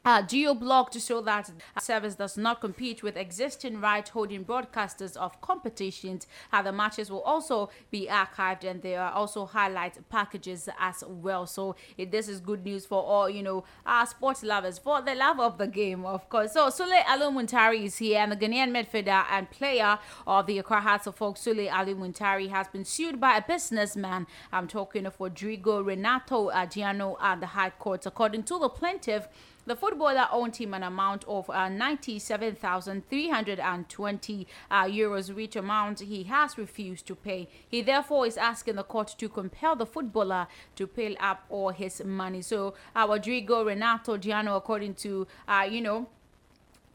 uh, 0.05 0.21
GeoBlock 0.21 0.89
to 0.91 0.99
show 0.99 1.19
that 1.21 1.51
service 1.81 2.15
does 2.15 2.37
not 2.37 2.61
compete 2.61 3.01
with 3.01 3.17
existing 3.17 3.81
right 3.81 4.07
holding 4.07 4.45
broadcasters 4.45 5.17
of 5.17 5.41
competitions. 5.41 6.27
Uh, 6.53 6.61
the 6.61 6.71
matches 6.71 7.09
will 7.09 7.21
also 7.21 7.69
be 7.89 8.07
archived 8.07 8.63
and 8.63 8.81
there 8.81 9.01
are 9.01 9.11
also 9.11 9.45
highlight 9.45 9.97
packages 10.09 10.69
as 10.79 11.03
well. 11.07 11.47
So 11.47 11.75
this 11.97 12.29
is 12.29 12.39
good 12.39 12.63
news 12.63 12.85
for 12.85 13.01
all, 13.03 13.29
you 13.29 13.41
know, 13.41 13.63
uh, 13.85 14.05
sports 14.05 14.43
lovers, 14.43 14.77
for 14.77 15.01
the 15.01 15.15
love 15.15 15.39
of 15.39 15.57
the 15.57 15.67
game, 15.67 16.05
of 16.05 16.29
course. 16.29 16.53
So 16.53 16.69
Sulley 16.69 16.99
Ali 17.07 17.25
Muntari 17.25 17.85
is 17.85 17.97
here 17.97 18.19
and 18.19 18.31
the 18.31 18.37
Ghanaian 18.37 18.71
midfielder 18.71 19.25
and 19.31 19.49
player 19.49 19.97
of 20.27 20.45
the 20.45 20.59
Accra 20.59 20.81
Hearts 20.81 21.07
of 21.07 21.21
Oak, 21.21 21.37
Sulley 21.37 21.69
Ali 21.69 21.95
Muntari, 21.95 22.49
has 22.49 22.67
been 22.67 22.85
sued 22.85 23.19
by 23.19 23.37
a 23.37 23.41
businessman. 23.41 24.27
I'm 24.51 24.67
talking 24.67 25.05
of 25.05 25.19
Rodrigo 25.19 25.81
Renato 25.81 26.51
Adriano 26.51 27.17
at 27.19 27.39
the 27.39 27.47
High 27.47 27.71
Court. 27.71 28.05
According 28.05 28.43
to 28.43 28.59
the 28.59 28.69
plaintiff, 28.69 29.27
the 29.65 29.75
footballer 29.75 30.27
owed 30.31 30.55
him 30.55 30.73
an 30.73 30.83
amount 30.83 31.25
of 31.25 31.49
uh, 31.49 31.67
97,320 31.69 34.47
uh, 34.69 34.83
euros, 34.85 35.33
which 35.33 35.55
amount 35.55 36.01
he 36.01 36.23
has 36.23 36.57
refused 36.57 37.05
to 37.07 37.15
pay. 37.15 37.47
He 37.67 37.81
therefore 37.81 38.27
is 38.27 38.37
asking 38.37 38.75
the 38.75 38.83
court 38.83 39.15
to 39.17 39.29
compel 39.29 39.75
the 39.75 39.85
footballer 39.85 40.47
to 40.75 40.87
pay 40.87 41.15
up 41.17 41.45
all 41.49 41.69
his 41.69 42.03
money. 42.03 42.41
So, 42.41 42.73
uh, 42.95 43.05
Rodrigo 43.09 43.65
Renato 43.65 44.17
Giano, 44.17 44.55
according 44.55 44.95
to, 44.95 45.27
uh, 45.47 45.67
you 45.69 45.81
know, 45.81 46.07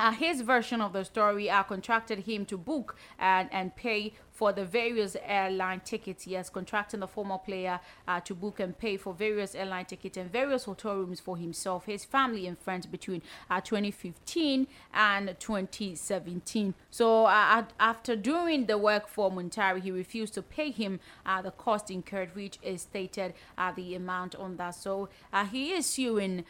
uh, 0.01 0.13
his 0.13 0.41
version 0.41 0.81
of 0.81 0.95
the 0.95 1.05
story 1.05 1.51
uh, 1.51 1.63
contracted 1.63 2.21
him 2.21 2.47
to 2.47 2.57
book 2.57 2.97
and, 3.19 3.51
and 3.53 3.77
pay 3.77 4.15
for 4.41 4.55
the 4.55 4.65
various 4.65 5.19
airline 5.23 5.81
tickets. 5.81 6.25
He 6.25 6.33
has 6.33 6.49
contracted 6.49 7.01
the 7.01 7.07
former 7.07 7.37
player 7.37 7.79
uh, 8.09 8.21
to 8.21 8.35
book 8.35 8.59
and 8.59 8.73
pay 8.79 8.97
for 8.97 9.13
various 9.13 9.55
airline 9.55 9.85
tickets 9.85 10.17
and 10.17 10.33
various 10.33 10.65
hotel 10.65 10.97
rooms 10.97 11.21
for 11.21 11.37
himself, 11.37 11.85
his 11.85 12.07
family, 12.07 12.47
and 12.47 12.59
friends 12.59 12.87
between 12.87 13.21
uh, 13.51 13.61
2015 13.61 14.67
and 14.95 15.37
2017. 15.39 16.73
So, 16.91 17.27
uh, 17.27 17.65
after 17.79 18.17
doing 18.17 18.65
the 18.65 18.79
work 18.79 19.09
for 19.09 19.31
Muntari, 19.31 19.83
he 19.83 19.91
refused 19.91 20.33
to 20.33 20.43
pay 20.43 20.71
him 20.71 21.01
uh, 21.27 21.43
the 21.43 21.51
cost 21.51 21.91
incurred, 21.91 22.35
which 22.35 22.59
is 22.63 22.81
stated 22.81 23.35
uh, 23.59 23.73
the 23.73 23.95
amount 23.95 24.35
on 24.37 24.57
that. 24.57 24.75
So, 24.75 25.11
uh, 25.35 25.45
he 25.45 25.73
is 25.73 25.85
suing 25.85 26.47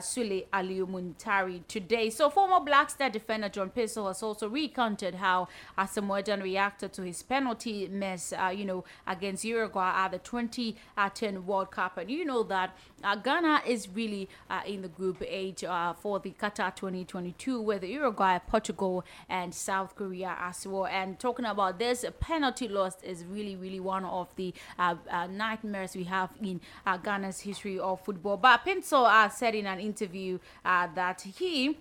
Sulley 0.00 0.46
Ali 0.52 0.78
Muntari 0.78 1.66
today. 1.66 2.08
So, 2.10 2.30
former 2.30 2.60
Black 2.64 2.90
Star 2.90 3.10
defender 3.10 3.48
John 3.48 3.70
Pantsil 3.70 4.06
has 4.06 4.22
also 4.22 4.48
recounted 4.48 5.16
how 5.16 5.48
Asamoah 5.76 6.40
reacted 6.40 6.92
to 6.92 7.02
his 7.02 7.20
penalty 7.32 7.88
miss, 7.88 8.34
uh, 8.34 8.52
you 8.54 8.66
know, 8.66 8.84
against 9.06 9.42
Uruguay 9.42 9.90
at 10.04 10.10
the 10.10 10.18
2010 10.18 11.46
World 11.46 11.70
Cup. 11.70 11.96
And 11.96 12.10
you 12.10 12.26
know 12.26 12.42
that 12.42 12.76
uh, 13.02 13.16
Ghana 13.16 13.62
is 13.66 13.88
really 13.88 14.28
uh, 14.50 14.60
in 14.66 14.82
the 14.82 14.88
group 14.88 15.22
H 15.26 15.64
uh, 15.64 15.94
for 15.94 16.20
the 16.20 16.32
Qatar 16.32 16.76
2022 16.76 17.58
with 17.58 17.84
Uruguay, 17.84 18.38
Portugal, 18.38 19.02
and 19.30 19.54
South 19.54 19.96
Korea 19.96 20.36
as 20.38 20.66
well. 20.66 20.84
And 20.84 21.18
talking 21.18 21.46
about 21.46 21.78
this, 21.78 22.04
penalty 22.20 22.68
loss 22.68 23.02
is 23.02 23.24
really, 23.24 23.56
really 23.56 23.80
one 23.80 24.04
of 24.04 24.28
the 24.36 24.52
uh, 24.78 24.96
nightmares 25.30 25.96
we 25.96 26.04
have 26.04 26.28
in 26.42 26.60
Ghana's 27.02 27.40
history 27.40 27.78
of 27.78 28.04
football. 28.04 28.36
But 28.36 28.62
Pinto 28.62 29.08
said 29.30 29.54
in 29.54 29.66
an 29.66 29.80
interview 29.80 30.38
that 30.64 31.22
he 31.38 31.78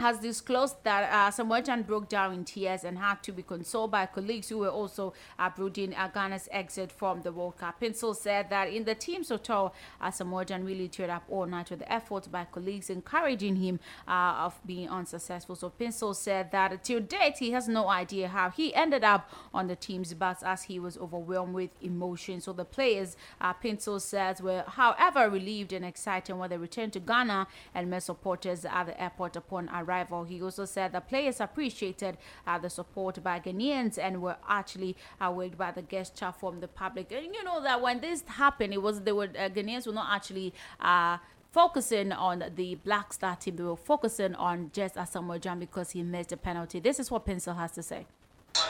has 0.00 0.18
disclosed 0.18 0.76
that 0.82 1.04
uh, 1.12 1.30
Asamoah 1.30 1.62
Gyan 1.62 1.86
broke 1.86 2.08
down 2.08 2.32
in 2.32 2.44
tears 2.44 2.84
and 2.84 2.96
had 2.98 3.22
to 3.22 3.32
be 3.32 3.42
consoled 3.42 3.90
by 3.90 4.06
colleagues 4.06 4.48
who 4.48 4.58
were 4.58 4.70
also 4.70 5.12
uh, 5.38 5.50
brooding 5.50 5.94
uh, 5.94 6.08
Ghana's 6.08 6.48
exit 6.50 6.90
from 6.90 7.20
the 7.20 7.30
World 7.30 7.58
Cup. 7.58 7.78
Pantsil 7.80 8.16
said 8.16 8.48
that 8.48 8.68
in 8.68 8.84
the 8.84 8.94
team's 8.94 9.28
hotel, 9.28 9.74
uh, 10.00 10.08
Asamoah 10.08 10.46
Gyan 10.46 10.64
really 10.64 10.88
cheered 10.88 11.10
up 11.10 11.24
all 11.28 11.44
night 11.44 11.68
with 11.68 11.80
the 11.80 11.92
efforts 11.92 12.28
by 12.28 12.46
colleagues 12.46 12.88
encouraging 12.88 13.56
him 13.56 13.78
uh, 14.08 14.46
of 14.46 14.58
being 14.64 14.88
unsuccessful. 14.88 15.54
So 15.54 15.70
Pantsil 15.78 16.16
said 16.16 16.50
that 16.52 16.82
till 16.82 17.00
date, 17.00 17.36
he 17.38 17.50
has 17.50 17.68
no 17.68 17.88
idea 17.88 18.28
how 18.28 18.48
he 18.48 18.74
ended 18.74 19.04
up 19.04 19.30
on 19.52 19.66
the 19.66 19.76
team's 19.76 20.14
bus 20.14 20.42
as 20.42 20.62
he 20.62 20.80
was 20.80 20.96
overwhelmed 20.96 21.52
with 21.52 21.70
emotion. 21.82 22.40
So 22.40 22.54
the 22.54 22.64
players, 22.64 23.18
uh, 23.40 23.52
says, 23.98 24.40
were 24.40 24.64
however 24.66 25.28
relieved 25.28 25.74
and 25.74 25.84
excited 25.84 26.34
when 26.34 26.48
they 26.48 26.56
returned 26.56 26.94
to 26.94 27.00
Ghana 27.00 27.46
and 27.74 27.90
met 27.90 28.02
supporters 28.02 28.64
at 28.64 28.84
the 28.84 29.00
airport 29.00 29.36
upon 29.36 29.68
arrival 29.68 29.89
arrival. 29.90 30.24
He 30.24 30.42
also 30.42 30.64
said 30.64 30.92
the 30.92 31.00
players 31.00 31.40
appreciated 31.40 32.16
uh, 32.46 32.58
the 32.58 32.70
support 32.70 33.22
by 33.22 33.40
Ghanaians 33.40 33.98
and 33.98 34.22
were 34.22 34.36
actually 34.48 34.96
awed 35.20 35.58
by 35.58 35.70
the 35.72 35.82
gesture 35.82 36.32
from 36.38 36.60
the 36.60 36.68
public. 36.68 37.12
And 37.12 37.34
you 37.34 37.44
know 37.44 37.60
that 37.62 37.80
when 37.80 38.00
this 38.00 38.22
happened, 38.26 38.72
it 38.72 38.82
was 38.82 39.00
they 39.00 39.12
were 39.12 39.30
uh, 39.38 39.48
Ghanaians 39.48 39.86
were 39.86 39.92
not 39.92 40.14
actually. 40.14 40.54
Uh, 40.80 41.18
focusing 41.52 42.12
on 42.12 42.44
the 42.54 42.76
Black 42.76 43.12
Star 43.12 43.34
team, 43.34 43.56
they 43.56 43.64
were 43.64 43.76
focusing 43.76 44.36
on 44.36 44.70
just 44.72 44.94
Asamoah 44.94 45.40
Gyan 45.40 45.58
because 45.58 45.90
he 45.90 46.00
missed 46.00 46.30
a 46.30 46.36
penalty. 46.36 46.78
This 46.78 47.00
is 47.00 47.10
what 47.10 47.26
Pantsil 47.26 47.56
has 47.56 47.72
to 47.72 47.82
say. 47.82 48.06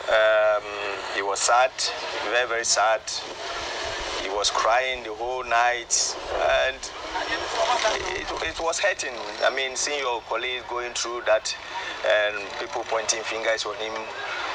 Um, 0.08 0.62
he 1.14 1.20
was 1.20 1.40
sad, 1.40 1.70
very, 2.30 2.48
very 2.48 2.64
sad. 2.64 3.02
He 4.30 4.36
was 4.36 4.50
crying 4.50 5.02
the 5.02 5.12
whole 5.12 5.42
night, 5.42 5.90
and 6.70 6.78
it, 8.14 8.30
it 8.46 8.60
was 8.60 8.78
hurting. 8.78 9.10
I 9.42 9.50
mean, 9.50 9.74
seeing 9.74 9.98
your 9.98 10.20
colleague 10.22 10.62
going 10.70 10.94
through 10.94 11.22
that 11.26 11.50
and 12.06 12.36
people 12.60 12.82
pointing 12.86 13.22
fingers 13.24 13.66
on 13.66 13.74
him, 13.76 13.92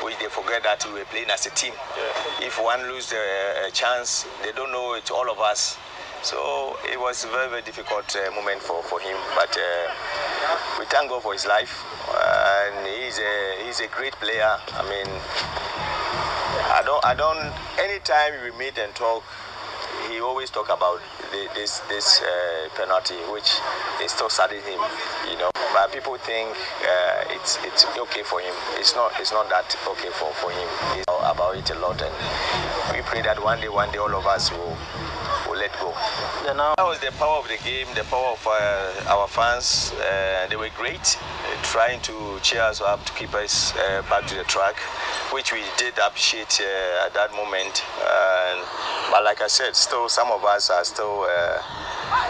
which 0.02 0.18
they 0.20 0.32
forget 0.32 0.64
that 0.64 0.86
we 0.88 1.00
were 1.00 1.06
playing 1.12 1.30
as 1.30 1.46
a 1.46 1.50
team. 1.52 1.74
Yeah. 1.76 2.48
If 2.48 2.56
one 2.62 2.88
loses 2.88 3.14
a, 3.14 3.68
a, 3.68 3.72
chance, 3.72 4.26
they 4.44 4.54
don't 4.54 4.72
know 4.72 4.94
it's 4.94 5.12
all 5.12 5.30
of 5.30 5.40
us. 5.40 5.78
So 6.24 6.78
it 6.86 7.00
was 7.00 7.26
a 7.26 7.28
very, 7.28 7.50
very 7.50 7.62
difficult 7.62 8.16
uh, 8.16 8.32
moment 8.32 8.62
for, 8.62 8.82
for 8.84 9.02
him. 9.02 9.18
But 9.36 9.52
uh, 9.60 9.92
we 10.80 10.86
thank 10.86 11.10
God 11.10 11.22
for 11.22 11.34
his 11.34 11.46
life. 11.46 11.84
Uh, 12.08 12.72
and 12.80 12.88
he's 12.88 13.20
a, 13.20 13.66
he's 13.66 13.80
a 13.82 13.88
great 13.88 14.14
player. 14.24 14.56
I 14.72 14.82
mean, 14.88 15.12
I 16.72 16.82
don't, 16.84 17.04
I 17.06 17.14
don't, 17.14 17.52
anytime 17.78 18.42
we 18.42 18.58
meet 18.58 18.78
and 18.78 18.96
talk, 18.96 19.24
he 20.10 20.20
always 20.22 20.50
talk 20.50 20.70
about 20.70 21.00
the, 21.32 21.48
this 21.56 21.80
this 21.90 22.22
uh, 22.22 22.70
penalty, 22.76 23.16
which 23.32 23.50
is 24.04 24.12
still 24.12 24.30
saddening 24.30 24.64
him, 24.64 24.80
you 25.30 25.38
know. 25.38 25.50
But 25.74 25.92
people 25.92 26.18
think 26.18 26.56
uh, 26.84 27.36
it's 27.36 27.58
it's 27.64 27.86
okay 27.98 28.24
for 28.24 28.40
him. 28.40 28.54
It's 28.80 28.96
not 28.96 29.12
it's 29.20 29.32
not 29.32 29.50
that 29.50 29.76
okay 29.88 30.10
for, 30.12 30.32
for 30.34 30.52
him. 30.52 30.68
He's 30.96 31.06
about 31.08 31.58
it 31.58 31.70
a 31.72 31.76
lot, 31.80 32.02
and 32.02 32.14
we 32.94 33.02
pray 33.04 33.22
that 33.22 33.42
one 33.42 33.60
day, 33.60 33.70
one 33.70 33.92
day, 33.92 33.98
all 33.98 34.14
of 34.16 34.26
us 34.26 34.52
will 34.52 34.78
will 35.48 35.58
let 35.58 35.72
go. 35.80 35.94
That 36.46 36.78
was 36.78 37.00
the 37.00 37.12
power 37.18 37.40
of 37.40 37.48
the 37.48 37.58
game, 37.66 37.88
the 37.96 38.04
power 38.04 38.34
of 38.38 38.46
uh, 38.46 39.10
our 39.10 39.28
fans. 39.28 39.92
Uh, 39.98 40.46
they 40.48 40.56
were 40.56 40.70
great, 40.78 41.18
uh, 41.18 41.64
trying 41.64 42.00
to 42.02 42.38
cheer 42.44 42.62
us 42.62 42.82
up 42.82 43.04
to 43.06 43.14
keep 43.14 43.34
us 43.34 43.74
uh, 43.76 44.04
back 44.12 44.28
to 44.28 44.36
the 44.36 44.44
track, 44.44 44.76
which 45.34 45.52
we 45.52 45.64
did 45.78 45.98
appreciate 45.98 46.62
uh, 46.62 47.06
at 47.08 47.16
that 47.16 47.34
moment. 47.34 47.82
but 49.10 49.24
like 49.24 49.42
I 49.42 49.48
said, 49.48 49.76
still 49.76 50.08
some 50.08 50.30
of 50.32 50.46
us 50.46 50.70
are 50.70 50.84
still 50.84 51.26
uh, 51.26 51.64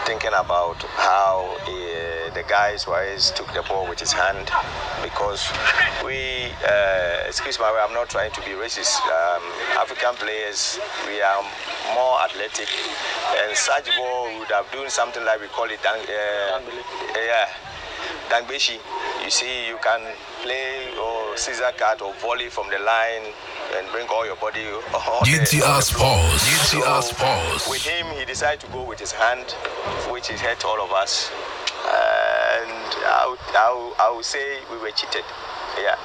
thinking 0.06 0.32
about 0.32 0.82
how 0.96 1.54
the 1.66 2.42
guys 2.48 2.86
Wise 2.86 3.32
took 3.32 3.52
the 3.52 3.62
ball 3.68 3.86
with 3.86 4.00
his 4.00 4.12
hand 4.12 4.50
because 5.02 5.44
we, 6.02 6.48
excuse 7.28 7.58
me, 7.58 7.66
I'm 7.66 7.92
not 7.92 8.08
trying 8.08 8.32
to 8.32 8.40
be 8.40 8.56
racist. 8.56 8.96
Um, 9.04 9.42
African 9.76 10.14
players, 10.14 10.80
we 11.06 11.20
are 11.20 11.44
more 11.94 12.20
athletic 12.22 12.68
and 13.36 13.56
such 13.56 13.86
ball 13.96 14.26
would 14.38 14.48
have 14.48 14.70
done 14.72 14.88
something 14.90 15.24
like 15.24 15.40
we 15.40 15.48
call 15.48 15.66
it 15.70 15.80
dang, 15.82 16.00
uh, 16.00 16.60
yeah, 17.14 17.48
dangbeshi. 18.30 18.78
You 19.24 19.30
see, 19.30 19.68
you 19.68 19.78
can 19.82 20.00
play 20.42 20.94
or 20.98 21.36
scissor 21.36 21.70
cut 21.76 22.02
or 22.02 22.14
volley 22.14 22.48
from 22.48 22.68
the 22.70 22.78
line 22.78 23.32
and 23.76 23.90
bring 23.90 24.06
all 24.08 24.24
your 24.24 24.36
body. 24.36 24.62
GTR 25.26 25.82
Sports. 25.82 26.46
GTR 26.46 27.02
Sports. 27.02 27.68
With 27.68 27.82
him, 27.82 28.06
he 28.18 28.24
decided 28.24 28.60
to 28.60 28.68
go 28.68 28.84
with 28.84 29.00
his 29.00 29.12
hand, 29.12 29.52
which 30.10 30.30
is 30.30 30.40
hurt 30.40 30.64
all 30.64 30.80
of 30.80 30.92
us. 30.92 31.30
And 31.86 32.88
I 33.04 33.26
would, 33.28 33.56
I 33.56 33.72
would, 33.74 33.92
I 33.98 34.12
would 34.14 34.24
say 34.24 34.60
we 34.70 34.78
were 34.78 34.90
cheated. 34.90 35.24
Yeah. 35.78 35.96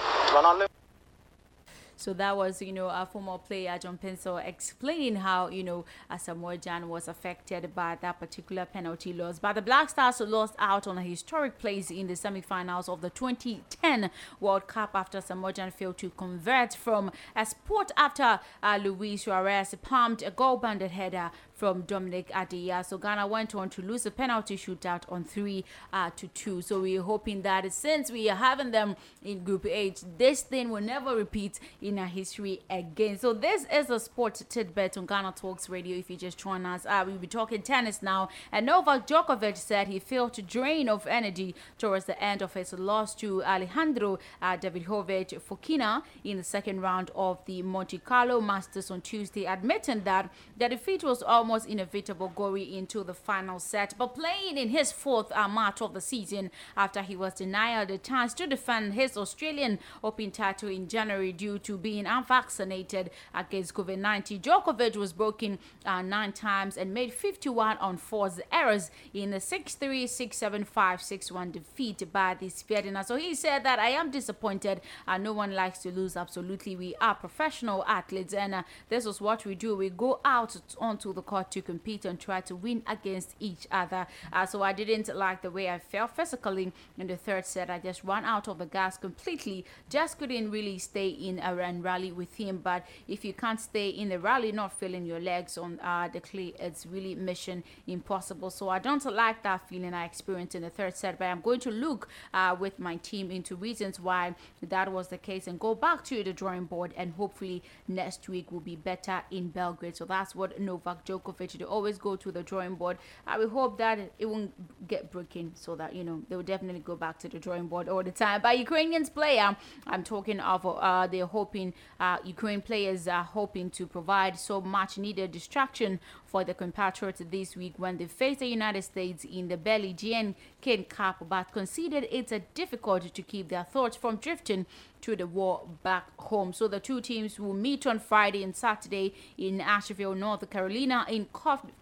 So 2.02 2.14
that 2.14 2.36
was, 2.36 2.64
you 2.64 2.74
know, 2.74 2.88
a 2.88 3.06
former 3.06 3.38
player, 3.38 3.78
John 3.78 4.00
Pantsil, 4.04 4.44
explaining 4.44 5.18
how, 5.18 5.50
you 5.50 5.64
know, 5.64 5.86
Asamoah 6.10 6.60
Gyan 6.60 6.88
was 6.88 7.08
affected 7.08 7.76
by 7.76 7.96
that 8.02 8.20
particular 8.20 8.66
penalty 8.66 9.14
loss. 9.14 9.38
But 9.38 9.54
the 9.54 9.62
Black 9.62 9.88
Stars 9.92 10.20
lost 10.20 10.56
out 10.58 10.88
on 10.88 10.98
a 10.98 11.04
historic 11.04 11.60
place 11.60 11.92
in 11.92 12.08
the 12.08 12.16
semi-finals 12.16 12.90
of 12.90 13.02
the 13.02 13.12
2010 13.12 14.10
World 14.40 14.66
Cup 14.68 14.96
after 14.96 15.20
Asamoah 15.20 15.54
Gyan 15.54 15.72
failed 15.72 16.00
to 16.00 16.10
convert 16.10 16.74
from 16.74 17.12
a 17.36 17.46
spot 17.46 17.92
after 17.96 18.40
uh, 18.64 18.80
Luis 18.82 19.26
Suarez 19.26 19.76
palmed 19.84 20.24
a 20.24 20.32
goal-banded 20.32 20.90
header 20.90 21.30
from 21.62 21.82
Dominic 21.82 22.32
Adiyiah. 22.32 22.84
So 22.84 22.98
Ghana 22.98 23.28
went 23.28 23.54
on 23.54 23.70
to 23.70 23.84
lose 23.84 24.08
a 24.08 24.10
penalty 24.10 24.58
shootout 24.58 25.04
on 25.10 25.24
3 25.24 25.64
uh, 25.94 26.10
to 26.16 26.28
2. 26.28 26.64
So 26.64 26.82
we're 26.82 27.04
hoping 27.04 27.44
that 27.44 27.72
since 27.72 28.10
we 28.10 28.28
are 28.32 28.36
having 28.36 28.72
them 28.72 28.96
in 29.24 29.44
Group 29.44 29.68
H, 29.68 30.00
this 30.18 30.42
thing 30.42 30.72
will 30.72 30.82
never 30.82 31.16
repeat 31.16 31.60
in 31.80 32.00
our 32.00 32.08
history 32.08 32.62
again. 32.68 33.20
So 33.20 33.34
this 33.34 33.68
is 33.72 33.92
a 33.92 34.00
sport 34.00 34.42
tidbit 34.50 34.98
on 34.98 35.06
Ghana 35.06 35.34
Talks 35.36 35.70
Radio. 35.70 35.96
If 36.00 36.10
you 36.10 36.18
just 36.18 36.40
join 36.40 36.66
us, 36.66 36.84
uh, 36.88 37.04
we'll 37.06 37.18
be 37.20 37.28
talking 37.28 37.62
tennis 37.62 38.02
now. 38.02 38.30
And 38.52 38.66
Novak 38.66 39.06
Djokovic 39.06 39.56
said 39.56 39.88
he 39.88 40.00
felt 40.00 40.40
drained 40.48 40.90
of 40.90 41.06
energy 41.06 41.54
towards 41.78 42.06
the 42.06 42.20
end 42.20 42.42
of 42.42 42.56
his 42.56 42.74
loss 42.74 43.14
to 43.22 43.44
Alejandro 43.44 44.18
uh, 44.42 44.58
Davidovich 44.58 45.40
Fokina 45.40 46.02
in 46.24 46.38
the 46.38 46.44
second 46.44 46.82
round 46.82 47.12
of 47.14 47.38
the 47.46 47.62
Monte 47.62 48.00
Carlo 48.00 48.42
Masters 48.42 48.90
on 48.90 49.02
Tuesday, 49.02 49.46
admitting 49.46 50.04
that 50.06 50.34
the 50.58 50.68
defeat 50.68 51.04
was 51.04 51.22
almost 51.22 51.51
almost 51.52 51.68
inevitable 51.68 52.32
going 52.34 52.74
into 52.74 53.04
the 53.04 53.14
final 53.14 53.60
set, 53.60 53.94
but 53.98 54.16
playing 54.16 54.58
in 54.58 54.70
his 54.70 54.90
fourth 54.90 55.30
uh, 55.34 55.50
match 55.50 55.82
of 55.82 55.94
the 55.94 56.00
season 56.00 56.50
after 56.78 57.02
he 57.02 57.14
was 57.14 57.34
denied 57.34 57.90
the 57.90 57.98
chance 57.98 58.34
to 58.34 58.48
defend 58.48 58.94
his 58.94 59.18
Australian 59.18 59.78
Open 60.02 60.32
title 60.32 60.70
in 60.70 60.88
January 60.88 61.34
due 61.34 61.60
to 61.60 61.78
being 61.78 62.06
unvaccinated 62.06 63.10
against 63.36 63.74
COVID 63.74 63.98
19. 63.98 64.40
Djokovic 64.40 64.96
was 64.96 65.12
broken 65.12 65.60
uh, 65.86 66.02
nine 66.02 66.32
times 66.32 66.78
and 66.78 66.94
made 66.94 67.12
51 67.12 67.78
on 67.80 67.98
force 67.98 68.40
errors 68.50 68.90
in 69.14 69.32
the 69.32 69.42
6 69.42 69.74
3, 69.76 70.08
6 70.08 70.38
7, 70.38 70.64
5, 70.64 71.02
6 71.02 71.32
1 71.34 71.52
defeat 71.52 72.14
by 72.14 72.34
the 72.40 72.48
Ferdinand. 72.48 73.04
So 73.04 73.18
he 73.18 73.36
said 73.36 73.66
that 73.66 73.78
I 73.78 73.90
am 73.90 74.10
disappointed. 74.10 74.80
Uh, 75.06 75.18
no 75.18 75.34
one 75.34 75.54
likes 75.54 75.80
to 75.80 75.92
lose, 75.92 76.16
absolutely. 76.16 76.78
We 76.78 76.96
are 77.02 77.16
professional 77.16 77.84
athletes, 77.86 78.34
and 78.34 78.56
uh, 78.56 78.64
this 78.88 79.06
is 79.06 79.20
what 79.20 79.46
we 79.46 79.56
do. 79.56 79.76
We 79.76 79.90
go 79.90 80.22
out 80.24 80.56
onto 80.80 81.12
the 81.14 81.22
court 81.22 81.41
to 81.44 81.62
compete 81.62 82.06
and 82.06 82.20
try 82.20 82.42
to 82.42 82.56
win 82.56 82.84
against 82.88 83.36
each 83.40 83.68
other. 83.72 84.08
Uh, 84.32 84.46
so 84.46 84.62
I 84.62 84.74
didn't 84.74 85.14
like 85.16 85.42
the 85.42 85.52
way 85.52 85.70
I 85.70 85.80
felt 85.80 86.16
physically 86.16 86.72
in 86.98 87.08
the 87.08 87.18
third 87.18 87.46
set. 87.46 87.70
I 87.70 87.80
just 87.80 88.04
ran 88.04 88.26
out 88.26 88.48
of 88.48 88.58
the 88.58 88.66
gas 88.66 88.98
completely. 88.98 89.66
Just 89.90 90.20
couldn't 90.20 90.52
really 90.52 90.78
stay 90.78 91.10
in 91.10 91.40
a 91.40 91.56
run 91.56 91.82
rally 91.82 92.12
with 92.12 92.36
him. 92.36 92.60
But 92.64 92.86
if 93.08 93.26
you 93.26 93.34
can't 93.34 93.60
stay 93.60 93.90
in 93.90 94.10
the 94.10 94.20
rally, 94.20 94.52
not 94.52 94.74
feeling 94.74 95.06
your 95.06 95.20
legs 95.20 95.58
on 95.58 95.80
uh, 95.80 96.10
the 96.12 96.20
clay, 96.20 96.54
it's 96.60 96.86
really 96.86 97.16
mission 97.16 97.64
impossible. 97.88 98.50
So 98.50 98.70
I 98.70 98.80
don't 98.80 99.04
like 99.06 99.44
that 99.44 99.68
feeling 99.68 99.94
I 99.94 100.06
experienced 100.06 100.56
in 100.56 100.64
the 100.64 100.70
third 100.70 100.96
set. 100.96 101.18
But 101.18 101.26
I'm 101.26 101.42
going 101.42 101.60
to 101.62 101.72
look 101.72 102.10
uh, 102.34 102.56
with 102.60 102.80
my 102.80 102.98
team 102.98 103.32
into 103.32 103.56
reasons 103.56 104.00
why 104.00 104.36
that 104.62 104.92
was 104.92 105.08
the 105.08 105.18
case 105.18 105.48
and 105.48 105.60
go 105.60 105.76
back 105.76 106.04
to 106.06 106.24
the 106.24 106.34
drawing 106.34 106.66
board. 106.66 106.94
And 106.96 107.14
hopefully 107.14 107.64
next 107.88 108.28
week 108.30 108.52
will 108.52 108.60
be 108.60 108.76
better 108.76 109.22
in 109.32 109.50
Belgrade. 109.50 109.96
So 109.96 110.06
that's 110.06 110.36
what 110.36 110.60
Novak 110.60 111.06
Djokovic 111.06 111.31
Djokovic, 111.32 111.58
they 111.58 111.66
always 111.66 111.98
go 111.98 112.16
to 112.16 112.32
the 112.32 112.44
drawing 112.44 112.76
board. 112.76 112.98
I 113.26 113.38
will 113.38 113.50
hope 113.50 113.78
that 113.78 114.00
it 114.18 114.26
won't 114.26 114.52
get 114.88 115.12
broken 115.12 115.52
so 115.56 115.76
that, 115.76 115.96
you 115.96 116.04
know, 116.04 116.22
they 116.30 116.36
will 116.36 116.44
definitely 116.44 116.82
go 116.82 116.96
back 116.96 117.20
to 117.20 117.30
the 117.30 117.40
drawing 117.40 117.68
board 117.68 117.90
all 117.90 118.04
the 118.04 118.12
time. 118.12 118.42
But 118.42 118.58
Ukrainians 118.58 119.10
player, 119.10 119.56
I'm 119.88 120.04
talking 120.04 120.40
of, 120.40 120.66
uh, 120.66 121.08
they're 121.08 121.26
hoping, 121.26 121.74
uh, 122.00 122.18
Ukraine 122.24 122.62
players 122.62 123.08
are 123.08 123.24
hoping 123.24 123.70
to 123.72 123.88
provide 123.88 124.38
so 124.38 124.62
much 124.62 124.98
needed 124.98 125.32
distraction 125.32 126.00
for 126.32 126.46
the 126.46 126.54
compatriots 126.54 127.22
this 127.30 127.58
week 127.58 127.74
when 127.76 127.98
they 127.98 128.06
face 128.06 128.38
the 128.38 128.48
United 128.48 128.84
States 128.84 129.26
in 129.26 129.50
the 129.50 129.58
Billie 129.58 129.92
Jean 129.92 130.34
King 130.62 130.86
Cup, 130.86 131.18
but 131.28 131.52
conceded 131.52 132.08
it's 132.10 132.32
a 132.32 132.40
difficult 132.54 133.14
to 133.14 133.22
keep 133.22 133.50
their 133.50 133.66
thoughts 133.66 133.98
from 133.98 134.16
drifting 134.16 134.66
to 135.02 135.16
the 135.18 135.28
war 135.28 135.68
back 135.84 136.06
home. 136.18 136.54
So 136.54 136.70
the 136.70 136.80
two 136.80 137.02
teams 137.02 137.38
will 137.38 137.54
meet 137.54 137.86
on 137.86 138.00
Friday 138.00 138.44
and 138.44 138.56
Saturday 138.56 139.14
in 139.38 139.60
Asheville, 139.60 140.16
North 140.16 140.50
Carolina 140.50 141.06
in 141.10 141.26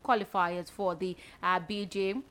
qualifiers 0.04 0.72
for 0.72 0.96
the 0.96 1.16
uh, 1.44 1.60
BJ 1.60 2.24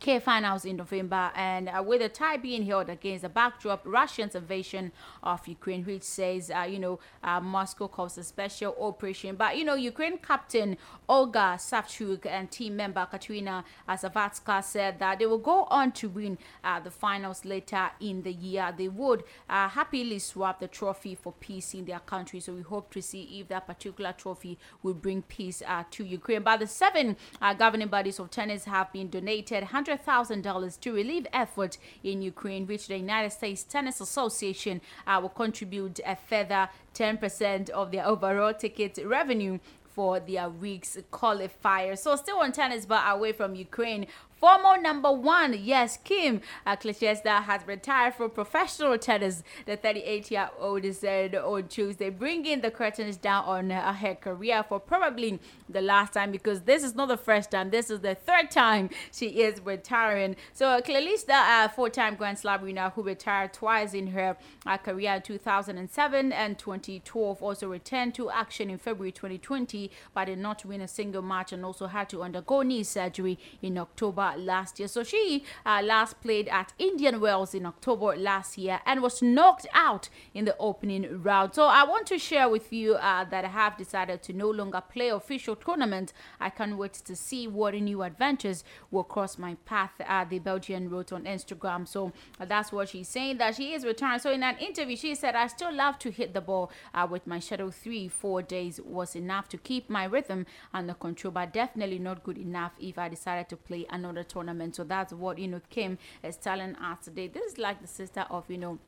K 0.00 0.20
finals 0.20 0.64
in 0.64 0.76
November, 0.76 1.32
and 1.34 1.68
uh, 1.68 1.82
with 1.84 2.00
the 2.00 2.08
tie 2.08 2.36
being 2.36 2.64
held 2.64 2.88
against 2.88 3.22
the 3.22 3.28
backdrop 3.28 3.82
Russia's 3.84 4.34
invasion 4.34 4.92
of 5.24 5.46
Ukraine, 5.48 5.84
which 5.84 6.04
says, 6.04 6.52
uh, 6.54 6.62
you 6.62 6.78
know, 6.78 7.00
uh, 7.24 7.40
Moscow 7.40 7.88
calls 7.88 8.16
a 8.16 8.22
special 8.22 8.76
operation. 8.80 9.34
But, 9.34 9.56
you 9.56 9.64
know, 9.64 9.74
Ukraine 9.74 10.18
captain 10.18 10.76
Olga 11.08 11.56
Savchuk 11.58 12.26
and 12.26 12.50
team 12.50 12.76
member 12.76 13.06
Katrina 13.06 13.64
Zavatska 13.88 14.62
said 14.62 14.98
that 14.98 15.18
they 15.18 15.26
will 15.26 15.38
go 15.38 15.64
on 15.64 15.92
to 15.92 16.08
win 16.08 16.36
uh, 16.62 16.80
the 16.80 16.90
finals 16.90 17.44
later 17.44 17.90
in 18.00 18.22
the 18.22 18.32
year. 18.32 18.74
They 18.76 18.88
would 18.88 19.24
uh, 19.48 19.68
happily 19.68 20.18
swap 20.18 20.60
the 20.60 20.68
trophy 20.68 21.14
for 21.14 21.32
peace 21.32 21.74
in 21.74 21.86
their 21.86 22.00
country. 22.00 22.40
So 22.40 22.52
we 22.52 22.62
hope 22.62 22.92
to 22.92 23.02
see 23.02 23.40
if 23.40 23.48
that 23.48 23.66
particular 23.66 24.12
trophy 24.12 24.58
will 24.82 24.94
bring 24.94 25.22
peace 25.22 25.62
uh, 25.66 25.84
to 25.92 26.04
Ukraine. 26.04 26.42
But 26.42 26.60
the 26.60 26.66
seven 26.66 27.16
governing 27.58 27.88
bodies 27.88 28.18
of 28.18 28.30
tennis 28.30 28.64
have 28.64 28.92
been 28.92 29.08
donated 29.08 29.64
$100,000 29.64 30.80
to 30.80 30.92
relieve 30.92 31.26
efforts 31.32 31.78
in 32.04 32.22
Ukraine, 32.22 32.66
which 32.66 32.88
the 32.88 32.98
United 32.98 33.30
States 33.30 33.62
Tennis 33.62 34.00
Association 34.00 34.80
uh, 35.06 35.18
will 35.20 35.28
contribute 35.30 36.00
a 36.04 36.16
further 36.16 36.68
10% 36.94 37.70
of 37.70 37.92
their 37.92 38.04
overall 38.04 38.52
ticket 38.52 38.98
revenue 39.04 39.58
for 39.98 40.20
their 40.20 40.48
week's 40.48 40.96
qualifier. 41.12 41.98
So 41.98 42.14
still 42.14 42.38
on 42.38 42.52
tennis, 42.52 42.86
but 42.86 43.02
away 43.08 43.32
from 43.32 43.56
Ukraine. 43.56 44.06
Former 44.40 44.80
number 44.80 45.10
one, 45.10 45.56
yes, 45.64 45.98
Kim 46.04 46.42
uh, 46.64 46.76
has 46.76 47.66
retired 47.66 48.14
from 48.14 48.30
professional 48.30 48.96
tennis. 48.96 49.42
The 49.66 49.76
38-year-old 49.76 50.94
said 50.94 51.34
on 51.34 51.66
Tuesday, 51.66 52.10
bringing 52.10 52.60
the 52.60 52.70
curtains 52.70 53.16
down 53.16 53.44
on 53.46 53.70
her 53.70 54.14
career 54.14 54.64
for 54.68 54.78
probably 54.78 55.40
the 55.68 55.80
last 55.80 56.12
time 56.12 56.30
because 56.30 56.60
this 56.62 56.84
is 56.84 56.94
not 56.94 57.08
the 57.08 57.16
first 57.16 57.50
time. 57.50 57.70
This 57.70 57.90
is 57.90 57.98
the 57.98 58.14
third 58.14 58.52
time 58.52 58.90
she 59.10 59.42
is 59.42 59.60
retiring. 59.64 60.36
So 60.52 60.68
uh, 60.68 60.82
Clarissa, 60.82 61.34
uh, 61.34 61.68
four-time 61.68 62.14
Grand 62.14 62.38
Slam 62.38 62.62
winner 62.62 62.90
who 62.90 63.02
retired 63.02 63.52
twice 63.52 63.92
in 63.92 64.06
her 64.08 64.36
uh, 64.66 64.76
career 64.76 65.14
in 65.14 65.22
2007 65.22 66.32
and 66.32 66.56
2012, 66.56 67.42
also 67.42 67.68
returned 67.68 68.14
to 68.14 68.30
action 68.30 68.70
in 68.70 68.78
February 68.78 69.10
2020, 69.10 69.90
but 70.14 70.26
did 70.26 70.38
not 70.38 70.64
win 70.64 70.80
a 70.80 70.88
single 70.88 71.22
match 71.22 71.52
and 71.52 71.64
also 71.64 71.88
had 71.88 72.08
to 72.08 72.22
undergo 72.22 72.62
knee 72.62 72.84
surgery 72.84 73.36
in 73.62 73.76
October 73.76 74.27
last 74.36 74.78
year. 74.78 74.88
So 74.88 75.02
she 75.02 75.44
uh, 75.64 75.80
last 75.84 76.20
played 76.20 76.48
at 76.48 76.72
Indian 76.78 77.20
Wells 77.20 77.54
in 77.54 77.64
October 77.66 78.16
last 78.16 78.58
year 78.58 78.80
and 78.84 79.02
was 79.02 79.22
knocked 79.22 79.66
out 79.72 80.08
in 80.34 80.44
the 80.44 80.56
opening 80.58 81.22
round. 81.22 81.54
So 81.54 81.66
I 81.66 81.84
want 81.84 82.06
to 82.08 82.18
share 82.18 82.48
with 82.48 82.72
you 82.72 82.94
uh, 82.94 83.24
that 83.24 83.44
I 83.44 83.48
have 83.48 83.76
decided 83.76 84.22
to 84.24 84.32
no 84.32 84.50
longer 84.50 84.80
play 84.80 85.08
official 85.08 85.56
tournament. 85.56 86.12
I 86.40 86.50
can't 86.50 86.76
wait 86.76 86.94
to 86.94 87.16
see 87.16 87.46
what 87.46 87.74
new 87.74 88.02
adventures 88.02 88.64
will 88.90 89.04
cross 89.04 89.38
my 89.38 89.56
path. 89.64 89.92
Uh, 90.06 90.24
the 90.24 90.38
Belgian 90.38 90.90
wrote 90.90 91.12
on 91.12 91.24
Instagram. 91.24 91.86
So 91.86 92.12
uh, 92.40 92.44
that's 92.44 92.72
what 92.72 92.88
she's 92.88 93.08
saying 93.08 93.38
that 93.38 93.54
she 93.54 93.72
is 93.72 93.84
retiring. 93.84 94.20
So 94.20 94.30
in 94.30 94.42
an 94.42 94.56
interview, 94.58 94.96
she 94.96 95.14
said, 95.14 95.34
I 95.34 95.46
still 95.46 95.72
love 95.72 95.98
to 96.00 96.10
hit 96.10 96.34
the 96.34 96.40
ball 96.40 96.70
uh, 96.94 97.06
with 97.10 97.26
my 97.26 97.38
shadow 97.38 97.70
three, 97.70 98.08
four 98.08 98.42
days 98.42 98.80
was 98.84 99.14
enough 99.14 99.48
to 99.50 99.58
keep 99.58 99.88
my 99.88 100.04
rhythm 100.04 100.46
under 100.72 100.94
control, 100.94 101.32
but 101.32 101.52
definitely 101.52 101.98
not 101.98 102.24
good 102.24 102.38
enough 102.38 102.72
if 102.80 102.98
I 102.98 103.08
decided 103.08 103.48
to 103.50 103.56
play 103.56 103.86
another 103.90 104.17
the 104.18 104.24
tournament. 104.24 104.76
So 104.76 104.84
that's 104.84 105.12
what, 105.12 105.38
you 105.38 105.48
know, 105.48 105.60
Kim 105.70 105.98
is 106.22 106.36
telling 106.36 106.76
us 106.76 107.04
today. 107.04 107.28
This 107.28 107.52
is 107.52 107.58
like 107.58 107.80
the 107.80 107.88
sister 107.88 108.26
of, 108.30 108.44
you 108.48 108.58
know, 108.58 108.78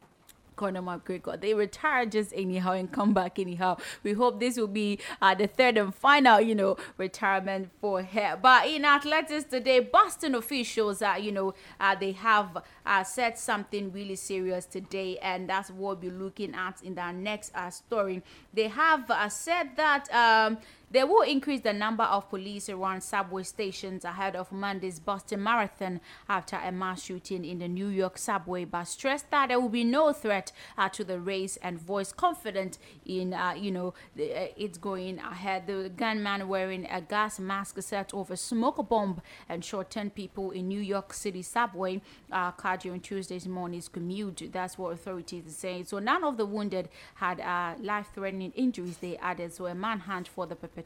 Conor 0.60 0.82
McGregor. 0.82 1.40
They 1.40 1.54
retire 1.54 2.04
just 2.04 2.34
anyhow 2.34 2.72
and 2.72 2.92
come 2.92 3.14
back 3.14 3.38
anyhow. 3.38 3.78
We 4.02 4.12
hope 4.12 4.40
this 4.40 4.58
will 4.58 4.66
be 4.66 4.98
uh, 5.22 5.34
the 5.34 5.46
third 5.46 5.78
and 5.78 5.94
final, 5.94 6.38
you 6.38 6.54
know, 6.54 6.76
retirement 6.98 7.70
for 7.80 8.02
her. 8.02 8.38
But 8.40 8.66
in 8.66 8.84
athletics 8.84 9.44
today, 9.44 9.80
Boston 9.80 10.34
officials, 10.34 11.00
uh, 11.00 11.16
you 11.18 11.32
know, 11.32 11.54
uh, 11.80 11.94
they 11.94 12.12
have 12.12 12.58
uh, 12.84 13.04
said 13.04 13.38
something 13.38 13.90
really 13.90 14.16
serious 14.16 14.66
today, 14.66 15.16
and 15.22 15.48
that's 15.48 15.70
what 15.70 15.80
we'll 15.80 15.96
be 15.96 16.10
looking 16.10 16.54
at 16.54 16.82
in 16.82 16.98
our 16.98 17.14
next 17.14 17.52
uh, 17.54 17.70
story. 17.70 18.22
They 18.52 18.68
have 18.68 19.10
uh, 19.10 19.30
said 19.30 19.76
that. 19.76 20.12
Um, 20.12 20.58
they 20.90 21.04
will 21.04 21.22
increase 21.22 21.60
the 21.60 21.72
number 21.72 22.02
of 22.02 22.28
police 22.28 22.68
around 22.68 23.02
subway 23.02 23.44
stations 23.44 24.04
ahead 24.04 24.34
of 24.34 24.50
Monday's 24.50 24.98
Boston 24.98 25.40
Marathon 25.42 26.00
after 26.28 26.56
a 26.56 26.72
mass 26.72 27.04
shooting 27.04 27.44
in 27.44 27.60
the 27.60 27.68
New 27.68 27.86
York 27.86 28.18
subway, 28.18 28.64
but 28.64 28.84
stressed 28.84 29.30
that 29.30 29.48
there 29.48 29.60
will 29.60 29.68
be 29.68 29.84
no 29.84 30.12
threat 30.12 30.50
uh, 30.76 30.88
to 30.88 31.04
the 31.04 31.20
race 31.20 31.56
and 31.58 31.78
voiced 31.78 32.16
confident 32.16 32.78
in, 33.06 33.32
uh, 33.32 33.54
you 33.56 33.70
know, 33.70 33.94
the, 34.16 34.34
uh, 34.34 34.46
it's 34.56 34.78
going 34.78 35.20
ahead. 35.20 35.68
The 35.68 35.92
gunman 35.94 36.48
wearing 36.48 36.86
a 36.90 37.00
gas 37.00 37.38
mask 37.38 37.80
set 37.82 38.12
off 38.12 38.30
a 38.30 38.36
smoke 38.36 38.88
bomb 38.88 39.22
and 39.48 39.64
shot 39.64 39.90
10 39.90 40.10
people 40.10 40.50
in 40.50 40.66
New 40.66 40.80
York 40.80 41.14
City 41.14 41.42
subway 41.42 42.00
uh, 42.32 42.50
car 42.50 42.76
during 42.76 43.00
Tuesday's 43.00 43.46
morning's 43.46 43.88
commute. 43.88 44.50
That's 44.52 44.76
what 44.76 44.92
authorities 44.92 45.46
are 45.46 45.50
saying. 45.50 45.84
So 45.84 46.00
none 46.00 46.24
of 46.24 46.36
the 46.36 46.46
wounded 46.46 46.88
had 47.14 47.38
uh, 47.40 47.74
life-threatening 47.80 48.52
injuries, 48.56 48.96
they 48.96 49.16
added. 49.18 49.52
So 49.52 49.66
a 49.66 49.74
manhunt 49.74 50.26
for 50.26 50.46
the 50.46 50.56
perpetrator 50.56 50.79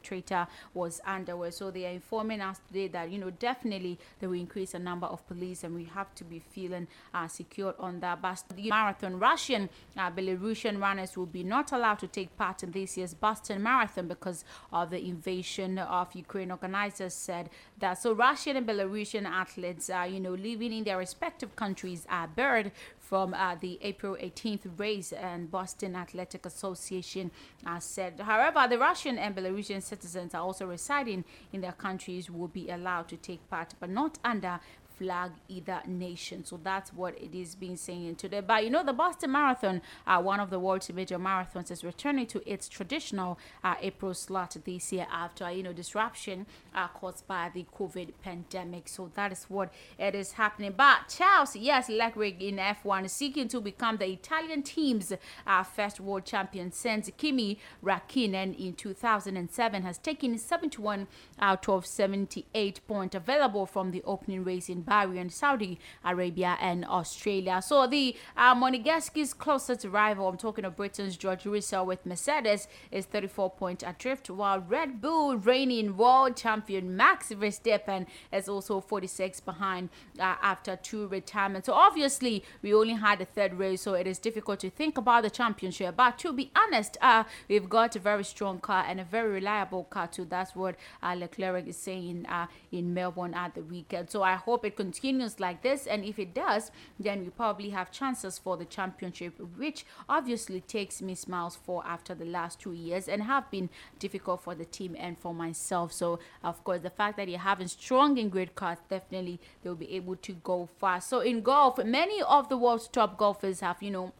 was 0.73 1.01
underway. 1.05 1.51
So 1.51 1.71
they 1.71 1.85
are 1.85 1.91
informing 1.91 2.41
us 2.41 2.59
today 2.67 2.87
that, 2.89 3.11
you 3.11 3.19
know, 3.19 3.29
definitely 3.31 3.99
they 4.19 4.27
will 4.27 4.39
increase 4.39 4.71
the 4.71 4.79
number 4.79 5.07
of 5.07 5.25
police 5.27 5.63
and 5.63 5.75
we 5.75 5.85
have 5.85 6.13
to 6.15 6.23
be 6.23 6.39
feeling 6.39 6.87
uh, 7.13 7.27
secure 7.27 7.75
on 7.79 7.99
that. 7.99 8.21
The 8.55 8.69
marathon, 8.69 9.19
Russian, 9.19 9.69
uh, 9.97 10.11
Belarusian 10.11 10.81
runners 10.81 11.15
will 11.15 11.25
be 11.25 11.43
not 11.43 11.71
allowed 11.71 11.99
to 11.99 12.07
take 12.07 12.35
part 12.37 12.63
in 12.63 12.71
this 12.71 12.97
year's 12.97 13.13
Boston 13.13 13.61
Marathon 13.61 14.07
because 14.07 14.43
of 14.71 14.89
the 14.89 15.03
invasion 15.03 15.77
of 15.77 16.13
Ukraine. 16.13 16.51
Organizers 16.51 17.13
said 17.13 17.49
that 17.79 17.93
so 18.01 18.13
Russian 18.13 18.57
and 18.57 18.67
Belarusian 18.67 19.25
athletes, 19.25 19.89
uh, 19.89 20.07
you 20.09 20.19
know, 20.19 20.33
living 20.33 20.73
in 20.73 20.83
their 20.83 20.97
respective 20.97 21.55
countries 21.55 22.05
are 22.09 22.27
barred 22.27 22.71
from 23.07 23.33
uh, 23.33 23.55
the 23.55 23.77
April 23.81 24.17
18th 24.19 24.79
race 24.79 25.11
and 25.13 25.51
Boston 25.51 25.95
Athletic 25.95 26.45
Association 26.45 27.31
uh, 27.65 27.79
said. 27.79 28.19
However, 28.19 28.67
the 28.67 28.79
Russian 28.79 29.17
and 29.17 29.35
Belarusian 29.35 29.83
citizens 29.83 30.33
are 30.33 30.41
also 30.41 30.65
residing 30.65 31.23
in 31.53 31.61
their 31.61 31.73
countries 31.73 32.29
will 32.29 32.47
be 32.47 32.69
allowed 32.69 33.07
to 33.09 33.17
take 33.17 33.47
part, 33.49 33.75
but 33.79 33.89
not 33.89 34.17
under 34.23 34.59
flag 34.97 35.31
either 35.47 35.81
nation. 35.87 36.43
So 36.45 36.59
that's 36.61 36.93
what 36.93 37.17
it 37.21 37.35
is 37.35 37.55
being 37.55 37.77
saying 37.77 38.15
today. 38.15 38.41
But 38.41 38.63
you 38.63 38.69
know, 38.69 38.83
the 38.83 38.93
Boston 38.93 39.31
Marathon, 39.31 39.81
uh, 40.07 40.21
one 40.21 40.39
of 40.39 40.49
the 40.49 40.59
world's 40.59 40.91
major 40.91 41.17
marathons, 41.19 41.71
is 41.71 41.83
returning 41.83 42.27
to 42.27 42.51
its 42.51 42.67
traditional 42.69 43.37
uh, 43.63 43.75
April 43.81 44.13
slot 44.13 44.55
this 44.65 44.91
year 44.93 45.07
after 45.11 45.49
you 45.51 45.63
know 45.63 45.73
disruption 45.73 46.45
uh, 46.73 46.87
caused 46.87 47.27
by 47.27 47.49
the 47.53 47.65
COVID 47.77 48.13
pandemic. 48.23 48.87
So 48.87 49.11
that 49.15 49.31
is 49.31 49.45
what 49.49 49.71
it 49.97 50.15
is 50.15 50.33
happening. 50.33 50.73
But 50.75 51.09
Charles, 51.09 51.55
yes, 51.55 51.89
Leclerc 51.89 52.41
in 52.41 52.57
F1 52.57 53.09
seeking 53.09 53.47
to 53.49 53.61
become 53.61 53.97
the 53.97 54.07
Italian 54.09 54.63
team's 54.63 55.13
uh, 55.47 55.63
first 55.63 55.99
world 55.99 56.25
champion 56.25 56.71
since 56.71 57.09
Kimi 57.17 57.59
Raikkonen 57.83 58.57
in 58.57 58.73
2007 58.73 59.83
has 59.83 59.97
taken 59.97 60.37
71 60.37 61.07
out 61.39 61.67
of 61.69 61.85
78 61.85 62.79
points 62.87 63.15
available 63.15 63.65
from 63.65 63.91
the 63.91 64.03
opening 64.03 64.43
race 64.43 64.69
in 64.69 64.81
Bahrain, 64.85 65.31
Saudi 65.31 65.79
Arabia, 66.03 66.57
and 66.61 66.85
Australia. 66.85 67.61
So 67.61 67.87
the 67.87 68.15
uh, 68.37 68.55
Monegasque's 68.55 69.33
closest 69.33 69.85
rival, 69.85 70.27
I'm 70.27 70.37
talking 70.37 70.65
of 70.65 70.75
Britain's 70.75 71.17
George 71.17 71.45
Russell 71.45 71.85
with 71.85 72.05
Mercedes, 72.05 72.67
is 72.91 73.05
34 73.05 73.51
points 73.51 73.83
adrift, 73.85 74.29
while 74.29 74.59
Red 74.59 75.01
Bull 75.01 75.37
reigning 75.37 75.97
world 75.97 76.35
champion 76.35 76.95
Max 76.95 77.29
Verstappen 77.29 78.05
is 78.31 78.47
also 78.47 78.81
46 78.81 79.39
behind 79.41 79.89
uh, 80.19 80.35
after 80.41 80.75
two 80.75 81.07
retirements. 81.07 81.65
So 81.67 81.73
obviously 81.73 82.43
we 82.61 82.73
only 82.73 82.93
had 82.93 83.21
a 83.21 83.25
third 83.25 83.53
race, 83.55 83.81
so 83.81 83.93
it 83.93 84.07
is 84.07 84.19
difficult 84.19 84.59
to 84.61 84.69
think 84.69 84.97
about 84.97 85.23
the 85.23 85.29
championship. 85.29 85.95
But 85.95 86.17
to 86.19 86.33
be 86.33 86.51
honest, 86.55 86.97
uh, 87.01 87.23
we've 87.47 87.69
got 87.69 87.95
a 87.95 87.99
very 87.99 88.23
strong 88.23 88.59
car 88.59 88.85
and 88.87 88.99
a 88.99 89.03
very 89.03 89.29
reliable 89.29 89.83
car 89.85 90.07
too. 90.07 90.25
That's 90.25 90.55
what 90.55 90.75
uh, 91.01 91.15
Leclerc 91.15 91.67
is 91.67 91.77
saying 91.77 92.25
uh, 92.27 92.47
in 92.71 92.93
Melbourne 92.93 93.33
at 93.33 93.55
the 93.55 93.61
weekend. 93.61 94.09
So 94.09 94.23
I 94.23 94.35
hope 94.35 94.65
it 94.65 94.74
continues 94.75 95.39
like 95.39 95.61
this, 95.61 95.87
and 95.87 96.03
if 96.03 96.19
it 96.19 96.33
does, 96.33 96.71
then 96.99 97.23
we 97.23 97.29
probably 97.29 97.69
have 97.71 97.91
chances 97.91 98.37
for 98.37 98.57
the 98.57 98.65
championship, 98.65 99.39
which 99.57 99.85
obviously 100.07 100.61
takes 100.61 101.01
miss 101.01 101.21
smiles 101.21 101.55
for 101.55 101.85
after 101.85 102.13
the 102.13 102.25
last 102.25 102.59
two 102.59 102.73
years 102.73 103.07
and 103.07 103.23
have 103.23 103.49
been 103.49 103.69
difficult 103.99 104.41
for 104.41 104.55
the 104.55 104.65
team 104.65 104.95
and 104.99 105.17
for 105.17 105.33
myself. 105.33 105.91
So 105.91 106.19
of 106.43 106.63
course, 106.63 106.81
the 106.81 106.89
fact 106.89 107.17
that 107.17 107.27
you're 107.27 107.39
having 107.39 107.67
strong 107.67 108.19
and 108.19 108.31
great 108.31 108.55
cars, 108.55 108.77
definitely 108.89 109.39
they'll 109.63 109.75
be 109.75 109.93
able 109.95 110.15
to 110.17 110.33
go 110.33 110.69
fast. 110.79 111.09
So 111.09 111.19
in 111.19 111.41
golf, 111.41 111.77
many 111.83 112.21
of 112.21 112.49
the 112.49 112.57
world's 112.57 112.87
top 112.87 113.17
golfers 113.17 113.61
have, 113.61 113.81
you 113.81 113.91
know, 113.91 114.13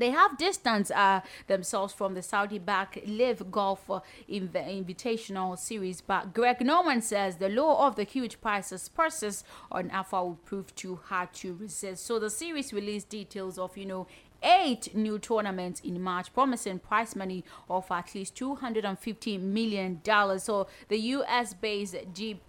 they 0.00 0.10
have 0.10 0.38
distanced 0.38 0.90
uh, 0.92 1.20
themselves 1.46 1.92
from 1.92 2.14
the 2.14 2.22
Saudi-backed 2.22 3.06
LIV 3.06 3.50
Golf 3.50 3.90
uh, 3.90 4.00
Inv- 4.28 4.52
Invitational 4.52 5.58
Series, 5.58 6.00
but 6.00 6.34
Greg 6.34 6.60
Norman 6.64 7.02
says 7.02 7.36
the 7.36 7.48
law 7.48 7.86
of 7.86 7.96
the 7.96 8.04
huge 8.04 8.40
prices 8.40 8.88
purses 8.88 9.44
on 9.70 9.90
Alpha 9.90 10.24
will 10.24 10.38
prove 10.44 10.74
too 10.74 11.00
hard 11.04 11.32
to 11.34 11.54
resist. 11.54 12.04
So 12.06 12.18
the 12.18 12.30
series 12.30 12.72
released 12.72 13.08
details 13.08 13.58
of, 13.58 13.76
you 13.76 13.86
know, 13.86 14.06
eight 14.42 14.94
new 14.94 15.18
tournaments 15.18 15.80
in 15.80 16.00
March, 16.00 16.32
promising 16.32 16.78
prize 16.78 17.14
money 17.14 17.44
of 17.68 17.86
at 17.90 18.14
least 18.14 18.34
$250 18.36 19.40
million. 19.40 20.00
So 20.38 20.66
the 20.88 20.98
US-based 20.98 21.96
G 22.14 22.40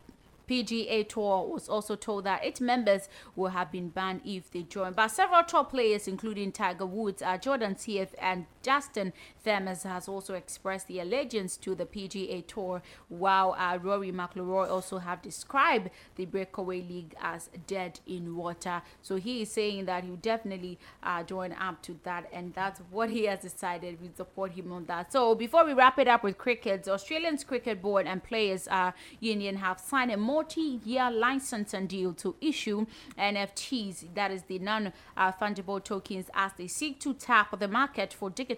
PGA 0.52 1.08
Tour 1.08 1.48
was 1.48 1.70
also 1.70 1.96
told 1.96 2.26
that 2.26 2.44
its 2.44 2.60
members 2.60 3.08
will 3.38 3.52
have 3.52 3.72
been 3.72 3.88
banned 3.88 4.20
if 4.26 4.52
they 4.52 4.64
join. 4.64 4.92
But 4.92 5.08
several 5.08 5.44
top 5.44 5.72
players, 5.72 6.10
including 6.10 6.52
Tiger 6.52 6.86
Woods, 6.86 7.22
uh, 7.22 7.38
Jordan 7.38 7.76
Spieth, 7.76 8.10
and 8.20 8.46
Justin 8.62 9.14
Thomas, 9.44 9.84
has 9.84 10.08
also 10.08 10.34
expressed 10.36 10.88
their 10.88 11.04
allegiance 11.04 11.58
to 11.58 11.76
the 11.76 11.86
PGA 11.86 12.46
Tour, 12.46 12.82
while 13.10 13.56
uh, 13.58 13.78
Rory 13.82 14.12
McIlroy 14.12 14.70
also 14.70 15.00
have 15.00 15.22
described 15.22 15.90
the 16.16 16.26
breakaway 16.26 16.82
league 16.82 17.16
as 17.22 17.50
dead 17.68 18.00
in 18.06 18.36
water. 18.36 18.82
So 19.02 19.16
he 19.16 19.42
is 19.42 19.52
saying 19.52 19.86
that 19.86 20.04
he 20.04 20.12
definitely 20.12 20.78
uh, 21.02 21.24
join 21.24 21.54
up 21.54 21.82
to 21.84 22.00
that, 22.04 22.30
and 22.32 22.54
that's 22.54 22.82
what 22.92 23.10
he 23.10 23.26
has 23.26 23.40
decided. 23.40 24.00
We 24.02 24.12
support 24.16 24.52
him 24.52 24.72
on 24.72 24.86
that. 24.86 25.12
So 25.12 25.36
before 25.36 25.66
we 25.66 25.74
wrap 25.74 25.98
it 26.00 26.08
up 26.08 26.24
with 26.24 26.38
cricket, 26.38 26.84
the 26.84 26.94
Australians 26.94 27.44
Cricket 27.44 27.82
Board 27.82 28.06
and 28.06 28.24
Players 28.24 28.68
uh, 28.68 28.92
Union 29.20 29.56
have 29.56 29.80
signed 29.80 30.12
a 30.12 30.18
multi-year 30.18 31.10
licensing 31.12 31.88
deal 31.88 32.14
to 32.14 32.36
issue 32.42 32.86
NFTs, 33.18 34.14
that 34.14 34.32
is 34.32 34.44
the 34.44 34.60
non-fungible 34.60 35.84
tokens, 35.84 36.30
as 36.34 36.52
they 36.58 36.68
seek 36.68 37.00
to 37.00 37.14
tap 37.14 37.58
the 37.60 37.68
market 37.68 38.14
for 38.14 38.30
digital 38.30 38.51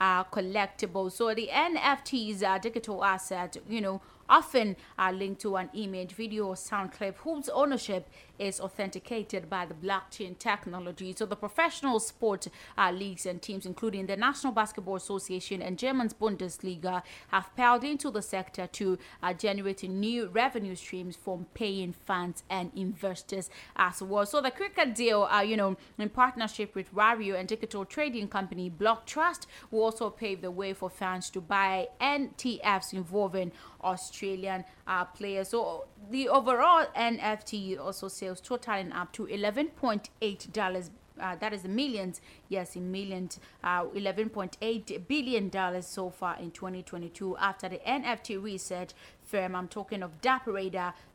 uh, 0.00 0.24
collectibles. 0.24 1.12
So 1.12 1.34
the 1.34 1.48
NFTs 1.52 2.42
are 2.42 2.58
digital 2.58 3.04
asset, 3.04 3.56
you 3.68 3.80
know, 3.80 4.00
often 4.28 4.76
are 4.98 5.12
linked 5.12 5.40
to 5.42 5.56
an 5.56 5.68
image, 5.74 6.12
video, 6.12 6.46
or 6.46 6.56
sound 6.56 6.92
clip 6.92 7.16
whose 7.18 7.48
ownership 7.50 8.08
is 8.42 8.60
authenticated 8.60 9.48
by 9.48 9.64
the 9.64 9.74
blockchain 9.74 10.36
technology. 10.36 11.14
So 11.16 11.26
the 11.26 11.36
professional 11.36 12.00
sport 12.00 12.48
uh, 12.76 12.90
leagues 12.90 13.24
and 13.24 13.40
teams, 13.40 13.64
including 13.64 14.06
the 14.06 14.16
National 14.16 14.52
Basketball 14.52 14.96
Association 14.96 15.62
and 15.62 15.78
German's 15.78 16.12
Bundesliga, 16.12 17.02
have 17.28 17.54
piled 17.56 17.84
into 17.84 18.10
the 18.10 18.20
sector 18.20 18.66
to 18.66 18.98
uh, 19.22 19.32
generate 19.32 19.88
new 19.88 20.28
revenue 20.28 20.74
streams 20.74 21.14
from 21.16 21.46
paying 21.54 21.92
fans 21.92 22.42
and 22.50 22.72
investors 22.74 23.48
as 23.76 24.02
well. 24.02 24.26
So 24.26 24.40
the 24.40 24.50
cricket 24.50 24.94
deal, 24.94 25.22
uh, 25.22 25.42
you 25.42 25.56
know, 25.56 25.76
in 25.98 26.08
partnership 26.08 26.74
with 26.74 26.92
Rario 26.92 27.36
and 27.36 27.48
digital 27.48 27.84
trading 27.84 28.28
company 28.28 28.68
Block 28.68 29.06
Trust, 29.06 29.46
will 29.70 29.84
also 29.84 30.10
pave 30.10 30.40
the 30.40 30.50
way 30.50 30.72
for 30.72 30.90
fans 30.90 31.30
to 31.30 31.40
buy 31.40 31.88
NTFs 32.00 32.92
involving 32.92 33.52
Australian 33.82 34.64
uh, 34.86 35.04
players. 35.04 35.48
So 35.48 35.86
the 36.10 36.28
overall 36.28 36.86
NFT 36.96 37.78
also 37.78 38.08
sales 38.08 38.31
totaling 38.40 38.92
up 38.92 39.12
to 39.12 39.26
$11.8. 39.26 40.90
Uh, 41.20 41.36
that 41.36 41.52
is 41.52 41.62
the 41.62 41.68
millions, 41.68 42.20
yes, 42.48 42.74
in 42.74 42.90
millions, 42.90 43.38
uh, 43.62 43.84
11.8 43.84 45.06
billion 45.06 45.48
dollars 45.50 45.86
so 45.86 46.08
far 46.08 46.38
in 46.38 46.50
2022. 46.50 47.36
After 47.36 47.68
the 47.68 47.78
NFT 47.86 48.42
research 48.42 48.90
firm, 49.22 49.54
I'm 49.54 49.68
talking 49.68 50.02
of 50.02 50.20
Dapper 50.22 50.58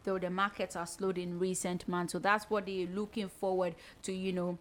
though 0.03 0.19
the 0.19 0.29
markets 0.29 0.75
are 0.75 0.85
slowed 0.85 1.17
in 1.17 1.39
recent 1.39 1.87
months. 1.87 2.13
So 2.13 2.19
that's 2.19 2.45
what 2.49 2.67
they're 2.67 2.87
looking 2.87 3.27
forward 3.27 3.73
to, 4.03 4.13
you 4.13 4.31
know, 4.31 4.59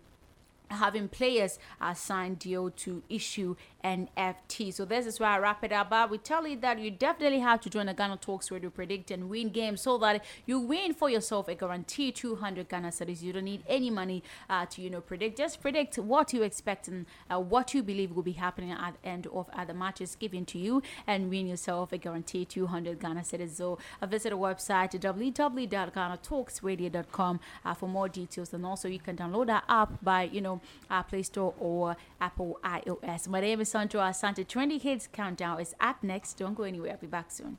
having 0.71 1.09
players 1.09 1.59
uh, 1.81 1.95
sign 1.95 2.35
deal 2.35 2.71
to 2.71 3.03
issue 3.09 3.57
NFT. 3.87 4.75
So 4.75 4.85
this 4.85 5.07
is 5.07 5.21
why 5.21 5.37
I 5.37 5.39
wrap 5.39 5.63
it 5.63 5.71
up. 5.71 5.91
But 5.91 6.11
we 6.11 6.19
tell 6.19 6.45
you 6.47 6.57
that 6.57 6.81
you 6.81 6.91
definitely 6.91 7.39
have 7.39 7.61
to 7.61 7.71
join 7.71 7.87
the 7.87 7.95
Ghana 7.95 8.17
Talks 8.17 8.51
Radio 8.51 8.69
Predict 8.69 9.13
and 9.13 9.31
Win 9.31 9.51
game 9.51 9.77
so 9.77 9.97
that 9.99 10.25
you 10.45 10.59
win 10.59 10.93
for 10.93 11.09
yourself 11.09 11.47
a 11.47 11.55
guaranteed 11.55 12.17
200 12.17 12.69
Ghana 12.69 12.89
cedis. 12.89 13.23
You 13.23 13.33
don't 13.33 13.45
need 13.45 13.63
any 13.69 13.91
money 13.91 14.25
uh, 14.51 14.67
to 14.67 14.83
you 14.83 14.91
know 14.91 15.01
predict. 15.01 15.39
Just 15.39 15.61
predict 15.61 15.99
what 15.99 16.33
you 16.33 16.43
expect 16.43 16.89
and 16.89 17.07
uh, 17.31 17.39
what 17.39 17.75
you 17.75 17.85
believe 17.85 18.11
will 18.11 18.25
be 18.25 18.33
happening 18.33 18.73
at 18.73 18.95
the 19.01 19.09
end 19.09 19.29
of 19.29 19.49
uh, 19.53 19.65
the 19.65 19.75
matches 19.75 20.17
given 20.17 20.45
to 20.47 20.59
you 20.59 20.83
and 21.07 21.31
win 21.31 21.47
yourself 21.47 21.93
a 21.93 21.99
guaranteed 21.99 22.49
200 22.49 22.99
Ghana 22.99 23.21
cedis. 23.21 23.55
So 23.55 23.79
uh, 24.03 24.07
visit 24.07 24.33
our 24.33 24.39
website 24.39 24.99
www.ghanatalksradio.com 24.99 27.41
uh, 27.65 27.75
for 27.75 27.89
more 27.89 28.09
details 28.09 28.53
and 28.53 28.67
also 28.67 28.89
you 28.89 28.99
can 28.99 29.17
download 29.17 29.47
that 29.47 29.63
app 29.69 30.03
by 30.03 30.25
you 30.25 30.41
know 30.41 30.61
uh, 30.91 31.05
Play 31.05 31.23
Store 31.23 31.55
or 31.61 31.97
Apple 32.21 32.59
iOS. 32.65 33.29
My 33.29 33.41
name 33.41 33.61
is 33.61 33.76
Sandro 33.77 34.11
Santa 34.11 34.43
20 34.43 34.79
Hits 34.79 35.07
Countdown 35.07 35.61
is 35.61 35.75
up 35.81 36.03
next. 36.03 36.39
Don't 36.39 36.55
go 36.55 36.63
anywhere. 36.63 36.93
I'll 36.93 36.97
be 36.97 37.07
back 37.07 37.31
soon. 37.31 37.59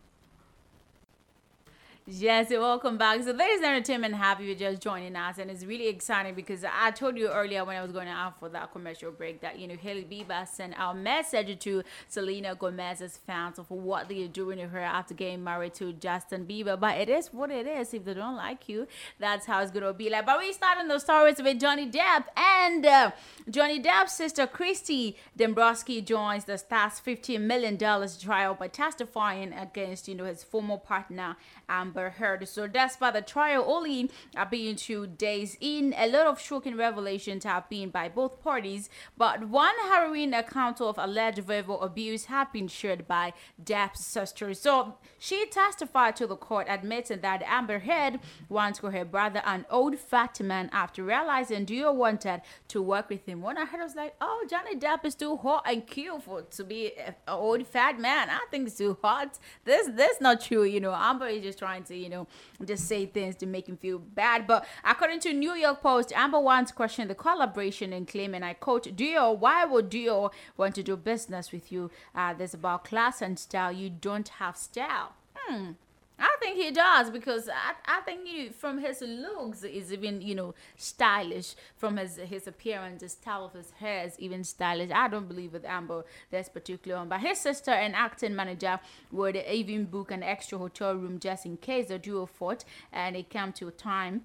Yes, 2.09 2.51
welcome 2.51 2.97
back. 2.97 3.21
So, 3.21 3.31
ladies 3.31 3.57
and 3.57 3.65
entertainment, 3.65 4.15
happy 4.15 4.45
you're 4.45 4.55
just 4.55 4.81
joining 4.81 5.13
us, 5.17 5.39
and 5.39 5.51
it's 5.51 5.65
really 5.65 5.89
exciting 5.89 6.35
because 6.35 6.63
I 6.63 6.91
told 6.91 7.17
you 7.17 7.27
earlier 7.27 7.65
when 7.65 7.75
I 7.75 7.81
was 7.81 7.91
going 7.91 8.07
out 8.07 8.39
for 8.39 8.47
that 8.47 8.71
commercial 8.71 9.11
break 9.11 9.41
that 9.41 9.59
you 9.59 9.67
know 9.67 9.75
Hailey 9.75 10.07
Bieber 10.09 10.47
sent 10.47 10.79
our 10.79 10.93
message 10.93 11.59
to 11.59 11.83
Selena 12.07 12.55
Gomez's 12.55 13.17
fans 13.17 13.59
of 13.59 13.69
what 13.69 14.07
they're 14.07 14.29
doing 14.29 14.57
to 14.59 14.69
her 14.69 14.79
after 14.79 15.13
getting 15.13 15.43
married 15.43 15.73
to 15.73 15.91
Justin 15.91 16.45
Bieber. 16.45 16.79
But 16.79 16.97
it 16.97 17.09
is 17.09 17.33
what 17.33 17.51
it 17.51 17.67
is. 17.67 17.93
If 17.93 18.05
they 18.05 18.13
don't 18.13 18.37
like 18.37 18.69
you, 18.69 18.87
that's 19.19 19.45
how 19.45 19.61
it's 19.61 19.71
gonna 19.71 19.91
be 19.91 20.09
like. 20.09 20.25
But 20.25 20.39
we 20.39 20.53
starting 20.53 20.87
the 20.87 20.99
stories 20.99 21.43
with 21.43 21.59
Johnny 21.59 21.91
Depp 21.91 22.23
and 22.37 22.85
uh, 22.85 23.11
Johnny 23.49 23.83
Depp's 23.83 24.13
sister 24.13 24.47
Christi 24.47 25.17
Dembrowski 25.37 26.05
joins 26.05 26.45
the 26.45 26.57
star's 26.57 27.01
fifteen 27.01 27.47
million 27.47 27.75
dollars 27.75 28.17
trial 28.17 28.53
by 28.53 28.69
testifying 28.69 29.51
against 29.51 30.07
you 30.07 30.15
know 30.15 30.23
his 30.23 30.41
former 30.41 30.77
partner 30.77 31.35
Amber 31.67 31.96
Heard. 31.97 32.47
So 32.47 32.67
despite 32.67 33.13
the 33.13 33.21
trial 33.21 33.65
only 33.67 34.09
uh, 34.35 34.45
being 34.45 34.75
two 34.75 35.07
days 35.07 35.57
in, 35.59 35.93
a 35.97 36.07
lot 36.07 36.27
of 36.27 36.39
shocking 36.39 36.77
revelations 36.77 37.43
have 37.43 37.69
been 37.69 37.89
by 37.89 38.09
both 38.09 38.41
parties. 38.41 38.89
But 39.17 39.49
one 39.49 39.75
harrowing 39.89 40.33
account 40.33 40.79
of 40.79 40.97
alleged 40.97 41.39
verbal 41.39 41.81
abuse 41.81 42.25
have 42.25 42.53
been 42.53 42.67
shared 42.67 43.07
by 43.07 43.33
Depp's 43.61 44.05
sister. 44.05 44.53
So 44.53 44.95
she 45.17 45.45
testified 45.47 46.15
to 46.17 46.27
the 46.27 46.35
court 46.35 46.67
admitting 46.69 47.21
that 47.21 47.43
Amber 47.43 47.79
Heard 47.79 48.19
once 48.47 48.79
called 48.79 48.93
her 48.93 49.05
brother 49.05 49.41
an 49.45 49.65
old 49.69 49.97
fat 49.97 50.39
man 50.39 50.69
after 50.71 51.03
realizing 51.03 51.65
Dior 51.65 51.93
wanted 51.93 52.41
to 52.69 52.81
work 52.81 53.09
with 53.09 53.25
him. 53.25 53.41
When 53.41 53.57
I 53.57 53.65
heard, 53.65 53.81
I 53.81 53.83
was 53.83 53.95
like, 53.95 54.15
oh, 54.21 54.45
Johnny 54.49 54.75
Depp 54.75 55.05
is 55.05 55.15
too 55.15 55.37
hot 55.37 55.63
and 55.65 55.85
cute 55.85 56.23
for 56.23 56.43
to 56.43 56.63
be 56.63 56.93
an 56.97 57.15
old 57.27 57.65
fat 57.65 57.99
man. 57.99 58.29
I 58.29 58.45
think 58.51 58.67
it's 58.67 58.77
too 58.77 58.97
hot. 59.01 59.39
This 59.65 59.87
this 59.95 60.21
not 60.21 60.41
true. 60.41 60.63
You 60.63 60.79
know, 60.79 60.93
Amber 60.93 61.27
is 61.27 61.43
just 61.43 61.59
trying 61.59 61.83
to 61.87 61.95
you 61.95 62.09
know, 62.09 62.27
just 62.63 62.87
say 62.87 63.05
things 63.05 63.35
to 63.37 63.45
make 63.45 63.67
him 63.67 63.77
feel 63.77 63.99
bad. 63.99 64.47
But 64.47 64.65
according 64.83 65.19
to 65.21 65.33
New 65.33 65.53
York 65.53 65.81
Post, 65.81 66.13
Amber 66.15 66.39
once 66.39 66.71
questioned 66.71 67.09
the 67.09 67.15
collaboration 67.15 67.93
and 67.93 68.07
claiming, 68.07 68.43
I 68.43 68.53
quote, 68.53 68.95
Dior, 68.95 69.37
why 69.37 69.65
would 69.65 69.89
Dior 69.89 70.31
want 70.55 70.75
to 70.75 70.83
do 70.83 70.95
business 70.95 71.51
with 71.51 71.71
you? 71.71 71.91
Uh, 72.15 72.33
this 72.33 72.53
about 72.53 72.83
class 72.83 73.21
and 73.21 73.37
style. 73.37 73.71
You 73.71 73.89
don't 73.89 74.27
have 74.27 74.57
style. 74.57 75.13
Hmm. 75.35 75.71
I 76.19 76.35
think 76.39 76.57
he 76.57 76.71
does 76.71 77.11
because 77.11 77.47
I, 77.47 77.73
I 77.85 78.01
think 78.01 78.27
you 78.27 78.49
from 78.49 78.79
his 78.79 79.01
looks 79.01 79.63
is 79.63 79.93
even 79.93 80.21
you 80.21 80.33
know 80.33 80.55
stylish 80.75 81.55
from 81.75 81.97
his 81.97 82.17
his 82.17 82.47
appearance, 82.47 83.01
the 83.01 83.09
style 83.09 83.45
of 83.45 83.53
his 83.53 83.71
hair 83.71 84.05
is 84.05 84.19
even 84.19 84.43
stylish. 84.43 84.89
I 84.91 85.07
don't 85.07 85.27
believe 85.27 85.53
with 85.53 85.65
Amber 85.65 86.05
that's 86.31 86.49
particular 86.49 86.97
one, 86.97 87.09
but 87.09 87.19
his 87.19 87.39
sister 87.39 87.71
and 87.71 87.95
acting 87.95 88.35
manager 88.35 88.79
would 89.11 89.35
even 89.35 89.85
book 89.85 90.11
an 90.11 90.23
extra 90.23 90.57
hotel 90.57 90.95
room 90.95 91.19
just 91.19 91.45
in 91.45 91.57
case 91.57 91.87
the 91.89 91.99
duo 91.99 92.25
fought, 92.25 92.65
and 92.91 93.15
it 93.15 93.29
came 93.29 93.53
to 93.53 93.67
a 93.67 93.71
time 93.71 94.23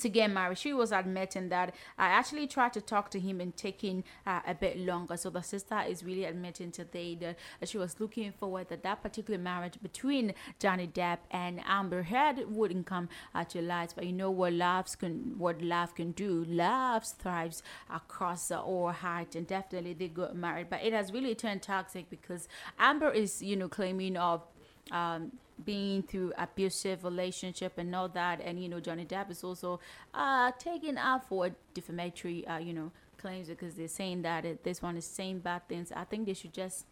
to 0.00 0.08
get 0.08 0.30
married. 0.30 0.58
She 0.58 0.72
was 0.72 0.92
admitting 0.92 1.48
that 1.50 1.74
I 1.98 2.06
actually 2.06 2.46
tried 2.46 2.72
to 2.74 2.80
talk 2.80 3.10
to 3.10 3.20
him 3.20 3.40
and 3.40 3.56
taking 3.56 4.04
uh, 4.26 4.40
a 4.46 4.54
bit 4.54 4.78
longer. 4.78 5.16
So 5.16 5.30
the 5.30 5.42
sister 5.42 5.82
is 5.86 6.04
really 6.04 6.24
admitting 6.24 6.72
today 6.72 7.14
that 7.16 7.36
she 7.68 7.78
was 7.78 7.98
looking 8.00 8.32
forward 8.32 8.68
that 8.68 8.82
that 8.82 9.02
particular 9.02 9.38
marriage 9.38 9.74
between 9.82 10.34
Johnny 10.58 10.86
Depp 10.86 11.18
and 11.30 11.60
Amber 11.66 12.02
Heard 12.02 12.50
wouldn't 12.50 12.86
come 12.86 13.08
uh, 13.34 13.44
to 13.44 13.62
light. 13.62 13.92
But 13.94 14.06
you 14.06 14.12
know 14.12 14.30
what 14.30 14.52
love 14.52 14.86
can 14.98 15.34
what 15.38 15.62
love 15.62 15.94
can 15.94 16.12
do. 16.12 16.44
Love 16.48 17.04
thrives 17.04 17.62
across 17.92 18.50
uh, 18.50 18.60
all 18.60 18.90
height, 18.90 19.34
and 19.34 19.46
definitely 19.46 19.94
they 19.94 20.08
got 20.08 20.36
married. 20.36 20.68
But 20.70 20.82
it 20.84 20.92
has 20.92 21.12
really 21.12 21.34
turned 21.34 21.62
toxic 21.62 22.10
because 22.10 22.48
Amber 22.78 23.10
is 23.10 23.42
you 23.42 23.56
know 23.56 23.68
claiming 23.68 24.16
of 24.16 24.42
um, 24.90 25.32
being 25.64 26.02
through 26.02 26.32
abusive 26.36 27.04
relationship 27.04 27.78
and 27.78 27.94
all 27.94 28.08
that. 28.08 28.40
And 28.42 28.62
you 28.62 28.68
know 28.68 28.80
johnny 28.80 29.04
depp 29.04 29.30
is 29.30 29.42
also 29.42 29.80
uh 30.14 30.52
taking 30.58 30.98
out 30.98 31.26
for 31.28 31.50
defamatory 31.74 32.46
uh 32.46 32.58
you 32.58 32.72
know 32.74 32.92
claims 33.16 33.48
because 33.48 33.74
they're 33.74 33.88
saying 33.88 34.22
that 34.22 34.44
it, 34.44 34.62
this 34.64 34.82
one 34.82 34.96
is 34.96 35.06
saying 35.06 35.40
bad 35.40 35.66
things. 35.68 35.92
I 35.94 36.04
think 36.04 36.26
they 36.26 36.34
should 36.34 36.52
just 36.52 36.86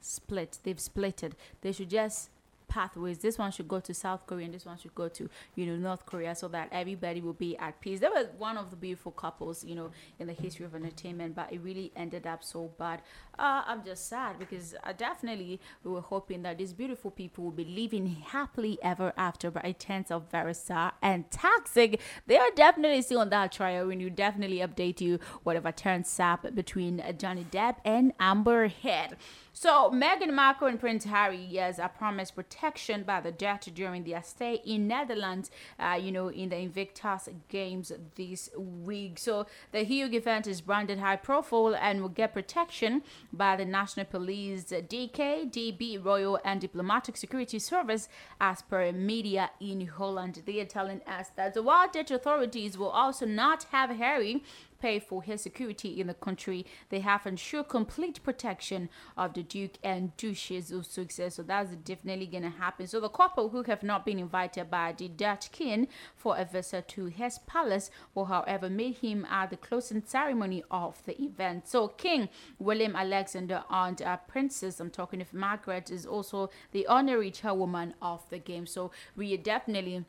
split. 0.00 0.58
They've 0.62 0.76
splitted. 0.76 1.32
They 1.62 1.72
should 1.72 1.90
just 1.90 2.30
pathways. 2.72 3.18
This 3.18 3.36
one 3.36 3.52
should 3.52 3.68
go 3.68 3.80
to 3.80 3.92
South 3.92 4.26
Korea 4.26 4.46
and 4.46 4.54
this 4.54 4.64
one 4.64 4.78
should 4.78 4.94
go 4.94 5.08
to, 5.08 5.28
you 5.56 5.66
know, 5.66 5.76
North 5.76 6.06
Korea 6.06 6.34
so 6.34 6.48
that 6.48 6.68
everybody 6.72 7.20
will 7.20 7.34
be 7.34 7.54
at 7.58 7.78
peace. 7.82 8.00
They 8.00 8.08
were 8.08 8.28
one 8.38 8.56
of 8.56 8.70
the 8.70 8.76
beautiful 8.76 9.12
couples, 9.12 9.62
you 9.62 9.74
know, 9.74 9.90
in 10.18 10.26
the 10.26 10.32
history 10.32 10.64
of 10.64 10.74
entertainment, 10.74 11.34
but 11.34 11.52
it 11.52 11.60
really 11.60 11.92
ended 11.94 12.26
up 12.26 12.42
so 12.42 12.70
bad. 12.78 13.02
Uh, 13.38 13.62
I'm 13.66 13.84
just 13.84 14.08
sad 14.08 14.38
because 14.38 14.74
uh, 14.84 14.92
definitely 14.96 15.60
we 15.84 15.90
were 15.90 16.00
hoping 16.00 16.42
that 16.44 16.56
these 16.56 16.72
beautiful 16.72 17.10
people 17.10 17.44
will 17.44 17.50
be 17.50 17.66
living 17.66 18.06
happily 18.06 18.78
ever 18.82 19.12
after, 19.18 19.50
but 19.50 19.66
it 19.66 19.78
turns 19.78 20.10
out 20.10 20.30
very 20.30 20.54
sad 20.54 20.92
and 21.02 21.30
toxic. 21.30 22.00
They 22.26 22.38
are 22.38 22.50
definitely 22.56 23.02
still 23.02 23.20
on 23.20 23.28
that 23.30 23.52
trial 23.52 23.90
and 23.90 24.00
you 24.00 24.08
definitely 24.08 24.58
update 24.58 25.02
you 25.02 25.18
whatever 25.42 25.72
turns 25.72 26.08
sap 26.08 26.54
between 26.54 27.00
uh, 27.00 27.12
Johnny 27.12 27.44
Depp 27.50 27.76
and 27.84 28.14
Amber 28.18 28.68
Heard. 28.68 29.16
So 29.52 29.90
Meghan 29.90 30.32
Markle 30.32 30.68
and 30.68 30.80
Prince 30.80 31.04
Harry, 31.04 31.46
yes, 31.48 31.78
are 31.78 31.88
promised 31.88 32.34
protection 32.62 33.02
by 33.02 33.20
the 33.20 33.32
judge 33.32 33.64
during 33.74 34.04
their 34.04 34.22
stay 34.22 34.60
in 34.64 34.86
Netherlands, 34.86 35.50
uh, 35.80 35.98
you 36.00 36.12
know, 36.12 36.28
in 36.28 36.48
the 36.48 36.56
Invictus 36.56 37.28
Games 37.48 37.90
this 38.14 38.50
week. 38.56 39.18
So 39.18 39.46
the 39.72 39.80
huge 39.80 40.14
event 40.14 40.46
is 40.46 40.60
branded 40.60 41.00
high 41.00 41.16
profile 41.16 41.74
and 41.74 42.00
will 42.00 42.08
get 42.08 42.32
protection 42.32 43.02
by 43.32 43.56
the 43.56 43.64
National 43.64 44.06
Police, 44.06 44.66
DK, 44.66 45.50
DB, 45.50 46.04
Royal 46.04 46.38
and 46.44 46.60
Diplomatic 46.60 47.16
Security 47.16 47.58
Service, 47.58 48.08
as 48.40 48.62
per 48.62 48.92
media 48.92 49.50
in 49.58 49.88
Holland. 49.88 50.42
They 50.46 50.60
are 50.60 50.64
telling 50.64 51.00
us 51.04 51.30
that 51.34 51.54
the 51.54 51.64
Wild 51.64 51.90
Dutch 51.92 52.12
authorities 52.12 52.78
will 52.78 52.90
also 52.90 53.26
not 53.26 53.64
have 53.72 53.90
Harry 53.90 54.44
pay 54.82 54.98
for 54.98 55.22
his 55.22 55.40
security 55.40 56.00
in 56.00 56.08
the 56.08 56.14
country. 56.14 56.66
They 56.90 57.00
have 57.00 57.24
ensured 57.24 57.68
complete 57.68 58.22
protection 58.24 58.88
of 59.16 59.32
the 59.34 59.44
Duke 59.44 59.78
and 59.84 60.14
Duchess 60.16 60.72
of 60.72 60.84
Sussex. 60.86 61.36
So 61.36 61.42
that's 61.44 61.70
definitely 61.76 62.26
going 62.26 62.42
to 62.42 62.50
happen. 62.50 62.88
So 62.88 62.98
the 62.98 63.08
couple 63.08 63.50
who 63.50 63.62
have 63.62 63.84
not 63.84 64.04
been 64.04 64.18
invited 64.18 64.70
by 64.70 64.92
the 64.98 65.08
Dutch 65.08 65.52
king 65.52 65.86
for 66.16 66.36
a 66.36 66.44
visit 66.44 66.88
to 66.88 67.06
his 67.06 67.38
palace 67.46 67.90
will, 68.14 68.24
however, 68.24 68.68
meet 68.68 68.98
him 68.98 69.24
at 69.30 69.50
the 69.50 69.56
closing 69.56 70.02
ceremony 70.04 70.64
of 70.70 71.00
the 71.06 71.20
event. 71.22 71.68
So 71.68 71.88
King 71.88 72.28
William 72.58 72.96
Alexander 72.96 73.62
and 73.70 74.02
uh, 74.02 74.16
Princess, 74.16 74.80
I'm 74.80 74.90
talking 74.90 75.20
of 75.20 75.32
Margaret, 75.32 75.90
is 75.90 76.04
also 76.04 76.50
the 76.72 76.86
honorary 76.88 77.30
chairwoman 77.30 77.94
of 78.02 78.28
the 78.30 78.38
game. 78.38 78.66
So 78.66 78.90
we 79.16 79.32
are 79.32 79.36
definitely 79.36 80.04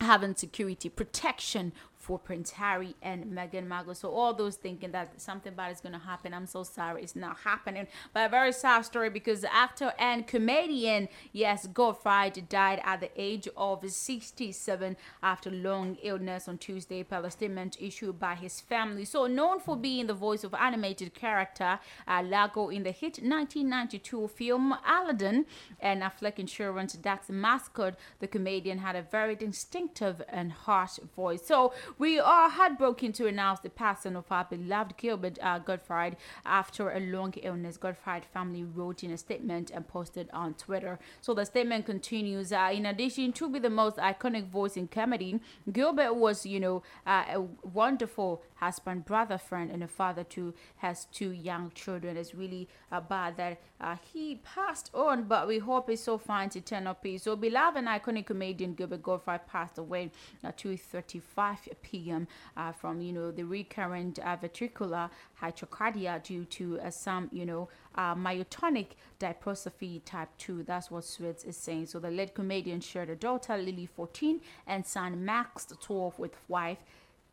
having 0.00 0.34
security 0.34 0.88
protection 0.88 1.72
for 2.04 2.18
Prince 2.18 2.50
Harry 2.52 2.94
and 3.00 3.24
Meghan 3.24 3.66
Markle. 3.66 3.94
So 3.94 4.10
all 4.10 4.34
those 4.34 4.56
thinking 4.56 4.92
that 4.92 5.20
something 5.20 5.54
bad 5.54 5.72
is 5.72 5.80
going 5.80 5.94
to 5.94 5.98
happen, 5.98 6.34
I'm 6.34 6.46
so 6.46 6.62
sorry, 6.62 7.02
it's 7.02 7.16
not 7.16 7.38
happening. 7.38 7.86
But 8.12 8.26
a 8.26 8.28
very 8.28 8.52
sad 8.52 8.82
story 8.82 9.08
because 9.08 9.44
actor 9.44 9.92
and 9.98 10.26
comedian, 10.26 11.08
yes, 11.32 11.66
Gottfried 11.66 12.48
died 12.50 12.82
at 12.84 13.00
the 13.00 13.10
age 13.16 13.48
of 13.56 13.90
67 13.90 14.96
after 15.22 15.50
long 15.50 15.96
illness 16.02 16.46
on 16.46 16.58
Tuesday 16.58 17.02
per 17.02 17.28
statement 17.30 17.78
issued 17.80 18.20
by 18.20 18.34
his 18.34 18.60
family. 18.60 19.06
So 19.06 19.26
known 19.26 19.58
for 19.60 19.74
being 19.74 20.06
the 20.06 20.14
voice 20.14 20.44
of 20.44 20.52
animated 20.52 21.14
character 21.14 21.78
uh, 22.06 22.22
Iago 22.22 22.68
in 22.68 22.82
the 22.82 22.90
hit 22.90 23.18
1992 23.22 24.28
film 24.28 24.74
Aladdin 24.86 25.46
and 25.80 26.02
Aflac 26.02 26.38
Insurance 26.38 26.98
That's 27.00 27.30
mascot, 27.30 27.94
the 28.18 28.26
comedian 28.26 28.78
had 28.78 28.94
a 28.94 29.02
very 29.02 29.34
distinctive 29.34 30.20
and 30.28 30.52
harsh 30.52 30.98
voice. 31.16 31.46
So 31.46 31.72
we 31.98 32.18
are 32.18 32.50
heartbroken 32.50 33.12
to 33.12 33.26
announce 33.26 33.60
the 33.60 33.70
passing 33.70 34.16
of 34.16 34.24
our 34.30 34.44
beloved 34.44 34.96
Gilbert 34.96 35.38
uh, 35.42 35.58
Gottfried 35.58 36.16
after 36.44 36.90
a 36.90 37.00
long 37.00 37.32
illness. 37.42 37.76
Gottfried 37.76 38.24
family 38.24 38.64
wrote 38.64 39.04
in 39.04 39.10
a 39.10 39.16
statement 39.16 39.70
and 39.70 39.86
posted 39.86 40.28
on 40.32 40.54
Twitter. 40.54 40.98
So 41.20 41.34
the 41.34 41.44
statement 41.44 41.86
continues. 41.86 42.52
Uh, 42.52 42.70
in 42.72 42.86
addition 42.86 43.32
to 43.34 43.48
be 43.48 43.58
the 43.58 43.70
most 43.70 43.96
iconic 43.98 44.48
voice 44.48 44.76
in 44.76 44.88
comedy, 44.88 45.40
Gilbert 45.72 46.14
was, 46.14 46.44
you 46.44 46.60
know, 46.60 46.82
uh, 47.06 47.24
a 47.34 47.40
wonderful 47.62 48.42
husband, 48.64 49.04
brother, 49.04 49.38
friend, 49.38 49.70
and 49.70 49.82
a 49.82 49.88
father 49.88 50.24
too 50.24 50.54
has 50.76 51.06
two 51.06 51.30
young 51.30 51.70
children. 51.74 52.16
It's 52.16 52.34
really 52.34 52.68
uh, 52.90 53.00
bad 53.00 53.36
that 53.36 53.60
uh, 53.80 53.96
he 54.12 54.36
passed 54.36 54.90
on, 54.94 55.24
but 55.24 55.46
we 55.46 55.58
hope 55.58 55.90
he's 55.90 56.02
so 56.02 56.16
fine 56.16 56.48
to 56.50 56.60
turn 56.60 56.86
up 56.86 57.02
peace. 57.02 57.24
So 57.24 57.36
beloved 57.36 57.76
and 57.76 57.88
iconic 57.88 58.26
comedian 58.26 58.74
Gilbert 58.74 59.02
Gottfried 59.02 59.46
passed 59.46 59.78
away 59.78 60.10
at 60.42 60.56
2:35 60.56 61.58
p.m. 61.82 62.26
Uh, 62.56 62.72
from 62.72 63.00
you 63.00 63.12
know 63.12 63.30
the 63.30 63.44
recurrent 63.44 64.18
uh, 64.18 64.36
ventricular 64.36 65.10
tachycardia 65.40 66.22
due 66.22 66.44
to 66.46 66.80
uh, 66.80 66.90
some 66.90 67.28
you 67.32 67.44
know 67.44 67.68
uh, 67.96 68.14
myotonic 68.14 68.88
dystrophy 69.20 70.02
type 70.04 70.30
2. 70.38 70.64
That's 70.64 70.90
what 70.90 71.04
Swiss 71.04 71.44
is 71.44 71.56
saying. 71.56 71.86
So 71.86 71.98
the 71.98 72.10
late 72.10 72.34
comedian 72.34 72.80
shared 72.80 73.10
a 73.10 73.16
daughter, 73.16 73.56
Lily, 73.56 73.86
14, 73.86 74.40
and 74.66 74.84
son, 74.84 75.24
Max, 75.24 75.66
12, 75.80 76.18
with 76.18 76.36
wife 76.48 76.78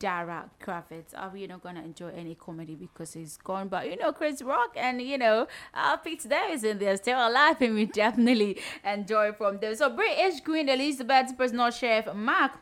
Dara 0.01 0.49
Kravitz. 0.59 1.13
Are 1.15 1.29
we 1.29 1.45
not 1.45 1.61
gonna 1.61 1.81
enjoy 1.81 2.09
any 2.09 2.33
comedy 2.33 2.75
because 2.75 3.13
he's 3.13 3.37
gone? 3.37 3.67
But 3.67 3.87
you 3.87 3.95
know, 3.97 4.11
Chris 4.11 4.41
Rock 4.41 4.71
and 4.75 4.99
you 4.99 5.19
know, 5.19 5.47
uh, 5.75 5.95
Pete 5.97 6.27
Davidson, 6.27 6.79
they're 6.79 6.97
still 6.97 7.19
alive, 7.19 7.61
and 7.61 7.75
we 7.75 7.85
definitely 7.85 8.57
enjoy 8.83 9.31
from 9.33 9.59
them. 9.59 9.75
So 9.75 9.89
British 9.95 10.41
Queen 10.41 10.67
Elizabeth's 10.67 11.33
personal 11.33 11.69
chef 11.69 12.11
Mark 12.15 12.53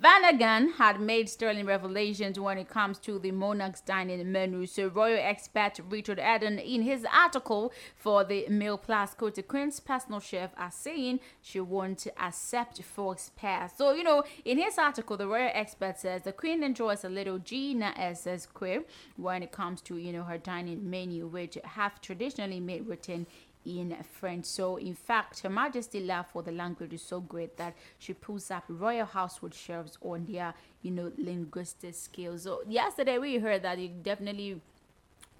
Flanagan 0.00 0.70
had 0.70 1.00
made 1.00 1.28
sterling 1.28 1.66
revelations 1.66 2.38
when 2.38 2.58
it 2.58 2.68
comes 2.68 2.98
to 2.98 3.20
the 3.20 3.30
monarch's 3.30 3.80
dining 3.80 4.30
menu. 4.32 4.66
So, 4.66 4.88
royal 4.88 5.20
expert 5.22 5.78
Richard 5.88 6.18
Eden, 6.18 6.58
in 6.58 6.82
his 6.82 7.06
article 7.10 7.72
for 7.96 8.24
the 8.24 8.48
Mail 8.48 8.76
Plus, 8.76 9.14
the 9.14 9.42
Queen's 9.42 9.78
personal 9.78 10.18
chef 10.18 10.50
as 10.56 10.74
saying 10.74 11.20
she 11.40 11.60
won't 11.60 12.08
accept 12.20 12.82
false 12.82 13.30
pairs. 13.36 13.70
So, 13.76 13.92
you 13.94 14.02
know, 14.02 14.24
in 14.44 14.58
his 14.58 14.78
article, 14.78 15.16
the 15.16 15.28
royal 15.28 15.50
expert 15.54 16.00
says 16.00 16.22
the 16.22 16.32
Queen 16.32 16.64
enjoys 16.64 17.04
a 17.04 17.08
little 17.08 17.38
Gina 17.38 17.94
SS 17.96 18.46
queer 18.46 18.82
when 19.16 19.44
it 19.44 19.52
comes 19.52 19.80
to, 19.82 19.96
you 19.96 20.12
know, 20.12 20.24
her 20.24 20.38
dining 20.38 20.90
menu, 20.90 21.28
which 21.28 21.56
have 21.62 22.00
traditionally 22.00 22.60
made 22.60 22.88
written 22.88 23.26
in 23.64 23.96
French. 24.18 24.44
So, 24.46 24.76
in 24.76 24.94
fact, 24.94 25.40
Her 25.40 25.50
Majesty 25.50 26.00
love 26.00 26.26
for 26.26 26.42
the 26.42 26.52
language 26.52 26.92
is 26.92 27.02
so 27.02 27.20
great 27.20 27.56
that 27.56 27.74
she 27.98 28.12
pulls 28.12 28.50
up 28.50 28.64
royal 28.68 29.06
household 29.06 29.54
shelves 29.54 29.98
on 30.00 30.26
their, 30.26 30.54
you 30.82 30.90
know, 30.90 31.12
linguistic 31.16 31.94
skills. 31.94 32.42
So, 32.42 32.62
yesterday 32.68 33.18
we 33.18 33.38
heard 33.38 33.62
that 33.62 33.78
it 33.78 34.02
definitely 34.02 34.60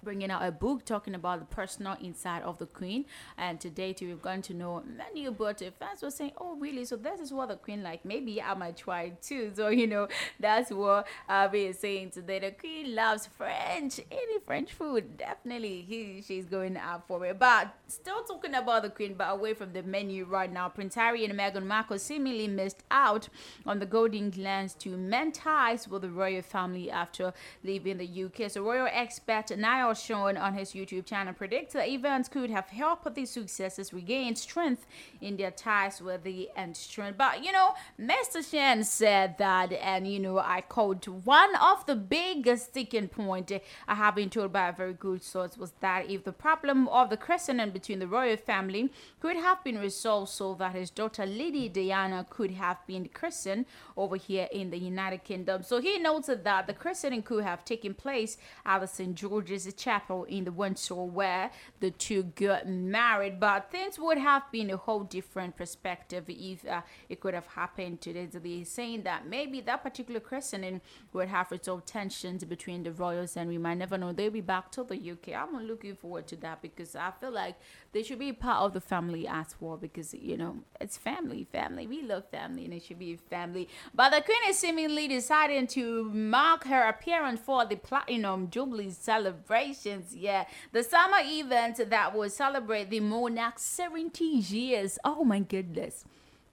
bringing 0.05 0.29
out 0.29 0.43
a 0.43 0.51
book 0.51 0.85
talking 0.85 1.15
about 1.15 1.39
the 1.39 1.45
personal 1.45 1.97
inside 1.99 2.43
of 2.43 2.59
the 2.59 2.67
queen. 2.67 3.05
And 3.37 3.59
today 3.59 3.91
too 3.91 4.07
we've 4.07 4.21
gotten 4.21 4.43
to 4.43 4.53
know 4.53 4.83
many 4.85 5.25
about 5.25 5.61
it. 5.63 5.73
Fans 5.79 6.03
were 6.03 6.11
saying 6.11 6.33
oh 6.37 6.55
really? 6.55 6.85
So 6.85 6.95
this 6.95 7.19
is 7.19 7.33
what 7.33 7.49
the 7.49 7.55
queen 7.55 7.81
like? 7.83 8.05
Maybe 8.05 8.41
i 8.41 8.53
might 8.53 8.77
try 8.77 9.09
too. 9.21 9.51
So 9.55 9.69
you 9.69 9.87
know 9.87 10.07
that's 10.39 10.69
what 10.69 11.07
i've 11.27 11.51
been 11.51 11.73
saying 11.73 12.11
today. 12.11 12.39
The 12.39 12.51
queen 12.51 12.93
loves 12.93 13.25
french. 13.25 13.99
Any 14.11 14.39
french 14.45 14.73
food 14.73 15.17
definitely 15.17 15.81
he 15.81 16.23
she's 16.25 16.45
going 16.45 16.77
out 16.77 17.07
for 17.07 17.25
it. 17.25 17.39
But 17.39 17.73
still 17.87 18.23
talking 18.23 18.53
about 18.53 18.83
the 18.83 18.89
queen 18.89 19.15
but 19.15 19.31
away 19.31 19.55
from 19.55 19.73
the 19.73 19.81
menu 19.81 20.25
right 20.25 20.51
now. 20.51 20.69
Prince 20.69 20.95
harry 20.95 21.25
and 21.25 21.33
meghan 21.33 21.65
markle 21.65 21.97
seemingly 21.97 22.47
missed 22.47 22.83
out 22.91 23.27
on 23.65 23.79
the 23.79 23.87
golden 23.87 24.29
glance 24.29 24.75
to 24.75 24.89
mend 24.89 25.33
ties 25.33 25.87
with 25.87 26.03
the 26.03 26.09
royal 26.09 26.43
family 26.43 26.91
after 26.91 27.33
leaving 27.63 27.97
the 27.97 28.23
uk 28.23 28.51
so 28.51 28.61
royal 28.61 28.87
expert 28.91 29.49
Neil 29.57 29.94
Sean 29.95 30.37
on 30.37 30.53
his 30.53 30.73
YouTube 30.73 31.05
channel 31.05 31.33
predicts 31.33 31.73
that 31.73 31.87
events 31.87 32.29
could 32.29 32.49
have 32.49 32.67
helped 32.67 33.13
the 33.15 33.23
Sussexes 33.23 33.93
regain 33.93 34.35
strength 34.35 34.85
in 35.21 35.37
their 35.37 35.51
ties 35.51 36.01
with 36.01 36.23
the 36.23 36.49
strength. 36.73 37.17
But 37.17 37.43
you 37.43 37.51
know, 37.51 37.73
Mr. 37.99 38.43
Sean 38.49 38.83
said 38.83 39.37
that, 39.37 39.71
and 39.73 40.07
you 40.07 40.19
know, 40.19 40.39
I 40.39 40.61
quote, 40.61 41.07
one 41.07 41.55
of 41.55 41.85
the 41.85 41.95
biggest 41.95 42.65
sticking 42.67 43.07
point 43.07 43.51
I 43.87 43.95
have 43.95 44.15
been 44.15 44.29
told 44.29 44.53
by 44.53 44.69
a 44.69 44.73
very 44.73 44.93
good 44.93 45.23
source 45.23 45.57
was 45.57 45.71
that 45.79 46.09
if 46.09 46.23
the 46.23 46.31
problem 46.31 46.87
of 46.89 47.09
the 47.09 47.17
christening 47.17 47.71
between 47.71 47.99
the 47.99 48.07
royal 48.07 48.37
family 48.37 48.91
could 49.19 49.35
have 49.35 49.63
been 49.63 49.79
resolved 49.79 50.29
so 50.29 50.53
that 50.55 50.75
his 50.75 50.89
daughter 50.89 51.25
Lady 51.25 51.69
Diana 51.69 52.25
could 52.29 52.51
have 52.51 52.77
been 52.87 53.09
christened 53.13 53.65
over 53.97 54.15
here 54.15 54.47
in 54.51 54.69
the 54.69 54.77
United 54.77 55.23
Kingdom. 55.23 55.63
So 55.63 55.79
he 55.79 55.99
noted 55.99 56.43
that 56.43 56.67
the 56.67 56.73
christening 56.73 57.23
could 57.23 57.43
have 57.43 57.65
taken 57.65 57.93
place 57.93 58.37
at 58.65 58.79
the 58.79 58.87
St. 58.87 59.15
George's 59.15 59.71
chapel 59.85 60.23
in 60.23 60.45
the 60.45 60.51
Windsor 60.51 60.95
where 60.95 61.51
the 61.79 61.91
two 61.91 62.23
got 62.23 62.67
married. 62.67 63.39
But 63.39 63.71
things 63.71 63.99
would 63.99 64.17
have 64.17 64.51
been 64.51 64.69
a 64.71 64.77
whole 64.77 65.03
different 65.03 65.55
perspective 65.55 66.25
if 66.27 66.67
uh, 66.67 66.81
it 67.07 67.19
could 67.19 67.35
have 67.35 67.47
happened 67.47 68.01
today. 68.01 68.25
They're 68.25 68.65
saying 68.65 69.03
that 69.03 69.27
maybe 69.27 69.61
that 69.61 69.83
particular 69.83 70.19
christening 70.19 70.81
would 71.13 71.27
have 71.27 71.51
resolved 71.51 71.85
tensions 71.85 72.43
between 72.43 72.83
the 72.83 72.91
royals, 72.91 73.37
and 73.37 73.47
we 73.49 73.59
might 73.59 73.77
never 73.77 73.97
know. 73.97 74.11
They'll 74.11 74.31
be 74.31 74.41
back 74.41 74.71
to 74.71 74.83
the 74.83 74.97
UK. 75.11 75.35
I'm 75.35 75.55
looking 75.67 75.95
forward 75.95 76.27
to 76.27 76.35
that 76.37 76.61
because 76.61 76.95
I 76.95 77.11
feel 77.19 77.31
like 77.31 77.55
they 77.95 78.03
should 78.03 78.19
be 78.19 78.33
part 78.33 78.61
of 78.61 78.73
the 78.73 78.81
family 78.81 79.25
as 79.25 79.55
well 79.57 79.77
because 79.77 80.13
you 80.13 80.35
know 80.35 80.57
it's 80.81 80.97
family, 80.97 81.47
family. 81.49 81.87
We 81.87 82.01
love 82.01 82.25
family, 82.29 82.65
and 82.65 82.73
it 82.73 82.83
should 82.83 82.99
be 82.99 83.15
family. 83.15 83.69
But 83.93 84.09
the 84.09 84.19
queen 84.19 84.49
is 84.49 84.59
seemingly 84.59 85.07
deciding 85.07 85.67
to 85.67 86.03
mark 86.11 86.65
her 86.65 86.89
appearance 86.89 87.39
for 87.39 87.63
the 87.63 87.77
platinum 87.77 88.49
jubilee 88.49 88.91
celebrations. 88.91 90.13
Yeah, 90.13 90.43
the 90.73 90.83
summer 90.83 91.19
event 91.23 91.89
that 91.89 92.13
will 92.13 92.29
celebrate 92.29 92.89
the 92.89 92.99
monarch's 92.99 93.61
70 93.61 94.25
years. 94.25 94.99
Oh 95.05 95.23
my 95.23 95.39
goodness 95.39 96.03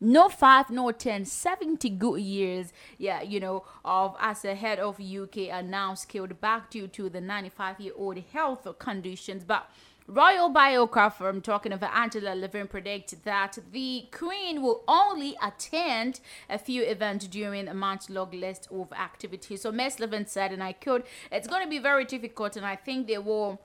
no 0.02 0.28
five, 0.28 0.68
no 0.68 0.90
ten, 0.90 1.24
70 1.24 1.88
good 1.90 2.20
years, 2.20 2.72
yeah, 2.98 3.22
you 3.22 3.38
know, 3.38 3.64
of 3.84 4.16
as 4.18 4.44
a 4.44 4.52
head 4.52 4.80
of 4.80 4.98
UK 5.00 5.48
are 5.52 5.62
now 5.62 5.94
scaled 5.94 6.40
back 6.40 6.70
due 6.70 6.88
to 6.88 7.08
the 7.08 7.20
95 7.20 7.80
year 7.80 7.92
old 7.96 8.18
health 8.32 8.66
conditions. 8.80 9.44
But 9.44 9.70
Royal 10.14 10.50
biographer, 10.50 11.26
I'm 11.26 11.40
talking 11.40 11.72
of 11.72 11.82
Angela 11.82 12.34
Levin, 12.34 12.68
predicts 12.68 13.14
that 13.24 13.58
the 13.72 14.08
Queen 14.12 14.60
will 14.60 14.84
only 14.86 15.38
attend 15.42 16.20
a 16.50 16.58
few 16.58 16.82
events 16.82 17.26
during 17.28 17.66
a 17.66 17.72
month 17.72 18.10
long 18.10 18.30
list 18.30 18.68
of 18.70 18.92
activities. 18.92 19.62
So 19.62 19.72
Ms. 19.72 20.00
Levin 20.00 20.26
said, 20.26 20.52
and 20.52 20.62
I 20.62 20.74
quote, 20.74 21.06
it's 21.30 21.48
going 21.48 21.62
to 21.62 21.68
be 21.68 21.78
very 21.78 22.04
difficult, 22.04 22.58
and 22.58 22.66
I 22.66 22.76
think 22.76 23.06
they 23.06 23.16
will 23.16 23.58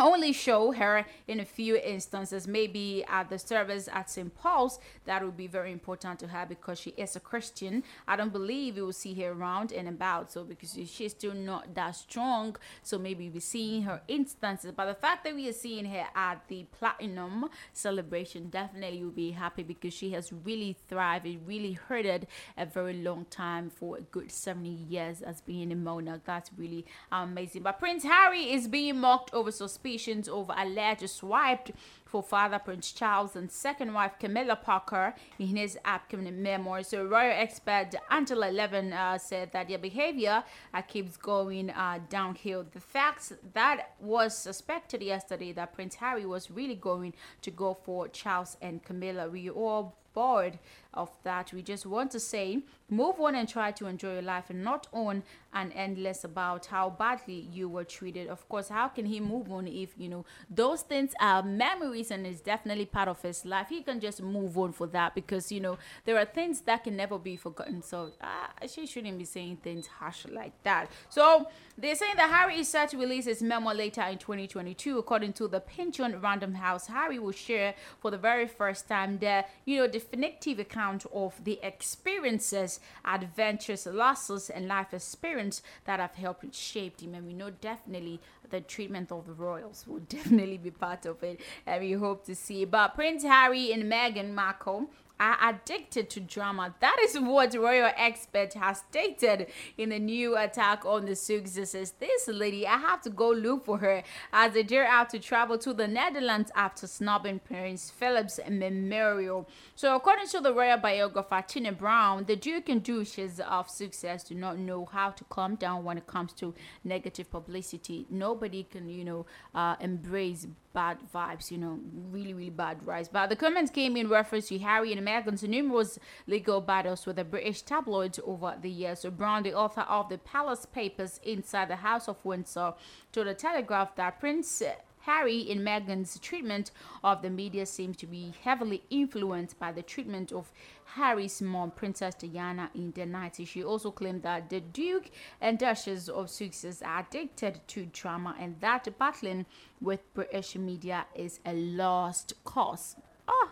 only 0.00 0.32
show 0.32 0.72
her 0.72 1.04
in 1.28 1.40
a 1.40 1.44
few 1.44 1.76
instances, 1.76 2.48
maybe 2.48 3.04
at 3.08 3.30
the 3.30 3.38
service 3.38 3.88
at 3.92 4.10
St. 4.10 4.34
Paul's. 4.34 4.78
That 5.04 5.24
would 5.24 5.36
be 5.36 5.46
very 5.46 5.72
important 5.72 6.18
to 6.20 6.28
her 6.28 6.46
because 6.46 6.80
she 6.80 6.90
is 6.90 7.16
a 7.16 7.20
Christian. 7.20 7.84
I 8.08 8.16
don't 8.16 8.32
believe 8.32 8.76
you 8.76 8.86
will 8.86 8.92
see 8.92 9.14
her 9.14 9.32
around 9.32 9.72
and 9.72 9.88
about, 9.88 10.32
so 10.32 10.44
because 10.44 10.76
she's 10.86 11.12
still 11.12 11.34
not 11.34 11.74
that 11.74 11.96
strong, 11.96 12.56
so 12.82 12.98
maybe 12.98 13.30
we're 13.30 13.40
seeing 13.40 13.82
her 13.82 14.02
instances. 14.08 14.72
But 14.76 14.86
the 14.86 14.94
fact 14.94 15.24
that 15.24 15.34
we 15.34 15.48
are 15.48 15.52
seeing 15.52 15.84
her 15.86 16.06
at 16.14 16.42
the 16.48 16.64
platinum 16.72 17.48
celebration, 17.72 18.48
definitely 18.50 19.04
will 19.04 19.10
be 19.10 19.30
happy 19.30 19.62
because 19.62 19.94
she 19.94 20.10
has 20.12 20.32
really 20.32 20.76
thrived, 20.88 21.26
it 21.26 21.38
really 21.46 21.72
hurted 21.72 22.26
a 22.56 22.66
very 22.66 22.94
long 22.94 23.26
time 23.26 23.70
for 23.70 23.98
a 23.98 24.02
good 24.02 24.32
70 24.32 24.68
years 24.68 25.22
as 25.22 25.40
being 25.40 25.70
a 25.72 25.76
monarch. 25.76 26.22
That's 26.24 26.50
really 26.56 26.84
amazing. 27.12 27.62
But 27.62 27.78
Prince 27.78 28.02
Harry 28.02 28.52
is 28.52 28.66
being 28.66 28.98
mocked 28.98 29.32
over 29.32 29.52
suspicion 29.52 29.83
suspicions 29.84 30.28
over 30.28 30.54
alleged 30.56 31.10
swiped 31.10 31.70
for 32.06 32.22
father 32.22 32.58
Prince 32.58 32.92
Charles 32.92 33.36
and 33.36 33.50
second 33.50 33.92
wife 33.92 34.12
Camilla 34.18 34.56
Parker 34.56 35.14
in 35.38 35.56
his 35.56 35.76
upcoming 35.84 36.42
memoir. 36.42 36.82
So 36.82 37.04
royal 37.04 37.32
expert 37.32 37.90
Angela 38.10 38.50
Levin 38.50 38.94
uh, 38.94 39.18
said 39.18 39.52
that 39.52 39.68
their 39.68 39.78
behavior 39.78 40.42
uh, 40.72 40.80
keeps 40.82 41.18
going 41.18 41.68
uh, 41.70 41.98
downhill. 42.08 42.64
The 42.72 42.80
facts 42.80 43.34
that 43.52 43.90
was 44.00 44.36
suspected 44.36 45.02
yesterday 45.02 45.52
that 45.52 45.74
Prince 45.74 45.96
Harry 45.96 46.24
was 46.24 46.50
really 46.50 46.76
going 46.76 47.12
to 47.42 47.50
go 47.50 47.74
for 47.74 48.08
Charles 48.08 48.56
and 48.62 48.82
Camilla. 48.82 49.28
We 49.28 49.50
all 49.50 49.96
bored 50.14 50.58
of 50.94 51.10
that. 51.24 51.52
We 51.52 51.62
just 51.62 51.84
want 51.84 52.10
to 52.12 52.20
say 52.20 52.62
move 52.88 53.18
on 53.20 53.34
and 53.34 53.48
try 53.48 53.72
to 53.72 53.86
enjoy 53.86 54.14
your 54.14 54.22
life 54.22 54.50
and 54.50 54.62
not 54.62 54.86
on 54.92 55.22
and 55.52 55.72
endless 55.74 56.24
about 56.24 56.66
how 56.66 56.90
badly 56.90 57.48
you 57.52 57.68
were 57.68 57.84
treated. 57.84 58.28
Of 58.28 58.48
course, 58.48 58.68
how 58.68 58.88
can 58.88 59.06
he 59.06 59.20
move 59.20 59.50
on 59.50 59.66
if 59.66 59.90
you 59.96 60.08
know 60.08 60.24
those 60.50 60.82
things 60.82 61.12
are 61.20 61.42
memories 61.42 62.10
and 62.10 62.26
is 62.26 62.40
definitely 62.40 62.86
part 62.86 63.08
of 63.08 63.20
his 63.22 63.44
life? 63.44 63.68
He 63.68 63.82
can 63.82 64.00
just 64.00 64.22
move 64.22 64.58
on 64.58 64.72
for 64.72 64.86
that 64.88 65.14
because 65.14 65.50
you 65.52 65.60
know 65.60 65.78
there 66.04 66.18
are 66.18 66.24
things 66.24 66.60
that 66.62 66.84
can 66.84 66.96
never 66.96 67.18
be 67.18 67.36
forgotten. 67.36 67.82
So 67.82 68.12
uh, 68.20 68.66
she 68.66 68.86
shouldn't 68.86 69.18
be 69.18 69.24
saying 69.24 69.58
things 69.62 69.86
harsh 69.86 70.26
like 70.30 70.60
that. 70.64 70.90
So 71.08 71.48
they're 71.78 71.94
saying 71.94 72.16
that 72.16 72.30
Harry 72.30 72.58
is 72.60 72.68
set 72.68 72.90
to 72.90 72.98
release 72.98 73.24
his 73.24 73.42
memoir 73.42 73.74
later 73.74 74.02
in 74.02 74.18
2022, 74.18 74.98
according 74.98 75.32
to 75.34 75.48
the 75.48 75.60
Penguin 75.60 76.20
Random 76.20 76.54
House. 76.54 76.86
Harry 76.86 77.18
will 77.18 77.32
share 77.32 77.74
for 78.00 78.10
the 78.10 78.18
very 78.18 78.46
first 78.46 78.88
time 78.88 79.18
the 79.18 79.44
you 79.64 79.78
know 79.78 79.88
definitive 80.04 80.58
account 80.58 81.06
of 81.12 81.42
the 81.44 81.58
experiences, 81.62 82.80
adventures, 83.04 83.86
losses, 83.86 84.50
and 84.50 84.68
life 84.68 84.92
experience 84.92 85.62
that 85.84 86.00
have 86.00 86.14
helped 86.14 86.54
shape 86.54 87.00
him. 87.00 87.14
And 87.14 87.26
we 87.26 87.32
know 87.32 87.50
definitely 87.50 88.20
the 88.50 88.60
treatment 88.60 89.10
of 89.10 89.26
the 89.26 89.32
royals 89.32 89.84
will 89.86 89.98
definitely 90.08 90.58
be 90.58 90.70
part 90.70 91.06
of 91.06 91.22
it. 91.22 91.40
And 91.66 91.82
we 91.82 91.92
hope 91.92 92.24
to 92.26 92.34
see. 92.34 92.64
But 92.64 92.94
Prince 92.94 93.22
Harry 93.24 93.72
and 93.72 93.84
Meghan 93.84 94.34
Markle 94.34 94.88
are 95.18 95.36
addicted 95.50 96.10
to 96.10 96.20
drama. 96.20 96.74
That 96.80 96.96
is 97.02 97.18
what 97.18 97.54
royal 97.54 97.90
expert 97.96 98.54
has 98.54 98.82
stated 98.90 99.48
in 99.78 99.92
a 99.92 99.98
new 99.98 100.36
attack 100.36 100.84
on 100.84 101.06
the 101.06 101.12
Sussexes. 101.12 101.92
This 101.98 102.28
lady, 102.28 102.66
I 102.66 102.78
have 102.78 103.02
to 103.02 103.10
go 103.10 103.30
look 103.30 103.64
for 103.64 103.78
her 103.78 104.02
as 104.32 104.54
they 104.54 104.62
dare 104.62 104.86
out 104.86 105.10
to 105.10 105.18
travel 105.18 105.58
to 105.58 105.72
the 105.72 105.86
Netherlands 105.86 106.50
after 106.54 106.86
snubbing 106.86 107.40
Prince 107.40 107.90
Philip's 107.90 108.40
memorial. 108.48 109.48
So, 109.74 109.94
according 109.94 110.28
to 110.28 110.40
the 110.40 110.52
royal 110.52 110.78
biographer 110.78 111.44
Tina 111.46 111.72
Brown, 111.72 112.24
the 112.24 112.36
Duke 112.36 112.68
and 112.68 112.82
Duchess 112.82 113.40
of 113.40 113.70
Sussex 113.70 114.24
do 114.24 114.34
not 114.34 114.58
know 114.58 114.84
how 114.84 115.10
to 115.10 115.24
calm 115.24 115.54
down 115.54 115.84
when 115.84 115.98
it 115.98 116.06
comes 116.06 116.32
to 116.34 116.54
negative 116.82 117.30
publicity. 117.30 118.06
Nobody 118.10 118.64
can, 118.64 118.88
you 118.88 119.04
know, 119.04 119.26
uh, 119.54 119.76
embrace 119.80 120.46
bad 120.74 120.98
vibes, 121.14 121.50
you 121.50 121.56
know, 121.56 121.78
really, 122.10 122.34
really 122.34 122.50
bad 122.50 122.80
vibes. 122.80 123.08
But 123.10 123.30
the 123.30 123.36
comments 123.36 123.70
came 123.70 123.96
in 123.96 124.10
reference 124.10 124.48
to 124.48 124.58
Harry 124.58 124.92
and 124.92 125.06
Meghan's 125.06 125.42
numerous 125.44 125.98
legal 126.26 126.60
battles 126.60 127.06
with 127.06 127.16
the 127.16 127.24
British 127.24 127.62
tabloids 127.62 128.20
over 128.24 128.56
the 128.60 128.68
years. 128.68 129.00
So 129.00 129.10
Brown, 129.10 129.44
the 129.44 129.54
author 129.54 129.82
of 129.82 130.10
the 130.10 130.18
Palace 130.18 130.66
Papers 130.66 131.20
Inside 131.22 131.68
the 131.68 131.76
House 131.76 132.08
of 132.08 132.22
Windsor, 132.24 132.74
told 133.12 133.26
the 133.28 133.34
Telegraph 133.34 133.96
that 133.96 134.20
Prince 134.20 134.62
Harry 135.00 135.50
and 135.50 135.60
Meghan's 135.60 136.18
treatment 136.18 136.70
of 137.02 137.20
the 137.20 137.28
media 137.28 137.66
seems 137.66 137.96
to 137.98 138.06
be 138.06 138.32
heavily 138.42 138.82
influenced 138.88 139.58
by 139.58 139.70
the 139.70 139.82
treatment 139.82 140.32
of 140.32 140.50
Harry's 140.94 141.42
mom, 141.42 141.72
Princess 141.72 142.14
Diana, 142.14 142.70
in 142.72 142.92
the 142.92 143.00
90s. 143.00 143.48
She 143.48 143.64
also 143.64 143.90
claimed 143.90 144.22
that 144.22 144.48
the 144.48 144.60
Duke 144.60 145.10
and 145.40 145.58
Duchess 145.58 146.08
of 146.08 146.30
Sussex 146.30 146.82
are 146.82 147.00
addicted 147.00 147.60
to 147.66 147.86
drama 147.86 148.36
and 148.38 148.60
that 148.60 148.86
battling 148.96 149.44
with 149.80 150.00
British 150.14 150.54
media 150.54 151.06
is 151.16 151.40
a 151.44 151.52
lost 151.52 152.34
cause. 152.44 152.94
Oh, 153.26 153.50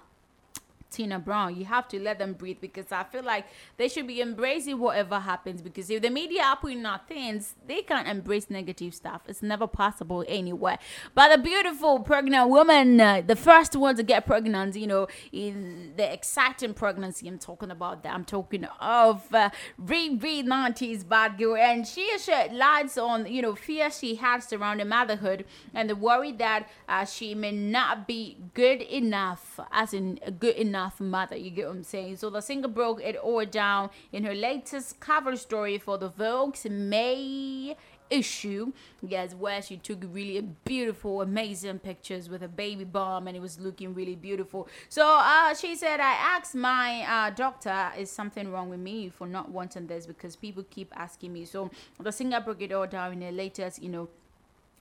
Tina 0.93 1.19
Brown. 1.19 1.57
You 1.57 1.65
have 1.65 1.89
to 1.89 2.01
let 2.01 2.19
them 2.19 2.35
breathe 2.35 2.59
because 2.61 2.93
I 2.93 3.05
feel 3.05 3.23
like 3.23 3.47
they 3.77 3.89
should 3.89 4.07
be 4.07 4.21
embracing 4.21 4.79
whatever 4.79 5.19
happens 5.19 5.63
because 5.63 5.91
if 5.91 6.03
the 6.03 6.11
media 6.11 6.43
are 6.43 6.57
putting 6.57 6.85
out 6.85 7.09
things, 7.09 7.55
they 7.67 7.83
can't 7.83 8.07
embrace 8.07 8.51
negative 8.51 8.95
stuff. 8.95 9.23
It's 9.27 9.43
never 9.43 9.67
possible 9.67 10.25
anywhere. 10.29 10.79
But 11.15 11.35
the 11.35 11.43
beautiful 11.43 12.01
pregnant 12.01 12.51
woman, 12.51 13.01
uh, 13.01 13.23
the 13.27 13.37
first 13.37 13.75
one 13.75 13.97
to 13.97 14.03
get 14.03 14.27
pregnant, 14.27 14.77
you 14.77 14.87
know, 14.87 15.07
in 15.33 15.95
the 15.97 16.13
exciting 16.13 16.75
pregnancy 16.75 17.27
I'm 17.29 17.39
talking 17.39 17.71
about 17.71 18.03
that. 18.03 18.13
I'm 18.15 18.25
talking 18.25 18.65
of 18.81 19.35
uh, 19.35 19.51
Riri 19.81 20.45
90s 20.45 21.09
bad 21.09 21.39
girl 21.39 21.57
and 21.57 21.87
she 21.87 22.19
shed 22.19 22.53
lights 22.53 22.99
on, 22.99 23.27
you 23.27 23.41
know, 23.43 23.55
fear 23.55 23.91
she 23.91 24.17
has 24.17 24.45
surrounding 24.45 24.89
motherhood 24.89 25.45
and 25.75 25.89
the 25.89 25.97
worry 25.97 26.33
that 26.33 26.69
uh, 26.89 27.05
she 27.05 27.35
may 27.35 27.53
not 27.53 28.07
be 28.07 28.37
good 28.55 28.83
enough, 28.83 29.59
as 29.71 29.95
in 29.95 30.19
good 30.39 30.57
enough 30.57 30.82
enough 30.83 31.01
mother. 31.01 31.37
You 31.37 31.51
get 31.51 31.67
what 31.67 31.77
I'm 31.77 31.83
saying? 31.85 32.17
So 32.17 32.31
the 32.31 32.41
singer 32.41 32.69
broke 32.69 33.03
it 33.03 33.17
all 33.17 33.45
down 33.45 33.91
in 34.13 34.25
her 34.25 34.35
latest 34.35 34.99
cover 35.01 35.37
story 35.37 35.79
for 35.79 35.97
the 35.99 36.11
Vogue's 36.11 36.67
May 36.69 37.77
issue 38.11 38.71
yes 39.01 39.35
where 39.35 39.63
she 39.63 39.75
took 39.79 40.01
really 40.11 40.39
beautiful 40.67 41.23
amazing 41.23 41.79
pictures 41.79 42.29
with 42.29 42.43
a 42.43 42.49
baby 42.49 42.85
bomb 42.85 43.27
and 43.27 43.35
it 43.35 43.41
was 43.41 43.59
looking 43.59 43.95
really 43.95 44.15
beautiful 44.15 44.69
so 44.91 45.17
uh, 45.19 45.55
she 45.55 45.75
said 45.75 45.99
i 45.99 46.13
asked 46.13 46.55
my 46.55 47.01
uh, 47.09 47.31
doctor 47.31 47.91
is 47.97 48.11
something 48.11 48.53
wrong 48.53 48.69
with 48.69 48.81
me 48.81 49.09
for 49.09 49.27
not 49.27 49.51
wanting 49.51 49.87
this 49.87 50.05
because 50.05 50.37
people 50.37 50.63
keep 50.69 50.93
asking 50.95 51.33
me 51.33 51.47
so 51.47 51.71
the 52.01 52.13
singer 52.13 52.39
broke 52.39 52.61
it 52.61 52.71
all 52.71 52.87
down 52.87 53.15
in 53.15 53.23
her 53.23 53.33
latest 53.33 53.83
you 53.83 53.89
know 53.89 54.07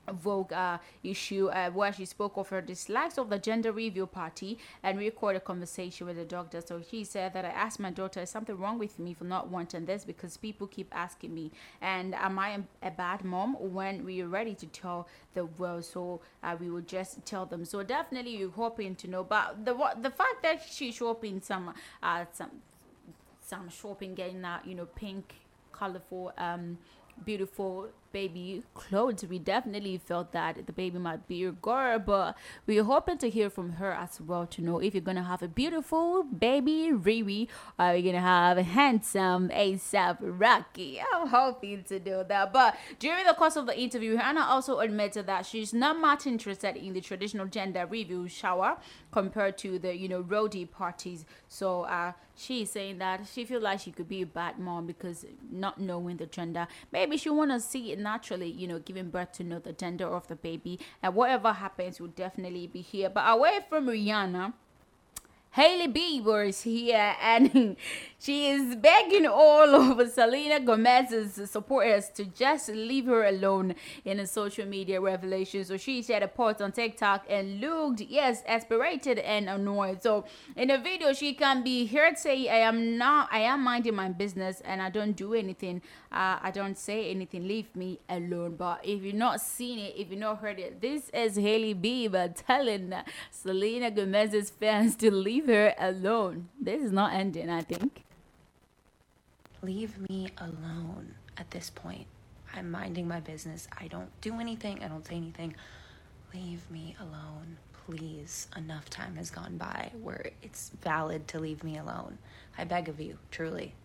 Vogue 0.10 0.52
uh, 0.52 0.78
issue 1.04 1.48
uh, 1.50 1.70
where 1.70 1.94
she 1.94 2.06
spoke 2.06 2.38
of 2.38 2.50
her 2.50 2.62
dislikes 2.62 3.18
of 3.18 3.30
the 3.30 3.38
gender 3.38 3.72
review 3.72 4.06
party 4.06 4.58
and 4.84 4.98
recorded 4.98 5.38
a 5.38 5.42
conversation 5.42 6.08
with 6.08 6.16
the 6.16 6.26
doctor. 6.26 6.62
So 6.62 6.82
she 6.82 7.04
said 7.04 7.34
that 7.34 7.46
I 7.46 7.50
asked 7.50 7.80
my 7.80 7.92
daughter, 7.92 8.22
is 8.22 8.30
something 8.30 8.58
wrong 8.58 8.80
with 8.80 9.00
me 9.00 9.14
for 9.14 9.24
not 9.24 9.50
wanting 9.50 9.86
this? 9.86 10.04
Because 10.04 10.38
people 10.38 10.68
keep 10.68 10.90
asking 10.96 11.34
me, 11.34 11.52
and 11.82 12.16
am 12.16 12.40
I 12.40 12.60
a 12.82 12.92
bad 12.92 13.24
mom? 13.24 13.56
When 13.60 14.04
we 14.04 14.22
are 14.22 14.28
ready 14.28 14.56
to 14.56 14.66
tell 14.68 15.08
the 15.34 15.46
world, 15.46 15.86
so 15.86 16.22
uh, 16.44 16.56
we 16.60 16.70
will 16.70 16.82
just 16.82 17.26
tell 17.26 17.46
them. 17.46 17.64
So 17.66 17.84
definitely, 17.84 18.38
you're 18.38 18.50
hoping 18.50 18.96
to 18.96 19.08
know. 19.08 19.24
But 19.24 19.66
the 19.66 19.74
the 20.02 20.10
fact 20.12 20.42
that 20.44 20.64
she's 20.70 20.96
shopping 20.96 21.42
some 21.42 21.74
uh, 22.02 22.26
some 22.32 22.52
some 23.40 23.70
shopping, 23.70 24.16
getting 24.16 24.42
that 24.42 24.66
you 24.66 24.76
know 24.76 24.86
pink, 24.86 25.36
colorful, 25.72 26.34
um, 26.38 26.78
beautiful 27.26 27.90
baby 28.12 28.64
clothes. 28.74 29.24
We 29.28 29.40
definitely 29.40 29.98
felt 29.98 30.32
that 30.34 30.66
the 30.66 30.74
baby 30.74 31.00
might 31.00 31.28
be 31.28 31.36
your 31.36 31.52
girl, 31.52 32.00
but 32.00 32.38
we're 32.66 32.84
hoping 32.84 33.18
to 33.20 33.30
hear 33.30 33.50
from 33.50 33.74
her 33.74 33.92
as 33.92 34.20
well 34.22 34.46
to 34.48 34.62
know 34.62 34.80
if 34.80 34.94
you're 34.94 35.02
gonna 35.02 35.24
have 35.24 35.42
a 35.42 35.48
beautiful 35.48 36.24
baby 36.24 36.92
Riri 36.92 37.48
or 37.80 37.94
you're 37.96 38.14
gonna 38.14 38.26
have 38.26 38.58
a 38.58 38.64
handsome 38.64 39.50
ASAP 39.50 40.18
Rocky. 40.22 41.02
I'm 41.14 41.28
hoping 41.28 41.84
to 41.84 42.00
do 42.00 42.24
that. 42.28 42.54
But 42.54 42.78
during 43.00 43.26
the 43.26 43.34
course 43.34 43.56
of 43.56 43.66
the 43.66 43.80
interview, 43.80 44.16
Hannah 44.18 44.46
also 44.46 44.80
admitted 44.80 45.28
that 45.28 45.46
she's 45.46 45.74
not 45.74 46.00
much 46.00 46.28
interested 46.28 46.76
in 46.78 46.94
the 46.94 47.02
traditional 47.02 47.48
gender 47.48 47.86
review 47.86 48.28
shower 48.28 48.78
compared 49.12 49.58
to 49.60 49.80
the 49.80 49.96
you 49.96 50.08
know 50.08 50.24
roadie 50.24 50.70
parties. 50.70 51.26
So 51.48 51.84
uh 51.84 52.14
she's 52.36 52.72
saying 52.72 52.98
that 53.00 53.28
she 53.32 53.46
feels 53.46 53.64
like 53.64 53.80
she 53.80 53.92
could 53.92 54.08
be 54.08 54.22
a 54.22 54.26
bad 54.26 54.58
mom 54.60 54.88
because 54.88 55.26
not 55.52 55.80
knowing 55.80 56.18
the 56.18 56.26
gender. 56.26 56.68
Maybe 56.92 57.18
she 57.18 57.30
wanna 57.30 57.60
see 57.60 57.96
naturally, 58.04 58.50
you 58.50 58.68
know, 58.68 58.80
giving 58.80 59.10
birth 59.10 59.34
to 59.34 59.44
know 59.44 59.60
the 59.60 59.74
gender 59.74 60.08
of 60.08 60.28
the 60.28 60.36
baby. 60.36 60.80
And 61.02 61.16
whatever 61.16 61.54
happens 61.54 62.00
will 62.00 62.08
definitely 62.10 62.68
be 62.68 62.82
here. 62.82 63.10
But 63.10 63.24
away 63.28 63.60
from 63.70 63.88
Rihanna, 63.88 64.54
Hailey 65.54 65.90
Bieber 65.90 66.48
is 66.48 66.62
here 66.62 67.14
and 67.22 67.76
she 68.18 68.48
is 68.48 68.76
begging 68.78 69.26
all 69.26 69.76
of 69.76 70.10
Selena 70.10 70.62
Gomez's 70.62 71.52
supporters 71.52 72.08
to 72.16 72.24
just 72.24 72.70
leave 72.70 73.06
her 73.08 73.26
alone 73.26 73.76
in 74.06 74.22
a 74.22 74.28
social 74.28 74.66
media 74.66 75.02
revelation. 75.02 75.66
So 75.66 75.76
she 75.76 76.04
shared 76.04 76.24
a 76.24 76.30
post 76.30 76.62
on 76.62 76.72
TikTok 76.72 77.26
and 77.30 77.60
looked, 77.60 78.00
yes, 78.00 78.44
aspirated 78.48 79.20
and 79.20 79.50
annoyed. 79.50 80.02
So 80.02 80.24
in 80.56 80.70
the 80.70 80.78
video, 80.78 81.12
she 81.12 81.34
can 81.34 81.64
be 81.64 81.86
heard 81.86 82.18
say, 82.18 82.48
I 82.48 82.60
am 82.60 82.98
not, 82.98 83.28
I 83.30 83.40
am 83.40 83.62
minding 83.62 83.96
my 83.96 84.08
business 84.08 84.62
and 84.62 84.82
I 84.82 84.90
don't 84.90 85.18
do 85.18 85.34
anything. 85.34 85.82
Uh, 86.12 86.38
I 86.42 86.52
don't 86.52 86.78
say 86.78 87.10
anything. 87.10 87.48
Leave 87.48 87.74
me 87.74 88.00
alone. 88.10 88.56
But 88.58 88.82
if 88.84 89.02
you're 89.02 89.14
not 89.14 89.40
seen 89.40 89.80
it, 89.80 89.94
if 89.98 90.10
you're 90.10 90.20
not 90.20 90.40
heard 90.40 90.60
it, 90.60 90.82
this 90.82 91.10
is 91.10 91.38
Hailey 91.38 91.74
Bieber 91.74 92.34
telling 92.48 92.94
Selena 93.30 93.90
Gomez's 93.92 94.50
fans 94.50 94.96
to 94.98 95.10
leave 95.10 95.48
her 95.48 95.74
alone. 95.80 96.50
This 96.60 96.82
is 96.84 96.92
not 96.92 97.14
ending, 97.14 97.50
I 97.50 97.62
think. 97.62 98.04
Leave 99.62 100.10
me 100.10 100.30
alone 100.38 101.16
at 101.38 101.50
this 101.52 101.70
point. 101.70 102.08
I'm 102.54 102.70
minding 102.70 103.08
my 103.08 103.22
business. 103.22 103.70
I 103.80 103.88
don't 103.88 104.10
do 104.20 104.40
anything. 104.40 104.84
I 104.84 104.90
don't 104.90 105.08
say 105.08 105.16
anything. 105.16 105.56
Leave 106.34 106.70
me 106.70 106.96
alone. 107.00 107.58
Please. 107.86 108.48
Enough 108.58 108.90
time 108.90 109.16
has 109.16 109.32
gone 109.32 109.58
by 109.58 109.92
where 110.02 110.32
it's 110.42 110.72
valid 110.82 111.28
to 111.30 111.40
leave 111.40 111.64
me 111.64 111.78
alone. 111.78 112.18
I 112.58 112.66
beg 112.66 112.90
of 112.90 113.00
you, 113.00 113.18
truly. 113.32 113.76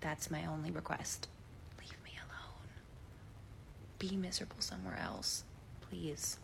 That's 0.00 0.30
my 0.30 0.46
only 0.46 0.70
request. 0.70 1.28
Be 3.98 4.16
miserable 4.16 4.56
somewhere 4.60 4.98
else. 5.00 5.44
Please. 5.88 6.38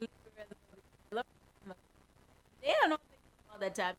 They 0.00 0.06
don't 2.80 2.90
know 2.90 2.98
all 3.52 3.58
the 3.58 3.70
time. 3.70 3.94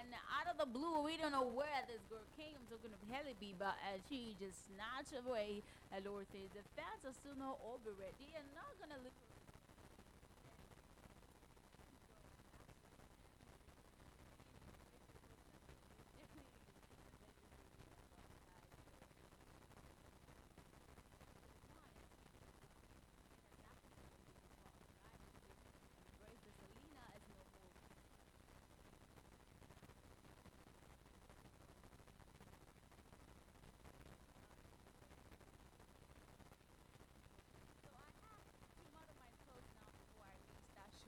And 0.00 0.14
out 0.32 0.46
of 0.50 0.58
the 0.58 0.66
blue, 0.66 1.02
we 1.02 1.16
don't 1.16 1.32
know 1.32 1.44
where 1.44 1.66
this 1.88 2.00
girl 2.08 2.20
came. 2.36 2.56
Talking 2.70 2.90
of 2.92 3.00
Hailey 3.10 3.34
Bieber, 3.42 3.72
and 3.92 4.00
she 4.08 4.36
just 4.40 4.64
snatched 4.68 5.12
away 5.26 5.62
a 5.90 5.98
Lord 6.06 6.26
says 6.30 6.46
the 6.54 6.62
fans 6.78 7.02
are 7.02 7.12
still 7.12 7.34
not 7.34 7.58
over 7.66 7.90
it. 7.98 8.14
They 8.22 8.30
are 8.38 8.46
not 8.54 8.70
gonna 8.78 9.02
live. 9.02 9.12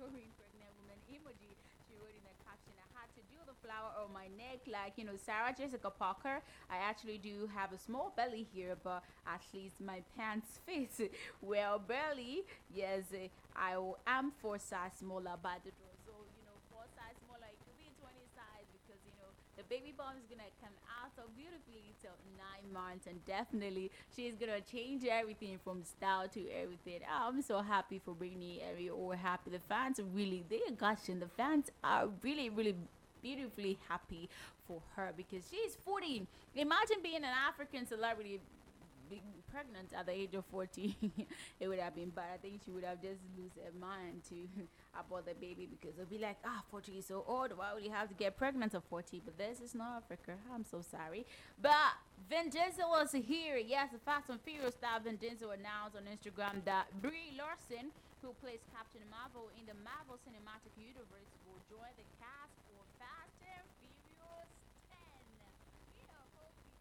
Showing 0.02 0.34
pregnant 0.34 0.74
woman 0.82 0.98
emoji. 1.06 1.54
She 1.86 1.94
wrote 1.94 2.10
in 2.10 2.24
the 2.26 2.34
caption, 2.42 2.74
I 2.74 2.90
had 2.98 3.06
to 3.14 3.22
do 3.30 3.38
the 3.46 3.54
flower 3.62 3.94
on 4.02 4.10
my 4.12 4.26
neck. 4.34 4.66
Like, 4.66 4.94
you 4.96 5.04
know, 5.04 5.14
Sarah 5.14 5.54
Jessica 5.56 5.90
Parker, 5.90 6.42
I 6.68 6.76
actually 6.82 7.18
do 7.18 7.48
have 7.54 7.72
a 7.72 7.78
small 7.78 8.12
belly 8.16 8.46
here, 8.52 8.74
but 8.82 9.04
at 9.26 9.42
least 9.54 9.80
my 9.80 10.02
pants 10.18 10.58
fit. 10.66 11.12
well, 11.40 11.78
belly, 11.78 12.42
yes, 12.74 13.04
I 13.54 13.78
am 14.06 14.32
for 14.42 14.58
size 14.58 14.98
smaller 14.98 15.38
but 15.40 15.62
the 15.64 15.70
baby 19.72 19.94
Bomb 19.96 20.20
is 20.20 20.28
gonna 20.28 20.52
come 20.60 20.76
out 21.00 21.10
so 21.16 21.22
beautifully 21.34 21.94
till 22.02 22.12
nine 22.36 22.66
months 22.74 23.06
and 23.06 23.24
definitely 23.24 23.90
she's 24.14 24.34
gonna 24.34 24.60
change 24.60 25.02
everything 25.06 25.58
from 25.64 25.82
style 25.82 26.28
to 26.28 26.40
everything 26.50 27.00
oh, 27.08 27.28
i'm 27.28 27.40
so 27.40 27.62
happy 27.62 27.98
for 28.04 28.14
britney 28.14 28.60
and 28.60 28.76
we're 28.78 28.92
all 28.92 29.12
happy 29.12 29.50
the 29.50 29.58
fans 29.58 29.98
are 29.98 30.10
really 30.12 30.44
they 30.50 30.60
are 30.68 30.76
gushing 30.76 31.20
the 31.20 31.26
fans 31.26 31.70
are 31.82 32.06
really 32.22 32.50
really 32.50 32.76
beautifully 33.22 33.78
happy 33.88 34.28
for 34.66 34.82
her 34.96 35.12
because 35.16 35.44
she's 35.50 35.76
40. 35.84 36.26
Imagine 36.56 36.96
being 37.02 37.16
an 37.16 37.24
African 37.24 37.86
celebrity 37.86 38.40
pregnant 39.52 39.92
at 39.92 40.06
the 40.06 40.12
age 40.12 40.34
of 40.34 40.44
40 40.46 40.96
it 41.60 41.68
would 41.68 41.78
have 41.78 41.94
been 41.94 42.08
bad. 42.08 42.24
I 42.34 42.36
think 42.38 42.60
she 42.64 42.70
would 42.70 42.84
have 42.84 43.00
just 43.02 43.20
lose 43.36 43.52
her 43.60 43.70
mind 43.78 44.24
to 44.30 44.48
about 44.98 45.26
the 45.26 45.34
baby 45.34 45.68
because 45.68 45.94
it'll 45.98 46.08
be 46.08 46.18
like 46.18 46.38
ah 46.44 46.64
40 46.70 46.92
is 46.92 47.06
so 47.06 47.24
old. 47.28 47.52
Why 47.56 47.74
would 47.74 47.84
you 47.84 47.92
have 47.92 48.08
to 48.08 48.14
get 48.14 48.36
pregnant 48.36 48.74
at 48.74 48.82
40 48.88 49.20
but 49.24 49.36
this 49.36 49.60
is 49.60 49.74
not 49.74 50.02
africa. 50.02 50.32
I'm 50.54 50.64
so 50.64 50.80
sorry. 50.80 51.26
But 51.60 51.92
Vin 52.30 52.48
Diesel 52.48 52.88
was 52.88 53.12
here. 53.12 53.58
Yes 53.58 53.90
the 53.92 54.00
fast 54.00 54.30
and 54.30 54.40
furious 54.40 54.74
star 54.74 54.98
Vin 55.04 55.16
Diesel 55.16 55.50
announced 55.52 55.96
on 55.96 56.08
instagram 56.08 56.64
that 56.64 56.88
brie 57.02 57.36
larson 57.36 57.92
who 58.22 58.32
plays 58.40 58.62
captain 58.72 59.04
marvel 59.12 59.52
in 59.58 59.66
the 59.68 59.76
marvel 59.84 60.16
cinematic 60.24 60.72
universe 60.80 61.28
will 61.44 61.60
join 61.68 61.92
the 62.00 62.06
cast 62.22 62.54
for 62.70 62.80
fast 62.96 63.34
and 63.42 63.66
furious 63.82 64.48
10 64.88 64.96
we 65.98 66.06
are 66.06 66.26
hoping 66.38 66.72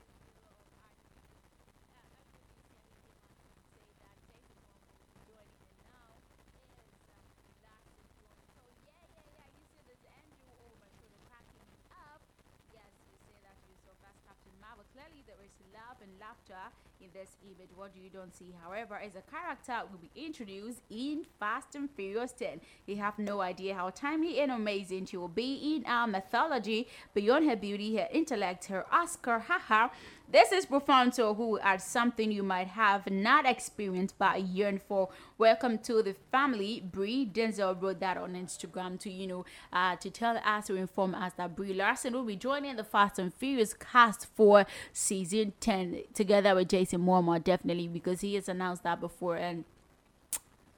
Marvel. 14.71 14.85
Clearly, 14.95 15.25
there 15.27 15.41
is 15.43 15.51
love 15.75 15.99
and 15.99 16.10
laughter 16.21 16.61
in 17.01 17.07
this 17.13 17.35
image. 17.43 17.69
What 17.75 17.91
you 17.95 18.09
don't 18.09 18.35
see, 18.35 18.53
however, 18.63 19.01
is 19.03 19.13
a 19.15 19.23
character 19.31 19.73
who 19.73 19.93
will 19.93 20.03
be 20.07 20.11
introduced 20.15 20.81
in 20.89 21.25
Fast 21.39 21.73
and 21.73 21.89
Furious 21.89 22.31
10. 22.33 22.61
You 22.85 22.97
have 22.97 23.17
no 23.17 23.41
idea 23.41 23.73
how 23.73 23.89
timely 23.89 24.39
and 24.39 24.51
amazing 24.51 25.07
she 25.07 25.17
will 25.17 25.27
be 25.27 25.75
in 25.75 25.85
our 25.87 26.05
mythology. 26.05 26.87
Beyond 27.15 27.49
her 27.49 27.55
beauty, 27.55 27.95
her 27.97 28.07
intellect, 28.11 28.65
her 28.65 28.85
Oscar, 28.91 29.39
haha. 29.39 29.89
This 30.31 30.53
is 30.53 30.65
Profonto, 30.65 31.35
who 31.35 31.59
adds 31.59 31.83
something 31.83 32.31
you 32.31 32.41
might 32.41 32.69
have 32.69 33.11
not 33.11 33.45
experienced 33.45 34.17
but 34.17 34.41
yearn 34.41 34.79
for. 34.79 35.09
Welcome 35.37 35.79
to 35.79 36.01
the 36.01 36.15
family. 36.31 36.79
Brie 36.79 37.25
Denzel 37.29 37.81
wrote 37.81 37.99
that 37.99 38.15
on 38.15 38.35
Instagram 38.35 38.97
to 39.01 39.11
you 39.11 39.27
know 39.27 39.45
uh, 39.73 39.97
to 39.97 40.09
tell 40.09 40.37
us 40.37 40.67
to 40.67 40.75
inform 40.75 41.15
us 41.15 41.33
that 41.33 41.53
Brie 41.53 41.73
Larson 41.73 42.13
will 42.13 42.23
be 42.23 42.37
joining 42.37 42.77
the 42.77 42.85
Fast 42.85 43.19
and 43.19 43.33
Furious 43.33 43.73
cast 43.73 44.25
for 44.33 44.65
season 44.93 45.51
10 45.59 46.03
together 46.13 46.55
with 46.55 46.69
Jason 46.69 47.01
Momoa 47.01 47.43
definitely 47.43 47.89
because 47.89 48.21
he 48.21 48.35
has 48.35 48.47
announced 48.47 48.83
that 48.83 49.01
before 49.01 49.35
and 49.35 49.65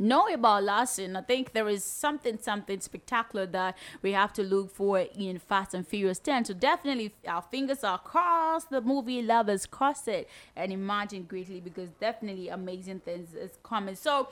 know 0.04 0.28
about 0.28 0.64
Larson. 0.64 1.16
I 1.16 1.22
think 1.22 1.54
there 1.54 1.68
is 1.68 1.84
something, 1.84 2.38
something 2.40 2.80
spectacular 2.80 3.46
that 3.48 3.78
we 4.02 4.12
have 4.12 4.34
to 4.34 4.44
look 4.44 4.70
for 4.70 5.00
in 5.00 5.40
Fast 5.40 5.74
and 5.74 5.88
Furious 5.88 6.20
10. 6.20 6.46
So 6.46 6.54
definitely, 6.54 7.14
our 7.28 7.42
fingers 7.42 7.84
are 7.84 7.98
crossed. 7.98 8.70
The 8.70 8.82
movie 8.82 9.22
lovers 9.22 9.66
cross 9.66 10.08
it 10.08 10.30
and 10.56 10.72
imagine 10.72 11.24
greatly 11.24 11.60
because 11.60 11.90
definitely 12.00 12.50
amazing 12.50 13.00
things 13.00 13.34
is 13.34 13.58
coming. 13.64 13.96
So 13.96 14.30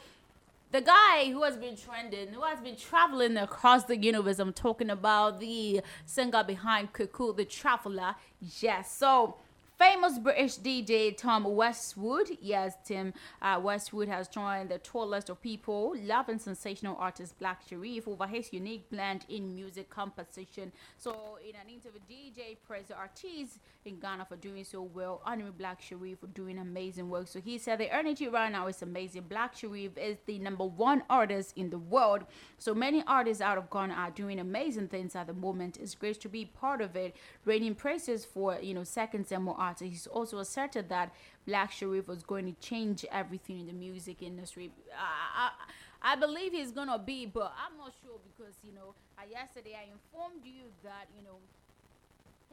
the 0.72 0.82
guy 0.82 1.30
who 1.32 1.44
has 1.44 1.58
been 1.58 1.76
trending, 1.76 2.30
who 2.30 2.42
has 2.42 2.62
been 2.62 2.78
traveling 2.78 3.36
across 3.38 3.84
the 3.84 3.98
universe, 3.98 4.40
I'm 4.40 4.54
talking 4.54 4.90
about 4.90 5.40
the 5.40 5.82
singer 6.06 6.44
behind 6.44 6.94
Kwaku, 6.94 7.36
the 7.36 7.44
Traveler. 7.44 8.16
Yes, 8.60 8.96
so 8.96 9.36
famous 9.82 10.20
British 10.20 10.60
DJ 10.60 11.18
Tom 11.18 11.44
Westwood. 11.44 12.30
Yes, 12.40 12.76
Tim 12.86 13.16
uh, 13.42 13.60
Westwood 13.60 14.08
has 14.08 14.28
joined 14.28 14.70
the 14.70 14.78
tour 14.78 15.08
list 15.08 15.32
of 15.32 15.42
people 15.42 15.96
loving 16.04 16.38
sensational 16.38 16.96
artist 17.00 17.40
Black 17.40 17.68
Sherif 17.68 18.08
over 18.08 18.28
his 18.28 18.54
unique 18.54 18.88
blend 18.92 19.26
in 19.28 19.56
music 19.56 19.90
composition. 19.90 20.72
So, 21.00 21.40
in 21.44 21.56
an 21.56 21.68
interview, 21.68 22.00
DJ 22.08 22.58
praised 22.68 22.90
the 22.90 22.96
artist 22.96 23.58
in 23.86 24.00
Ghana 24.00 24.26
for 24.26 24.36
doing 24.36 24.64
so 24.64 24.84
well, 24.84 25.20
honoring 25.26 25.54
Black 25.58 25.82
Sherif 25.82 26.20
for 26.20 26.28
doing 26.28 26.60
amazing 26.60 27.10
work. 27.10 27.28
So, 27.28 27.42
he 27.42 27.58
said 27.58 27.80
the 27.80 27.92
energy 27.92 28.28
right 28.28 28.52
now 28.52 28.68
is 28.68 28.84
amazing. 28.84 29.24
Black 29.24 29.56
Sherif 29.56 29.98
is 29.98 30.18
the 30.28 30.38
number 30.38 30.66
one 30.66 31.02
artist 31.10 31.58
in 31.58 31.72
the 31.72 31.80
world. 31.80 32.26
So, 32.60 32.76
many 32.76 33.04
artists 33.08 33.42
out 33.42 33.58
of 33.58 33.72
Ghana 33.72 33.96
are 33.96 34.12
doing 34.12 34.40
amazing 34.40 34.90
things 34.90 35.16
at 35.16 35.26
the 35.26 35.34
moment. 35.34 35.78
It's 35.82 35.96
great 35.96 36.22
to 36.22 36.30
be 36.30 36.46
part 36.46 36.82
of 36.82 36.96
it. 36.96 37.16
Raining 37.46 37.74
praises 37.74 38.26
for, 38.26 38.60
you 38.62 38.76
know, 38.76 38.84
second 38.84 39.26
and 39.32 39.44
more 39.44 39.56
artists. 39.58 39.71
He's 39.80 40.08
also 40.08 40.40
asserted 40.40 40.90
that 40.90 41.14
Black 41.48 41.72
Sherif 41.72 42.08
was 42.08 42.24
going 42.24 42.46
to 42.54 42.60
change 42.62 43.06
everything 43.12 43.60
in 43.62 43.68
the 43.68 43.74
music 43.74 44.22
industry. 44.22 44.72
I, 44.98 45.50
I, 45.50 46.14
I 46.14 46.16
believe 46.16 46.52
he's 46.54 46.72
gonna 46.72 46.98
be, 47.00 47.26
but 47.26 47.54
I'm 47.58 47.78
not 47.78 47.94
sure 48.02 48.18
because 48.26 48.56
you 48.64 48.74
know, 48.74 48.94
uh, 49.18 49.24
yesterday 49.30 49.78
I 49.78 49.86
informed 49.92 50.44
you 50.46 50.74
that 50.84 51.06
you 51.16 51.22
know 51.24 51.38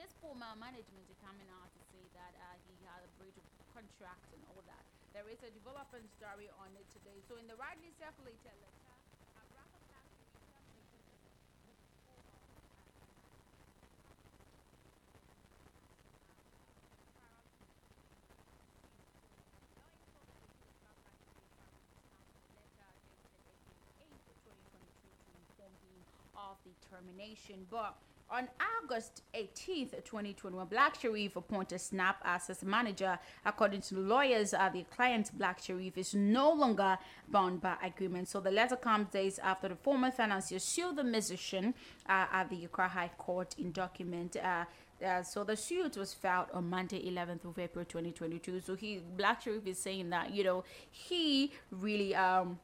his 0.01 0.09
former 0.23 0.49
management 0.57 1.05
is 1.11 1.19
coming 1.21 1.49
out 1.53 1.69
to 1.75 1.81
say 1.93 2.05
that 2.17 2.33
uh, 2.41 2.57
he 2.69 2.75
had 2.87 3.03
a 3.05 3.11
breach 3.21 3.37
of 3.37 3.45
contract 3.75 4.25
and 4.33 4.41
all 4.49 4.63
that. 4.65 4.85
There 5.13 5.29
is 5.29 5.41
a 5.45 5.51
development 5.53 6.09
story 6.17 6.49
on 6.63 6.71
it 6.79 6.87
today. 6.95 7.19
So 7.29 7.37
in 7.37 7.47
the 7.51 7.57
widely 7.59 7.91
circulated 7.99 8.55
letter. 8.63 8.95
uh, 9.37 9.45
Rapper 9.57 9.83
Black 9.91 10.07
Sherif 10.17 10.39
of 26.39 26.57
the 26.65 26.73
termination. 26.91 27.67
But 27.71 27.95
on 28.31 28.49
August 28.83 29.23
18th, 29.35 30.05
2021, 30.05 30.67
Black 30.67 31.01
Sherif 31.01 31.37
appointed 31.37 31.81
Snap 31.81 32.21
as 32.25 32.49
his 32.49 32.63
manager. 32.63 33.19
According 33.45 33.81
to 33.83 33.97
lawyers, 33.97 34.53
uh, 34.53 34.69
the 34.69 34.85
client 34.95 35.31
Black 35.39 35.61
Sherif 35.63 35.97
is 35.97 36.15
no 36.15 36.53
longer 36.53 36.99
bound 37.29 37.61
by 37.61 37.77
agreement. 37.83 38.29
So 38.29 38.41
the 38.41 38.51
letter 38.51 38.77
comes 38.77 39.09
days 39.09 39.39
after 39.39 39.69
the 39.69 39.77
former 39.77 40.11
financier 40.11 40.59
sued 40.59 40.97
the 40.97 41.05
musician 41.05 41.75
uh, 42.09 42.27
at 42.31 42.51
the 42.51 42.65
Accra 42.67 42.89
High 42.89 43.11
Court 43.17 43.55
in 43.59 43.73
document. 43.73 44.37
Uh, 44.37 44.65
uh, 45.05 45.23
so 45.23 45.45
the 45.45 45.57
suit 45.57 45.97
was 45.97 46.13
filed 46.13 46.49
on 46.53 46.69
Monday, 46.69 47.09
11th 47.11 47.45
of 47.45 47.59
April, 47.59 47.85
2022. 47.85 48.61
So 48.61 48.75
he, 48.75 49.01
Black 49.17 49.45
Sherif, 49.45 49.67
is 49.67 49.79
saying 49.79 50.11
that 50.11 50.35
you 50.35 50.45
know 50.45 50.65
he 50.91 51.53
really 51.71 52.15
um 52.15 52.59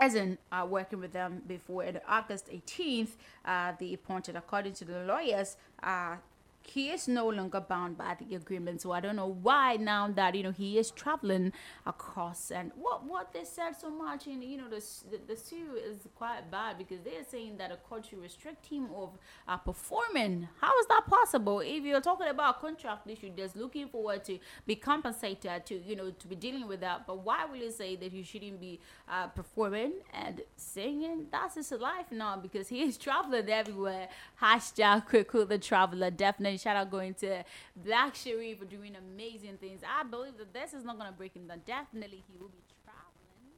hasn't 0.00 0.40
uh, 0.50 0.66
working 0.68 0.98
with 0.98 1.12
them 1.12 1.42
before. 1.46 1.82
And 1.82 2.00
August 2.08 2.48
18th, 2.48 3.10
uh, 3.44 3.72
they 3.78 3.92
appointed, 3.94 4.34
according 4.36 4.72
to 4.74 4.84
the 4.84 5.04
lawyers, 5.04 5.56
uh, 5.82 6.16
he 6.62 6.90
is 6.90 7.08
no 7.08 7.28
longer 7.28 7.60
bound 7.60 7.96
by 7.96 8.16
the 8.18 8.34
agreement. 8.34 8.80
So 8.80 8.92
I 8.92 9.00
don't 9.00 9.16
know 9.16 9.36
why 9.42 9.76
now 9.76 10.08
that 10.08 10.34
you 10.34 10.42
know 10.42 10.52
he 10.52 10.78
is 10.78 10.90
traveling 10.90 11.52
across 11.86 12.50
and 12.50 12.70
what 12.76 13.04
what 13.04 13.32
they 13.32 13.44
said 13.44 13.72
so 13.72 13.90
much 13.90 14.26
in 14.26 14.42
you 14.42 14.58
know 14.58 14.68
the 14.68 14.82
the, 15.26 15.36
sue 15.36 15.76
is 15.76 15.98
quite 16.14 16.50
bad 16.50 16.78
because 16.78 17.00
they're 17.02 17.24
saying 17.28 17.56
that 17.58 17.72
a 17.72 17.76
court 17.76 18.06
should 18.06 18.20
restrict 18.20 18.66
him 18.66 18.88
of 18.94 19.18
uh, 19.48 19.56
performing. 19.56 20.48
How 20.60 20.78
is 20.80 20.86
that 20.86 21.06
possible? 21.06 21.60
If 21.60 21.84
you're 21.84 22.00
talking 22.00 22.28
about 22.28 22.58
a 22.58 22.60
contract 22.60 23.08
issue, 23.08 23.30
just 23.36 23.56
looking 23.56 23.88
forward 23.88 24.24
to 24.24 24.38
be 24.66 24.76
compensated 24.76 25.66
to 25.66 25.74
you 25.74 25.96
know 25.96 26.10
to 26.10 26.26
be 26.26 26.36
dealing 26.36 26.68
with 26.68 26.80
that. 26.80 27.06
But 27.06 27.24
why 27.24 27.46
will 27.46 27.56
you 27.56 27.70
say 27.70 27.96
that 27.96 28.12
he 28.12 28.22
shouldn't 28.22 28.60
be 28.60 28.80
uh, 29.08 29.28
performing 29.28 29.92
and 30.12 30.42
singing? 30.56 31.26
That's 31.32 31.54
his 31.54 31.72
life 31.72 32.12
now 32.12 32.36
because 32.36 32.68
he 32.68 32.82
is 32.82 32.96
traveling 33.06 33.48
everywhere. 33.48 34.08
Hashtag 34.40 35.08
Kwaku 35.08 35.48
the 35.48 35.58
Traveler 35.58 36.10
definitely 36.10 36.49
shout 36.58 36.76
out 36.76 36.90
going 36.90 37.14
to 37.22 37.44
Black 37.76 38.14
Sherif 38.14 38.58
for 38.58 38.64
doing 38.64 38.96
amazing 38.96 39.58
things. 39.58 39.82
I 39.84 40.02
believe 40.02 40.38
that 40.38 40.52
this 40.52 40.72
is 40.74 40.84
not 40.84 40.98
gonna 40.98 41.12
break 41.12 41.34
him 41.34 41.46
down. 41.46 41.62
Definitely 41.66 42.24
he 42.26 42.34
will 42.38 42.50
be 42.50 42.62
traveling 42.82 43.52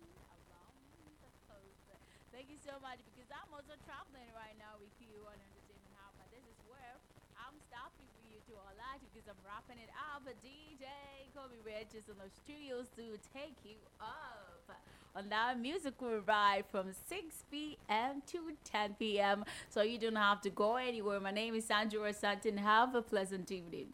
around 0.50 0.74
the 1.22 1.30
coast. 1.46 1.86
Thank 2.34 2.50
you 2.50 2.58
so 2.60 2.76
much 2.82 2.98
because 3.06 3.30
I'm 3.30 3.48
also 3.54 3.78
traveling 3.86 4.28
right 4.34 4.56
now 4.58 4.76
with 4.82 4.92
you 4.98 5.14
on 5.24 5.36
Entertainment 5.38 5.94
Hub. 6.02 6.12
But 6.18 6.28
this 6.34 6.44
is 6.44 6.58
where 6.66 6.96
I'm 7.38 7.56
stopping 7.70 8.08
for 8.18 8.24
you 8.26 8.42
to 8.50 8.52
all 8.58 8.74
that 8.74 8.98
because 9.06 9.24
I'm 9.30 9.38
wrapping 9.46 9.78
it 9.78 9.92
up. 9.94 10.26
DJ 10.42 10.88
Kobe 11.34 11.56
Regis 11.64 12.08
in 12.08 12.14
the 12.18 12.30
studios 12.44 12.86
to 12.96 13.02
take 13.32 13.56
you 13.64 13.76
up 14.00 14.76
on 15.14 15.28
that 15.30 15.58
musical 15.58 16.20
ride 16.26 16.64
from 16.70 16.92
6 17.08 17.44
p.m. 17.50 18.22
to 18.26 18.52
10 18.64 18.96
p.m. 18.98 19.44
So 19.70 19.82
you 19.82 19.98
don't 19.98 20.16
have 20.16 20.40
to 20.42 20.50
go 20.50 20.76
anywhere. 20.76 21.20
My 21.20 21.30
name 21.30 21.54
is 21.54 21.64
Sandra 21.64 22.12
Santin. 22.12 22.58
Have 22.58 22.94
a 22.94 23.02
pleasant 23.02 23.50
evening. 23.50 23.88